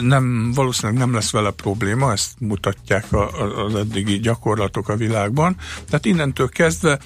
nem, 0.00 0.52
valószínűleg 0.52 0.98
nem 0.98 1.14
lesz 1.14 1.30
vele 1.36 1.50
probléma, 1.50 2.12
ezt 2.12 2.30
mutatják 2.38 3.12
a, 3.12 3.40
a, 3.40 3.64
az 3.64 3.74
eddigi 3.74 4.18
gyakorlatok 4.18 4.88
a 4.88 4.96
világban. 4.96 5.56
Tehát 5.86 6.04
innentől 6.04 6.48
kezdve 6.48 6.98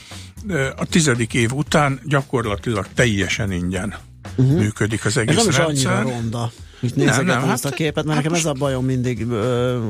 a 0.77 0.85
tizedik 0.85 1.35
év 1.35 1.53
után 1.53 2.01
gyakorlatilag 2.05 2.87
teljesen 2.95 3.53
ingyen 3.53 3.95
uh-huh. 4.37 4.59
működik 4.59 5.05
az 5.05 5.17
Ez 5.17 5.23
egész 5.23 5.37
nem 5.37 5.49
is 5.49 5.57
rendszer. 5.57 5.93
annyira 5.93 6.11
ronda. 6.11 6.53
Itt 6.83 6.97
Nem, 6.97 7.07
nézegetem 7.07 7.41
nem, 7.41 7.51
ezt 7.51 7.65
a 7.65 7.69
hát- 7.69 7.77
képet, 7.77 8.05
mert 8.05 8.07
hát 8.17 8.17
nekem 8.25 8.39
ez 8.39 8.45
a 8.45 8.53
bajom 8.53 8.85
mindig, 8.85 9.27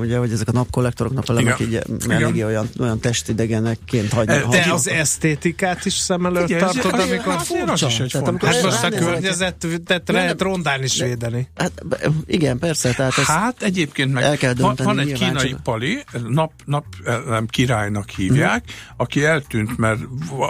ugye, 0.01 0.19
hogy 0.19 0.33
ezek 0.33 0.49
a 0.49 0.53
napkollektorok, 0.53 1.13
napelemek 1.13 1.59
Igen. 1.61 1.69
így 1.89 2.03
Igen. 2.05 2.23
eléggé 2.23 2.43
olyan, 2.43 2.69
olyan 2.79 3.01
testidegenekként 3.01 4.13
hagynak. 4.13 4.51
De 4.51 4.67
az 4.73 4.89
esztétikát 4.89 5.85
is 5.85 5.93
szem 5.95 6.27
előtt 6.27 6.51
ez- 6.51 6.61
tartod, 6.61 6.93
azért- 6.93 7.11
amikor 7.11 7.35
azért 7.35 7.71
az 7.71 7.83
is 7.83 8.01
egy 8.01 8.11
Tehát 8.11 8.27
fontos. 8.27 8.49
amikor 8.49 8.49
Hát 8.49 8.63
most 8.63 8.83
a 9.03 9.05
környezetet 9.05 10.03
lehet 10.09 10.41
rondán 10.41 10.83
is 10.83 11.01
védeni. 11.01 11.49
Hát 11.57 11.85
igen, 12.27 12.59
persze, 12.59 12.93
tehát 12.95 13.19
ez... 13.19 13.25
Hát 13.25 13.63
egyébként 13.63 14.13
meg 14.13 14.23
El 14.23 14.37
kell 14.37 14.55
van, 14.55 14.75
dönteni 14.75 14.89
van 14.97 14.99
egy 15.09 15.13
kínai 15.13 15.51
csak- 15.51 15.63
pali, 15.63 16.05
nap, 16.29 16.53
nap 16.65 16.85
nem, 17.29 17.47
királynak 17.47 18.11
hívják, 18.11 18.65
aki 18.97 19.25
eltűnt, 19.25 19.79
mert 19.79 20.01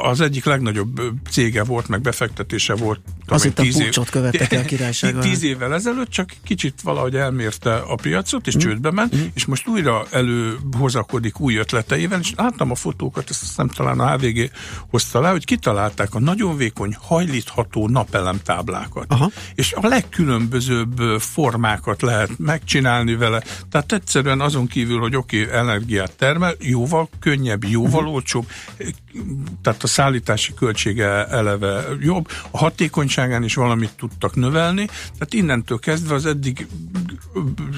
az 0.02 0.20
egyik 0.20 0.44
legnagyobb 0.44 1.00
cége 1.30 1.64
volt, 1.64 1.88
meg 1.88 2.00
befektetése 2.00 2.74
volt 2.74 3.00
Azt 3.26 3.42
hittem, 3.44 3.68
puccsot 3.68 4.10
követtek 4.10 4.52
el 4.52 4.64
királysággal. 4.74 5.22
Tíz 5.22 5.42
évvel 5.42 5.74
ezelőtt 5.74 6.10
csak 6.10 6.29
kicsit 6.44 6.80
valahogy 6.82 7.16
elmérte 7.16 7.74
a 7.74 7.94
piacot, 7.94 8.46
és 8.46 8.54
Mhm. 8.54 8.62
csődbe 8.64 8.90
ment, 8.90 9.14
és 9.34 9.44
most 9.44 9.68
újra 9.68 10.04
előhozakodik 10.10 11.40
új 11.40 11.56
ötleteivel, 11.56 12.20
és 12.20 12.32
láttam 12.36 12.70
a 12.70 12.74
fotókat, 12.74 13.30
ezt 13.30 13.40
hiszem 13.40 13.68
talán 13.68 14.00
a 14.00 14.10
HVG 14.16 14.50
hozta 14.90 15.20
le, 15.20 15.28
hogy 15.30 15.44
kitalálták 15.44 16.14
a 16.14 16.20
nagyon 16.20 16.56
vékony, 16.56 16.96
hajlítható 17.00 17.88
napelemtáblákat. 17.88 19.04
Aha. 19.08 19.30
És 19.54 19.72
a 19.72 19.86
legkülönbözőbb 19.86 20.98
formákat 21.18 22.02
lehet 22.02 22.38
megcsinálni 22.38 23.14
vele. 23.16 23.42
Tehát 23.70 23.92
egyszerűen 23.92 24.40
azon 24.40 24.66
kívül, 24.66 24.98
hogy 25.00 25.16
oké, 25.16 25.42
okay, 25.42 25.58
energiát 25.58 26.16
termel, 26.16 26.54
jóval 26.58 27.08
könnyebb, 27.20 27.64
jóval 27.64 28.02
Mhm. 28.02 28.10
olcsóbb, 28.10 28.46
tehát 29.62 29.82
a 29.82 29.86
szállítási 29.86 30.54
költsége 30.54 31.26
eleve 31.26 31.84
jobb, 32.00 32.28
a 32.50 32.58
hatékonyságán 32.58 33.42
is 33.42 33.54
valamit 33.54 33.90
tudtak 33.96 34.34
növelni, 34.34 34.86
tehát 34.86 35.34
innentől 35.34 35.78
kezdve 35.78 36.14
az 36.20 36.26
eddig 36.26 36.66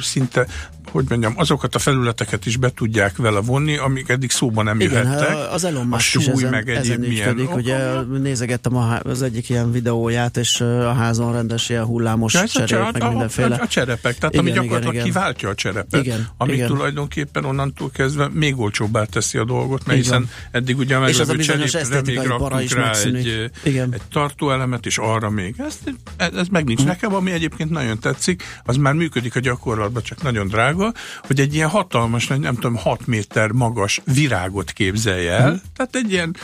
szinte, 0.03 0.47
hogy 0.91 1.05
mondjam, 1.09 1.33
azokat 1.37 1.75
a 1.75 1.79
felületeket 1.79 2.47
is 2.47 2.57
be 2.57 2.71
tudják 2.75 3.17
vele 3.17 3.41
vonni, 3.41 3.77
amik 3.77 4.09
eddig 4.09 4.31
szóba 4.31 4.63
nem 4.63 4.81
Igen, 4.81 5.03
jöhettek. 5.05 5.37
az 5.53 5.65
Elon 5.65 5.87
Musk 5.87 6.15
is 6.15 6.27
ezen, 6.27 6.51
meg 6.51 6.69
ezen 6.71 7.01
milyen 7.01 7.29
ügyködik, 7.39 7.55
ugye 7.55 8.01
nézegettem 8.19 8.77
a, 8.77 8.99
az 9.03 9.23
egyik 9.23 9.49
ilyen 9.49 9.73
videóját, 9.73 10.37
és 10.37 10.61
a 10.61 10.93
házon 10.93 11.33
rendes 11.33 11.69
ilyen 11.69 11.85
hullámos 11.85 12.35
Ja, 12.35 12.41
ez 12.43 12.73
a, 12.73 12.91
meg 12.93 13.03
a, 13.03 13.09
mindenféle. 13.09 13.55
a, 13.57 13.63
a 13.63 13.67
cserepek, 13.69 14.19
tehát 14.19 14.35
Igen, 14.35 14.47
ami 14.47 14.51
gyakorlatilag 14.55 14.95
igen. 14.95 15.07
kiváltja 15.07 15.49
a 15.49 15.55
cserepet, 15.55 16.05
Igen, 16.05 16.29
ami 16.37 16.53
igen. 16.53 16.67
tulajdonképpen 16.69 17.45
onnantól 17.45 17.91
kezdve 17.91 18.29
még 18.33 18.59
olcsóbbá 18.59 19.05
teszi 19.05 19.39
a 19.39 19.45
dolgot, 19.45 19.87
mert 19.87 19.99
hiszen 19.99 20.29
eddig 20.51 20.79
ugye 20.79 20.97
a 20.97 21.09
És 21.09 21.19
az 21.19 21.29
a 21.29 21.37
cserépre 21.37 21.57
még 21.57 22.65
is 22.65 22.73
rá 22.73 22.93
egy, 22.93 23.51
Igen. 23.65 23.93
egy 23.93 24.03
tartóelemet, 24.13 24.87
és 24.87 24.99
arra 24.99 25.31
még. 25.31 25.55
Ez, 25.59 25.79
ez, 26.17 26.33
ez 26.35 26.47
meg 26.49 26.65
nincs 26.65 26.81
Hm. 26.81 26.87
nekem, 26.87 27.15
ami 27.15 27.31
egyébként 27.31 27.71
nagyon 27.71 27.99
tetszik, 27.99 28.32
az 28.65 28.77
már 28.77 28.93
működik 28.95 29.37
a 29.37 29.41
gyakorlatban, 29.41 30.03
csak 30.03 30.23
nagyon 30.23 30.47
drága, 30.49 30.93
hogy 31.27 31.41
egy 31.41 31.55
ilyen 31.55 31.69
hatalmas, 31.69 32.27
nem 32.27 32.55
tudom, 32.55 32.77
6 32.77 33.07
méter 33.07 33.51
magas 33.51 34.01
virágot 34.15 34.71
képzelj 34.71 35.29
el, 35.29 35.51
Hm. 35.51 35.57
tehát 35.77 35.95
egy 35.97 36.13
ilyen, 36.13 36.37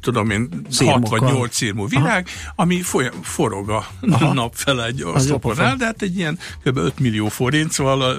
tudom 0.00 0.30
én, 0.30 0.48
6 0.50 0.72
Szirmokkal. 0.72 1.18
vagy 1.18 1.32
8 1.32 1.54
szírmú 1.54 1.86
virág, 1.88 2.28
ami 2.56 2.80
folyam, 2.82 3.22
forog 3.22 3.70
a 3.70 3.86
Aha. 4.10 4.32
nap 4.32 4.54
fele 4.54 4.84
egy 4.86 5.02
oszloponál, 5.02 5.76
de 5.76 5.84
hát 5.84 6.02
egy 6.02 6.16
ilyen 6.16 6.38
kb. 6.64 6.76
5 6.76 6.98
millió 6.98 7.28
forint, 7.28 7.72
szóval 7.72 8.02
a, 8.02 8.14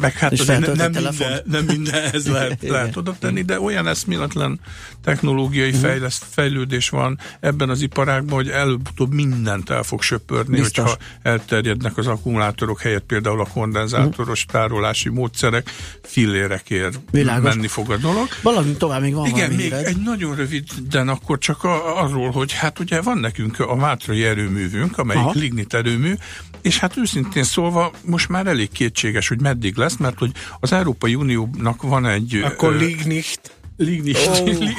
meg 0.00 0.12
hát 0.12 0.32
És 0.32 0.40
azért 0.40 0.60
ne- 0.60 0.66
feltöltött 0.66 0.92
nem, 1.02 1.12
minden, 1.12 1.42
nem 1.46 1.64
mindenhez 1.64 2.26
lehet, 2.28 2.62
lehet 2.68 2.96
oda 2.96 3.16
tenni, 3.18 3.42
de 3.42 3.60
olyan 3.60 3.86
eszméletlen 3.86 4.60
technológiai 5.06 5.70
Mhm. 5.70 5.78
fejleszt, 5.80 6.24
fejlődés 6.30 6.88
van 6.88 7.18
ebben 7.40 7.68
az 7.68 7.80
iparágban, 7.80 8.34
hogy 8.34 8.48
előbb-utóbb 8.48 9.12
mindent 9.14 9.70
el 9.70 9.82
fog 9.82 10.02
söpörni, 10.02 10.56
Biztos. 10.60 10.84
hogyha 10.84 10.96
elterjednek 11.22 11.96
az 11.96 12.06
akkumulátorok 12.06 12.80
helyett 12.80 13.04
például 13.06 13.40
a 13.40 13.46
kondenzátoros 13.52 14.44
tárolási 14.44 15.08
módszerek, 15.08 15.70
fillérekért 16.02 16.98
Világos. 17.10 17.54
menni 17.54 17.66
fog 17.66 17.90
a 17.90 17.96
dolog. 17.96 18.28
Valami 18.42 18.72
tovább 18.72 19.00
még 19.00 19.14
van 19.14 19.26
Igen, 19.26 19.50
még 19.50 19.60
híred. 19.60 19.84
egy 19.86 19.96
nagyon 20.04 20.34
röviden 20.36 21.08
akkor 21.08 21.38
csak 21.38 21.64
a, 21.64 22.02
arról, 22.02 22.30
hogy 22.30 22.52
hát 22.52 22.78
ugye 22.78 23.00
van 23.00 23.18
nekünk 23.18 23.60
a 23.60 23.74
Mátrai 23.74 24.24
erőművünk, 24.24 24.98
amelyik 24.98 25.22
Aha. 25.22 25.32
Lignit 25.34 25.74
erőmű, 25.74 26.14
és 26.62 26.78
hát 26.78 26.96
őszintén 26.96 27.42
szólva 27.44 27.90
most 28.04 28.28
már 28.28 28.46
elég 28.46 28.70
kétséges, 28.70 29.28
hogy 29.28 29.40
meddig 29.40 29.76
lesz, 29.76 29.96
mert 29.96 30.18
hogy 30.18 30.30
az 30.60 30.72
Európai 30.72 31.14
Uniónak 31.14 31.82
van 31.82 32.06
egy... 32.06 32.40
Akkor 32.44 32.72
ö, 32.74 32.78
Lignit. 32.78 33.50
Lignit. 33.76 34.18
Ó. 34.28 34.44
Li- 34.44 34.74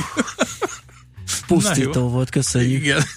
Pusztító 1.48 2.10
volt, 2.10 2.30
köszönjük. 2.30 2.84
Igen. 2.84 3.02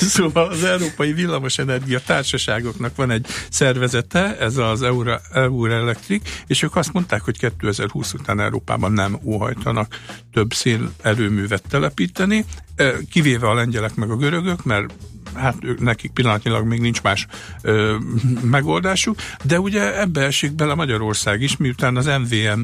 Szóval 0.00 0.48
az 0.48 0.64
Európai 0.64 1.12
Villamosenergia 1.12 2.00
Társaságoknak 2.06 2.96
van 2.96 3.10
egy 3.10 3.26
szervezete, 3.50 4.38
ez 4.38 4.56
az 4.56 4.82
Eura, 4.82 5.20
Eura 5.32 5.74
Electric, 5.74 6.28
és 6.46 6.62
ők 6.62 6.76
azt 6.76 6.92
mondták, 6.92 7.20
hogy 7.20 7.38
2020 7.38 8.12
után 8.12 8.40
Európában 8.40 8.92
nem 8.92 9.18
óhajtanak 9.24 9.98
több 10.32 10.52
szélerőművet 10.52 11.62
telepíteni, 11.68 12.44
eh, 12.74 12.94
kivéve 13.10 13.48
a 13.48 13.54
lengyelek 13.54 13.94
meg 13.94 14.10
a 14.10 14.16
görögök, 14.16 14.64
mert 14.64 14.94
hát 15.34 15.56
ők, 15.60 15.80
nekik 15.80 16.10
pillanatnyilag 16.10 16.66
még 16.66 16.80
nincs 16.80 17.02
más 17.02 17.26
ö, 17.62 17.96
megoldásuk, 18.42 19.16
de 19.44 19.60
ugye 19.60 20.00
ebbe 20.00 20.20
esik 20.20 20.52
bele 20.52 20.74
Magyarország 20.74 21.42
is, 21.42 21.56
miután 21.56 21.96
az 21.96 22.06
MVM, 22.06 22.60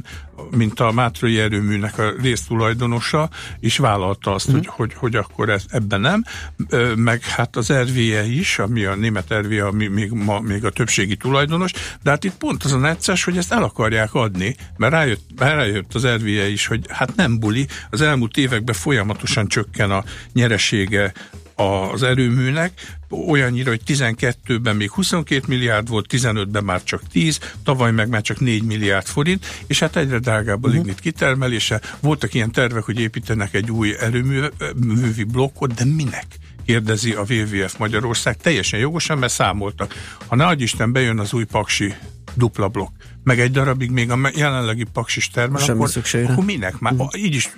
mint 0.51 0.81
a 0.81 0.93
Mátrai 0.93 1.39
erőműnek 1.39 1.99
a 1.99 2.13
résztulajdonosa, 2.21 3.29
is 3.61 3.77
vállalta 3.77 4.35
azt, 4.35 4.51
hogy, 4.51 4.67
hogy, 4.67 4.95
hogy 4.95 5.17
akkor 5.17 5.49
ez, 5.49 5.65
ebben 5.69 6.01
nem, 6.01 6.25
ö, 6.69 6.95
meg 6.95 7.23
hát 7.23 7.57
az 7.57 7.73
RVE 7.73 8.27
is, 8.27 8.59
ami 8.59 8.85
a 8.85 8.95
német 8.95 9.35
RVE, 9.35 9.67
ami 9.67 9.87
még, 9.87 10.11
ma, 10.11 10.41
még 10.41 10.65
a 10.65 10.71
többségi 10.71 11.17
tulajdonos, 11.17 11.73
de 12.03 12.11
hát 12.11 12.25
itt 12.25 12.37
pont 12.37 12.65
az 12.65 12.73
a 12.73 12.79
necces, 12.79 13.25
hogy 13.25 13.37
ezt 13.37 13.53
el 13.53 13.63
akarják 13.63 14.15
adni, 14.15 14.57
mert 14.77 14.93
rájött, 14.93 15.23
rájött 15.37 15.95
az 15.95 16.07
RVE 16.07 16.49
is, 16.49 16.67
hogy 16.67 16.85
hát 16.89 17.17
nem 17.17 17.39
buli, 17.39 17.67
az 17.91 18.01
elmúlt 18.01 18.37
években 18.37 18.75
folyamatosan 18.75 19.47
csökken 19.47 19.91
a 19.91 20.05
nyeresége 20.33 21.13
az 21.59 22.03
erőműnek, 22.03 22.97
olyannyira, 23.11 23.71
hogy 23.71 23.81
12-ben 23.87 24.77
még 24.77 24.91
22 24.91 25.43
milliárd 25.47 25.89
volt, 25.89 26.07
15-ben 26.09 26.65
már 26.65 26.83
csak 26.83 27.03
10, 27.13 27.39
tavaly 27.65 27.93
meg 27.93 28.09
már 28.09 28.23
csak 28.23 28.41
4 28.41 28.63
milliárd 28.63 29.07
forint, 29.07 29.47
és 29.67 29.79
hát 29.79 29.97
egyre 29.97 30.19
drágább 30.19 30.65
a 30.65 30.69
lignit 30.69 31.01
kitermelése. 31.01 31.81
Voltak 32.01 32.35
ilyen 32.35 32.53
tervek, 32.53 32.83
hogy 32.83 33.01
építenek 33.01 33.55
egy 33.55 33.71
új 33.71 33.95
erőművi 34.01 35.25
blokkot, 35.25 35.75
de 35.75 35.85
minek? 35.85 36.27
kérdezi 36.65 37.13
a 37.13 37.25
WWF 37.29 37.77
Magyarország, 37.79 38.37
teljesen 38.37 38.81
jogosan, 38.81 39.19
mert 39.19 39.33
számoltak. 39.33 39.95
Ha 40.27 40.37
adj 40.37 40.63
Isten, 40.63 40.93
bejön 40.93 41.19
az 41.19 41.33
új 41.33 41.45
paksi 41.45 41.95
dupla 42.35 42.69
blokk, 42.69 42.98
meg 43.29 43.41
egy 43.41 43.51
darabig 43.51 43.91
még 43.91 44.11
a 44.11 44.31
jelenlegi 44.35 44.85
paksis 44.93 45.31
termel, 45.31 45.63
Semmi 45.63 45.79
akkor, 45.79 45.91
szükség 45.91 46.25
rá. 46.25 46.33
akkor 46.33 46.45
minek 46.45 46.79
már? 46.79 46.95
Így 47.17 47.35
is 47.35 47.51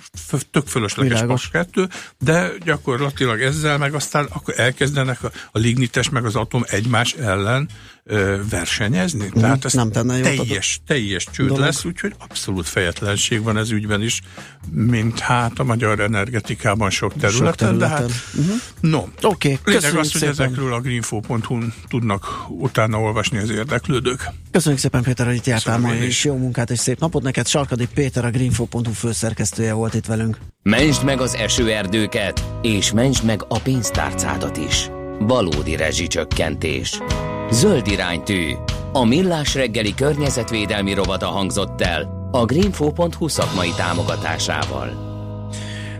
tök 0.51 0.67
fölösleges 0.67 1.13
Világos. 1.13 1.47
paks 1.49 1.51
kettő, 1.51 1.87
de 2.19 2.51
gyakorlatilag 2.63 3.41
ezzel 3.41 3.77
meg 3.77 3.93
aztán 3.93 4.27
akkor 4.29 4.53
elkezdenek 4.57 5.23
a, 5.23 5.31
a 5.51 5.59
lignites 5.59 6.09
meg 6.09 6.25
az 6.25 6.35
atom 6.35 6.63
egymás 6.67 7.13
ellen 7.13 7.69
ö, 8.03 8.37
versenyezni. 8.49 9.29
Tehát 9.29 9.65
ez 9.65 9.73
nem 9.73 9.91
tenne 9.91 10.17
jót 10.17 10.27
a 10.27 10.43
teljes, 10.43 10.81
teljes 10.87 11.27
csőd 11.31 11.47
dolog. 11.47 11.63
lesz, 11.63 11.85
úgyhogy 11.85 12.13
abszolút 12.17 12.67
fejetlenség 12.67 13.43
van 13.43 13.57
ez 13.57 13.71
ügyben 13.71 14.01
is, 14.01 14.21
mint 14.71 15.19
hát 15.19 15.59
a 15.59 15.63
magyar 15.63 15.99
energetikában 15.99 16.89
sok 16.89 17.13
területen, 17.13 17.77
de 17.77 17.87
hát 17.87 17.97
területen. 17.97 18.21
Mhm. 18.33 18.89
no. 18.91 18.99
Oké, 19.21 19.59
okay, 19.61 19.73
Lényeg 19.73 19.95
az, 19.95 20.11
hogy 20.11 20.23
ezekről 20.23 20.73
a 20.73 20.79
greenfo.hu-n 20.79 21.73
tudnak 21.87 22.45
utána 22.47 22.99
olvasni 22.99 23.37
az 23.37 23.49
érdeklődők. 23.49 24.29
Köszönjük 24.51 24.81
szépen 24.81 25.03
Péter, 25.03 25.25
hogy 25.25 25.35
itt 25.35 25.45
jártál 25.45 25.79
ma, 25.79 25.93
és 25.93 26.23
jó 26.23 26.37
munkát 26.37 26.69
és 26.69 26.79
szép 26.79 26.99
napot 26.99 27.23
neked. 27.23 27.47
Sarkadi 27.47 27.87
Péter, 27.93 28.25
a 28.25 28.29
Greenfo.hu 28.29 28.91
főszerkesztője 28.91 29.73
volt 29.73 29.93
itt 29.93 30.05
velünk. 30.05 30.37
Mentsd 30.63 31.03
meg 31.03 31.21
az 31.21 31.35
esőerdőket, 31.35 32.45
és 32.61 32.91
mentsd 32.91 33.25
meg 33.25 33.45
a 33.47 33.59
pénztárcádat 33.59 34.57
is. 34.57 34.89
Valódi 35.19 35.75
rezsicsökkentés. 35.75 36.99
Zöld 37.51 37.87
iránytű. 37.87 38.51
A 38.93 39.03
millás 39.05 39.55
reggeli 39.55 39.93
környezetvédelmi 39.93 40.93
rovata 40.93 41.27
hangzott 41.27 41.81
el 41.81 42.29
a 42.31 42.45
greenfo.hu 42.45 43.27
szakmai 43.27 43.69
támogatásával. 43.77 45.09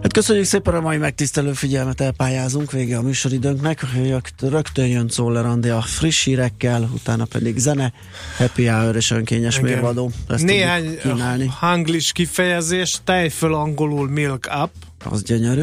Hát 0.02 0.14
köszönjük 0.14 0.46
szépen 0.46 0.74
a 0.74 0.82
mai 0.82 0.98
megtisztelő 0.98 1.54
figyelmet, 1.54 2.02
elpályázunk, 2.02 2.72
vége 2.72 2.98
a 2.98 3.02
műsoridőnknek. 3.02 3.84
Rögt- 3.94 4.42
Rögtön 4.42 4.88
jön 4.88 5.08
Czoller 5.08 5.46
Andi 5.46 5.70
a 5.70 5.82
friss 5.82 6.24
hírekkel, 6.24 6.90
utána 6.94 7.26
pedig 7.26 7.58
zene, 7.58 7.94
happy 8.38 8.66
hour 8.66 8.96
és 8.96 9.12
önkényes 9.12 9.58
Igen. 9.58 9.70
mérvadó. 9.70 10.12
Ezt 10.30 10.44
Néhány 10.44 10.98
hanglis 11.60 12.12
kifejezés, 12.12 12.98
tejföl 13.04 13.54
angolul 13.54 14.10
milk 14.10 14.50
up, 14.64 14.72
Az 15.12 15.24
gyönyörű. 15.24 15.62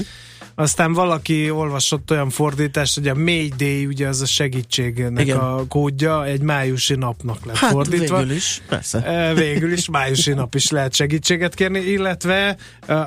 Aztán 0.58 0.92
valaki 0.92 1.50
olvasott 1.50 2.10
olyan 2.10 2.30
fordítást, 2.30 2.94
hogy 2.94 3.08
a 3.08 3.14
Mayday, 3.14 3.86
ugye 3.86 4.08
az 4.08 4.20
a 4.20 4.26
segítségnek 4.26 5.24
Igen. 5.24 5.36
a 5.36 5.66
kódja, 5.68 6.24
egy 6.24 6.40
májusi 6.40 6.94
napnak 6.94 7.44
lett 7.44 7.56
Hát 7.56 7.70
fordítva. 7.70 8.16
végül 8.18 8.34
is, 8.34 8.62
persze. 8.68 9.32
Végül 9.34 9.72
is 9.72 9.88
májusi 9.88 10.32
nap 10.32 10.54
is 10.54 10.70
lehet 10.70 10.94
segítséget 10.94 11.54
kérni, 11.54 11.78
illetve 11.78 12.56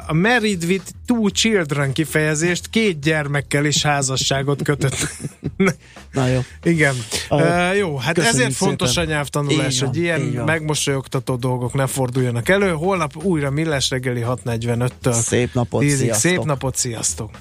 a 0.07 0.13
married 0.13 0.63
with 0.63 0.85
two 1.05 1.29
children 1.29 1.93
kifejezést 1.93 2.69
két 2.69 2.99
gyermekkel 2.99 3.65
is 3.65 3.83
házasságot 3.83 4.61
kötött. 4.63 5.07
Na 6.11 6.27
jó. 6.27 6.39
Igen. 6.63 6.95
E, 7.29 7.75
jó, 7.75 7.97
hát 7.97 8.13
köszönjük 8.13 8.39
ezért 8.41 8.53
fontos 8.55 8.89
szépen. 8.89 9.03
a 9.03 9.11
nyelvtanulás, 9.11 9.79
van, 9.79 9.89
hogy 9.89 9.97
ilyen 9.97 10.21
megmosolyogtató 10.21 11.35
dolgok 11.35 11.73
ne 11.73 11.87
forduljanak 11.87 12.49
elő. 12.49 12.71
Holnap 12.71 13.23
újra 13.23 13.49
Millás 13.49 13.89
reggeli 13.89 14.21
6.45-től. 14.25 15.11
Szép 15.11 15.53
napot, 15.53 15.83
10-ig. 15.83 15.95
sziasztok. 15.95 16.31
Szép 16.31 16.43
napot, 16.43 16.75
sziasztok! 16.75 17.40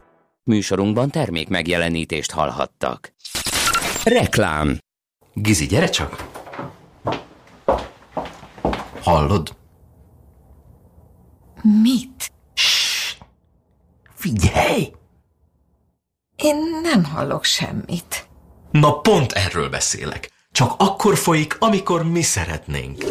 Műsorunkban 0.43 1.09
termék 1.09 1.47
megjelenítést 1.47 2.31
hallhattak. 2.31 3.13
Reklám. 4.03 4.77
Gizi, 5.33 5.65
gyere 5.65 5.89
csak! 5.89 6.29
Hallod? 9.01 9.55
Mit? 11.61 12.31
Figyelj! 14.15 14.91
Én 16.35 16.55
nem 16.81 17.03
hallok 17.03 17.43
semmit. 17.43 18.29
Na 18.71 18.99
pont 18.99 19.31
erről 19.31 19.69
beszélek. 19.69 20.31
Csak 20.51 20.73
akkor 20.77 21.17
folyik, 21.17 21.55
amikor 21.59 22.03
mi 22.03 22.21
szeretnénk. 22.21 23.03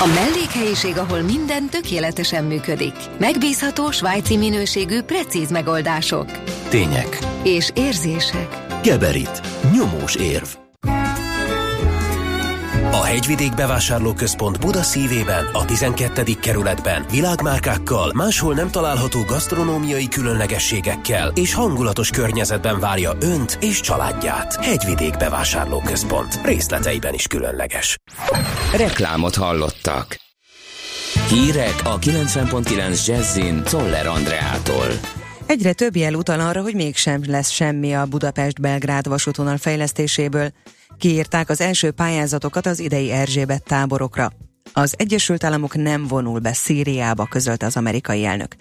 A 0.00 0.06
mellékhelyiség, 0.06 0.98
ahol 0.98 1.20
minden 1.20 1.68
tökéletesen 1.68 2.44
működik. 2.44 2.94
Megbízható 3.18 3.90
svájci 3.90 4.36
minőségű, 4.36 5.00
precíz 5.00 5.50
megoldások. 5.50 6.30
Tények. 6.68 7.18
És 7.42 7.70
érzések. 7.74 8.66
Geberit. 8.82 9.40
Nyomós 9.72 10.14
érv. 10.14 10.63
A 12.94 13.04
Hegyvidék 13.04 13.54
Bevásárlóközpont 13.54 14.60
Buda 14.60 14.82
szívében, 14.82 15.44
a 15.52 15.64
12. 15.64 16.22
kerületben 16.40 17.04
világmárkákkal, 17.10 18.12
máshol 18.12 18.54
nem 18.54 18.70
található 18.70 19.22
gasztronómiai 19.22 20.08
különlegességekkel 20.08 21.32
és 21.34 21.54
hangulatos 21.54 22.10
környezetben 22.10 22.80
várja 22.80 23.12
Önt 23.20 23.58
és 23.60 23.80
családját. 23.80 24.64
Hegyvidék 24.64 25.16
Bevásárlóközpont. 25.16 26.40
Részleteiben 26.44 27.14
is 27.14 27.26
különleges. 27.26 27.98
Reklámot 28.76 29.34
hallottak. 29.34 30.16
Hírek 31.28 31.80
a 31.84 31.98
90.9 31.98 33.06
Jazzin 33.06 33.62
Toller 33.62 34.06
Andreától. 34.06 34.86
Egyre 35.46 35.72
több 35.72 35.96
jel 35.96 36.14
utal 36.14 36.40
arra, 36.40 36.62
hogy 36.62 36.74
mégsem 36.74 37.22
lesz 37.26 37.50
semmi 37.50 37.94
a 37.94 38.06
Budapest-Belgrád 38.06 39.08
vasútvonal 39.08 39.56
fejlesztéséből. 39.56 40.52
Kiírták 40.98 41.48
az 41.48 41.60
első 41.60 41.90
pályázatokat 41.90 42.66
az 42.66 42.78
idei 42.78 43.10
Erzsébet 43.10 43.64
táborokra. 43.64 44.32
Az 44.72 44.94
Egyesült 44.96 45.44
Államok 45.44 45.76
nem 45.76 46.06
vonul 46.06 46.38
be 46.38 46.52
Szíriába, 46.52 47.26
közölte 47.26 47.66
az 47.66 47.76
amerikai 47.76 48.24
elnök. 48.24 48.56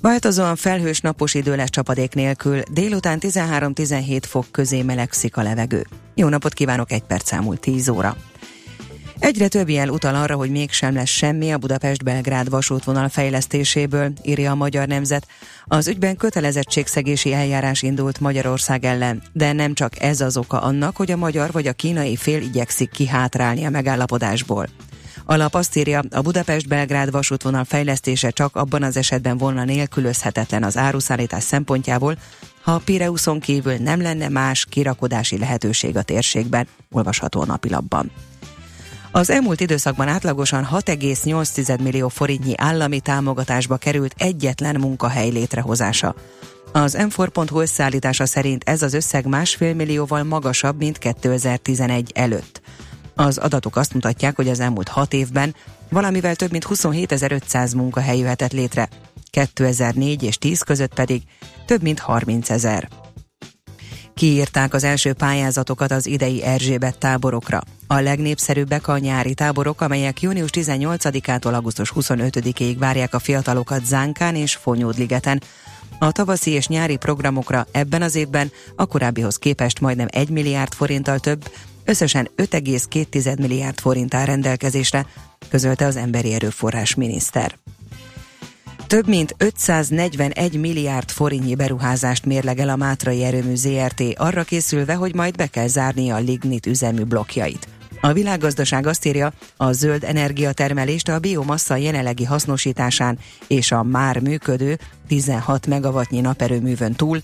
Változóan 0.00 0.56
felhős 0.56 1.00
napos 1.00 1.34
idő 1.34 1.56
lesz 1.56 1.70
csapadék 1.70 2.14
nélkül, 2.14 2.60
délután 2.70 3.18
13-17 3.20 4.22
fok 4.26 4.46
közé 4.50 4.82
melegszik 4.82 5.36
a 5.36 5.42
levegő. 5.42 5.86
Jó 6.14 6.28
napot 6.28 6.52
kívánok, 6.52 6.92
egy 6.92 7.02
perc 7.02 7.32
elmúlt 7.32 7.60
10 7.60 7.88
óra. 7.88 8.16
Egyre 9.20 9.48
több 9.48 9.68
jel 9.68 9.88
utal 9.88 10.14
arra, 10.14 10.36
hogy 10.36 10.50
mégsem 10.50 10.94
lesz 10.94 11.08
semmi 11.08 11.52
a 11.52 11.58
Budapest-Belgrád 11.58 12.50
vasútvonal 12.50 13.08
fejlesztéséből, 13.08 14.12
írja 14.22 14.50
a 14.50 14.54
Magyar 14.54 14.86
Nemzet. 14.86 15.26
Az 15.64 15.88
ügyben 15.88 16.16
kötelezettségszegési 16.16 17.32
eljárás 17.32 17.82
indult 17.82 18.20
Magyarország 18.20 18.84
ellen, 18.84 19.22
de 19.32 19.52
nem 19.52 19.74
csak 19.74 20.02
ez 20.02 20.20
az 20.20 20.36
oka 20.36 20.60
annak, 20.60 20.96
hogy 20.96 21.10
a 21.10 21.16
magyar 21.16 21.52
vagy 21.52 21.66
a 21.66 21.72
kínai 21.72 22.16
fél 22.16 22.42
igyekszik 22.42 22.90
kihátrálni 22.90 23.64
a 23.64 23.70
megállapodásból. 23.70 24.66
A 25.24 25.36
lap 25.36 25.54
azt 25.54 25.76
írja, 25.76 26.02
a 26.10 26.20
Budapest-Belgrád 26.20 27.10
vasútvonal 27.10 27.64
fejlesztése 27.64 28.30
csak 28.30 28.56
abban 28.56 28.82
az 28.82 28.96
esetben 28.96 29.38
volna 29.38 29.64
nélkülözhetetlen 29.64 30.62
az 30.62 30.76
áruszállítás 30.76 31.42
szempontjából, 31.42 32.18
ha 32.62 32.72
a 32.72 32.82
Pireuszon 32.84 33.40
kívül 33.40 33.74
nem 33.74 34.00
lenne 34.02 34.28
más 34.28 34.66
kirakodási 34.70 35.38
lehetőség 35.38 35.96
a 35.96 36.02
térségben, 36.02 36.66
olvasható 36.90 37.40
a 37.40 37.46
napilapban. 37.46 38.10
Az 39.12 39.30
elmúlt 39.30 39.60
időszakban 39.60 40.08
átlagosan 40.08 40.68
6,8 40.72 41.82
millió 41.82 42.08
forintnyi 42.08 42.52
állami 42.56 43.00
támogatásba 43.00 43.76
került 43.76 44.14
egyetlen 44.18 44.76
munkahely 44.80 45.28
létrehozása. 45.28 46.14
Az 46.72 46.92
m 47.16 47.22
összeállítása 47.54 48.26
szerint 48.26 48.68
ez 48.68 48.82
az 48.82 48.94
összeg 48.94 49.26
másfél 49.26 49.74
millióval 49.74 50.22
magasabb, 50.22 50.78
mint 50.78 50.98
2011 50.98 52.12
előtt. 52.14 52.60
Az 53.14 53.38
adatok 53.38 53.76
azt 53.76 53.94
mutatják, 53.94 54.36
hogy 54.36 54.48
az 54.48 54.60
elmúlt 54.60 54.88
hat 54.88 55.12
évben 55.12 55.54
valamivel 55.88 56.36
több 56.36 56.50
mint 56.50 56.66
27.500 56.68 57.76
munkahely 57.76 58.18
jöhetett 58.18 58.52
létre, 58.52 58.88
2004 59.30 60.22
és 60.22 60.38
10 60.38 60.62
között 60.62 60.94
pedig 60.94 61.22
több 61.66 61.82
mint 61.82 61.98
30 61.98 62.50
ezer. 62.50 62.88
Kiírták 64.20 64.74
az 64.74 64.84
első 64.84 65.12
pályázatokat 65.12 65.90
az 65.90 66.06
idei 66.06 66.42
Erzsébet 66.42 66.98
táborokra. 66.98 67.60
A 67.86 68.00
legnépszerűbbek 68.00 68.88
a 68.88 68.98
nyári 68.98 69.34
táborok, 69.34 69.80
amelyek 69.80 70.20
június 70.20 70.50
18-ától 70.52 71.54
augusztus 71.54 71.92
25-ig 71.94 72.76
várják 72.78 73.14
a 73.14 73.18
fiatalokat 73.18 73.84
Zánkán 73.84 74.34
és 74.34 74.54
Fonyódligeten. 74.54 75.42
A 75.98 76.12
tavaszi 76.12 76.50
és 76.50 76.66
nyári 76.66 76.96
programokra 76.96 77.66
ebben 77.72 78.02
az 78.02 78.14
évben 78.14 78.52
a 78.76 78.86
korábbihoz 78.86 79.36
képest 79.36 79.80
majdnem 79.80 80.08
1 80.10 80.28
milliárd 80.28 80.72
forinttal 80.72 81.18
több, 81.18 81.50
összesen 81.84 82.30
5,2 82.36 83.38
milliárd 83.38 83.78
forint 83.78 84.14
áll 84.14 84.24
rendelkezésre, 84.24 85.06
közölte 85.48 85.86
az 85.86 85.96
emberi 85.96 86.32
erőforrás 86.32 86.94
miniszter. 86.94 87.58
Több 88.90 89.08
mint 89.08 89.34
541 89.38 90.60
milliárd 90.60 91.10
forintnyi 91.10 91.54
beruházást 91.54 92.24
mérlegel 92.24 92.68
a 92.68 92.76
Mátrai 92.76 93.24
Erőmű 93.24 93.54
ZRT 93.54 94.02
arra 94.16 94.42
készülve, 94.42 94.94
hogy 94.94 95.14
majd 95.14 95.36
be 95.36 95.46
kell 95.46 95.66
zárni 95.66 96.10
a 96.10 96.18
lignit 96.18 96.66
üzemű 96.66 97.02
blokkjait. 97.02 97.68
A 98.00 98.12
világgazdaság 98.12 98.86
azt 98.86 99.06
írja, 99.06 99.32
a 99.56 99.72
zöld 99.72 100.04
energiatermelést 100.04 101.08
a 101.08 101.18
biomassa 101.18 101.76
jelenlegi 101.76 102.24
hasznosításán 102.24 103.18
és 103.46 103.72
a 103.72 103.82
már 103.82 104.20
működő 104.20 104.78
16 105.08 105.66
megawattnyi 105.66 106.20
naperőművön 106.20 106.92
túl 106.92 107.20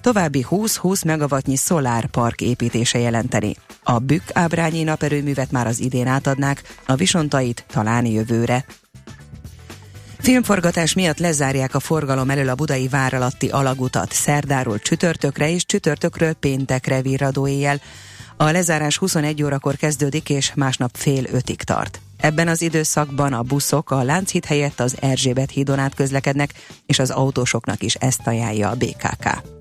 további 0.00 0.46
20-20 0.50 1.04
megawattnyi 1.04 1.56
szolárpark 1.56 2.40
építése 2.40 2.98
jelenteni. 2.98 3.56
A 3.82 3.98
Bükk 3.98 4.30
ábrányi 4.32 4.82
naperőművet 4.82 5.50
már 5.50 5.66
az 5.66 5.80
idén 5.80 6.06
átadnák, 6.06 6.62
a 6.86 6.94
visontait 6.94 7.64
talán 7.68 8.06
jövőre. 8.06 8.64
Filmforgatás 10.28 10.94
miatt 10.94 11.18
lezárják 11.18 11.74
a 11.74 11.80
forgalom 11.80 12.30
elől 12.30 12.48
a 12.48 12.54
budai 12.54 12.88
vár 12.88 13.14
alatti 13.14 13.48
alagutat 13.48 14.12
szerdáról 14.12 14.78
csütörtökre 14.78 15.50
és 15.50 15.66
csütörtökről 15.66 16.32
péntekre 16.32 17.02
virradó 17.02 17.46
éjjel. 17.46 17.80
A 18.36 18.50
lezárás 18.50 18.98
21 18.98 19.42
órakor 19.42 19.76
kezdődik 19.76 20.30
és 20.30 20.52
másnap 20.54 20.90
fél 20.96 21.24
ötig 21.32 21.62
tart. 21.62 22.00
Ebben 22.16 22.48
az 22.48 22.62
időszakban 22.62 23.32
a 23.32 23.42
buszok 23.42 23.90
a 23.90 24.02
Lánchíd 24.02 24.44
helyett 24.44 24.80
az 24.80 24.96
Erzsébet 25.00 25.50
hídon 25.50 25.78
át 25.78 25.94
közlekednek, 25.94 26.50
és 26.86 26.98
az 26.98 27.10
autósoknak 27.10 27.82
is 27.82 27.94
ezt 27.94 28.26
ajánlja 28.26 28.68
a 28.70 28.74
BKK. 28.74 29.57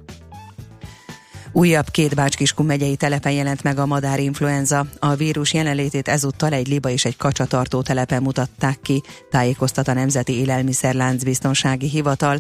Újabb 1.52 1.90
két 1.92 2.16
Bács-Kiskun 2.16 2.66
megyei 2.66 2.96
telepen 2.96 3.32
jelent 3.32 3.64
meg 3.64 3.78
a 3.80 3.86
madárinfluenza. 3.86 4.86
A 5.00 5.16
vírus 5.16 5.54
jelenlétét 5.54 6.08
ezúttal 6.08 6.54
egy 6.54 6.68
liba 6.68 6.90
és 6.90 7.06
egy 7.06 7.18
kacsatartó 7.18 7.82
telepen 7.82 8.22
mutatták 8.22 8.80
ki, 8.82 9.04
tájékoztat 9.30 9.88
a 9.88 9.94
Nemzeti 9.94 10.34
Élelmiszerlánc 10.34 11.24
Biztonsági 11.24 11.90
Hivatal. 11.90 12.40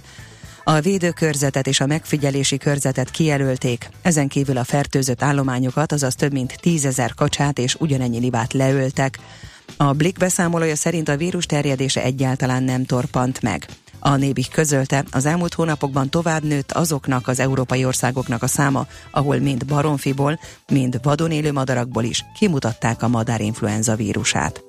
A 0.63 0.79
védőkörzetet 0.79 1.67
és 1.67 1.79
a 1.79 1.85
megfigyelési 1.85 2.57
körzetet 2.57 3.11
kijelölték, 3.11 3.89
ezen 4.01 4.27
kívül 4.27 4.57
a 4.57 4.63
fertőzött 4.63 5.23
állományokat, 5.23 5.91
azaz 5.91 6.15
több 6.15 6.31
mint 6.31 6.57
tízezer 6.61 7.13
kacsát 7.13 7.59
és 7.59 7.75
ugyanennyi 7.75 8.19
libát 8.19 8.53
leöltek. 8.53 9.19
A 9.77 9.93
Blik 9.93 10.17
beszámolója 10.17 10.75
szerint 10.75 11.09
a 11.09 11.17
vírus 11.17 11.45
terjedése 11.45 12.03
egyáltalán 12.03 12.63
nem 12.63 12.85
torpant 12.85 13.41
meg. 13.41 13.65
A 13.99 14.15
Nébik 14.15 14.51
közölte, 14.51 15.03
az 15.11 15.25
elmúlt 15.25 15.53
hónapokban 15.53 16.09
tovább 16.09 16.43
nőtt 16.43 16.71
azoknak 16.71 17.27
az 17.27 17.39
európai 17.39 17.85
országoknak 17.85 18.43
a 18.43 18.47
száma, 18.47 18.87
ahol 19.11 19.37
mind 19.37 19.65
baromfiból, 19.65 20.39
mind 20.67 20.99
vadon 21.03 21.31
élő 21.31 21.51
madarakból 21.51 22.03
is 22.03 22.25
kimutatták 22.39 23.01
a 23.03 23.07
madárinfluenza 23.07 23.95
vírusát. 23.95 24.63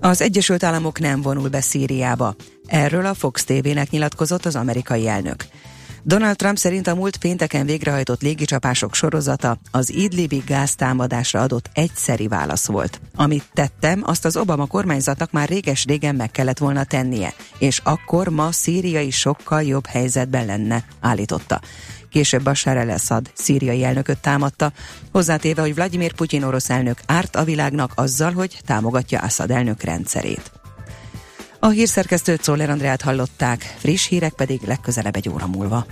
Az 0.00 0.22
Egyesült 0.22 0.62
Államok 0.62 0.98
nem 0.98 1.22
vonul 1.22 1.48
be 1.48 1.60
Szíriába. 1.60 2.34
Erről 2.66 3.06
a 3.06 3.14
Fox 3.14 3.44
TV-nek 3.44 3.90
nyilatkozott 3.90 4.46
az 4.46 4.56
amerikai 4.56 5.08
elnök. 5.08 5.46
Donald 6.02 6.36
Trump 6.36 6.56
szerint 6.56 6.86
a 6.86 6.94
múlt 6.94 7.16
pénteken 7.16 7.66
végrehajtott 7.66 8.22
légicsapások 8.22 8.94
sorozata 8.94 9.58
az 9.70 9.90
Idlibi 9.90 10.42
gáztámadásra 10.46 11.40
adott 11.40 11.70
egyszeri 11.72 12.28
válasz 12.28 12.66
volt. 12.66 13.00
Amit 13.14 13.44
tettem, 13.52 14.02
azt 14.04 14.24
az 14.24 14.36
Obama 14.36 14.66
kormányzatnak 14.66 15.30
már 15.30 15.48
réges-régen 15.48 16.14
meg 16.14 16.30
kellett 16.30 16.58
volna 16.58 16.84
tennie, 16.84 17.34
és 17.58 17.80
akkor 17.84 18.28
ma 18.28 18.52
Szíria 18.52 19.00
is 19.00 19.18
sokkal 19.18 19.62
jobb 19.62 19.86
helyzetben 19.86 20.46
lenne, 20.46 20.84
állította. 21.00 21.60
később 22.10 22.42
Bashar 22.42 22.76
el-Assad 22.76 23.30
szíriai 23.34 23.84
elnököt 23.84 24.18
támadta, 24.18 24.72
hozzátéve, 25.12 25.60
hogy 25.60 25.74
Vladimir 25.74 26.12
Putyin 26.12 26.42
orosz 26.42 26.70
elnök 26.70 26.98
árt 27.06 27.36
a 27.36 27.44
világnak 27.44 27.92
azzal, 27.94 28.32
hogy 28.32 28.58
támogatja 28.66 29.18
Assad 29.18 29.50
elnök 29.50 29.82
rendszerét. 29.82 30.57
A 31.60 31.68
hírszerkesztőt 31.68 32.42
Szoller 32.42 32.70
Andrát 32.70 33.02
hallották, 33.02 33.74
friss 33.78 34.08
hírek 34.08 34.32
pedig 34.32 34.60
legközelebb 34.66 35.16
egy 35.16 35.28
óra 35.28 35.46
múlva. 35.46 35.86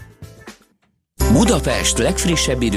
Budapest 1.33 1.99
legfrissebb 1.99 2.63
idő 2.63 2.75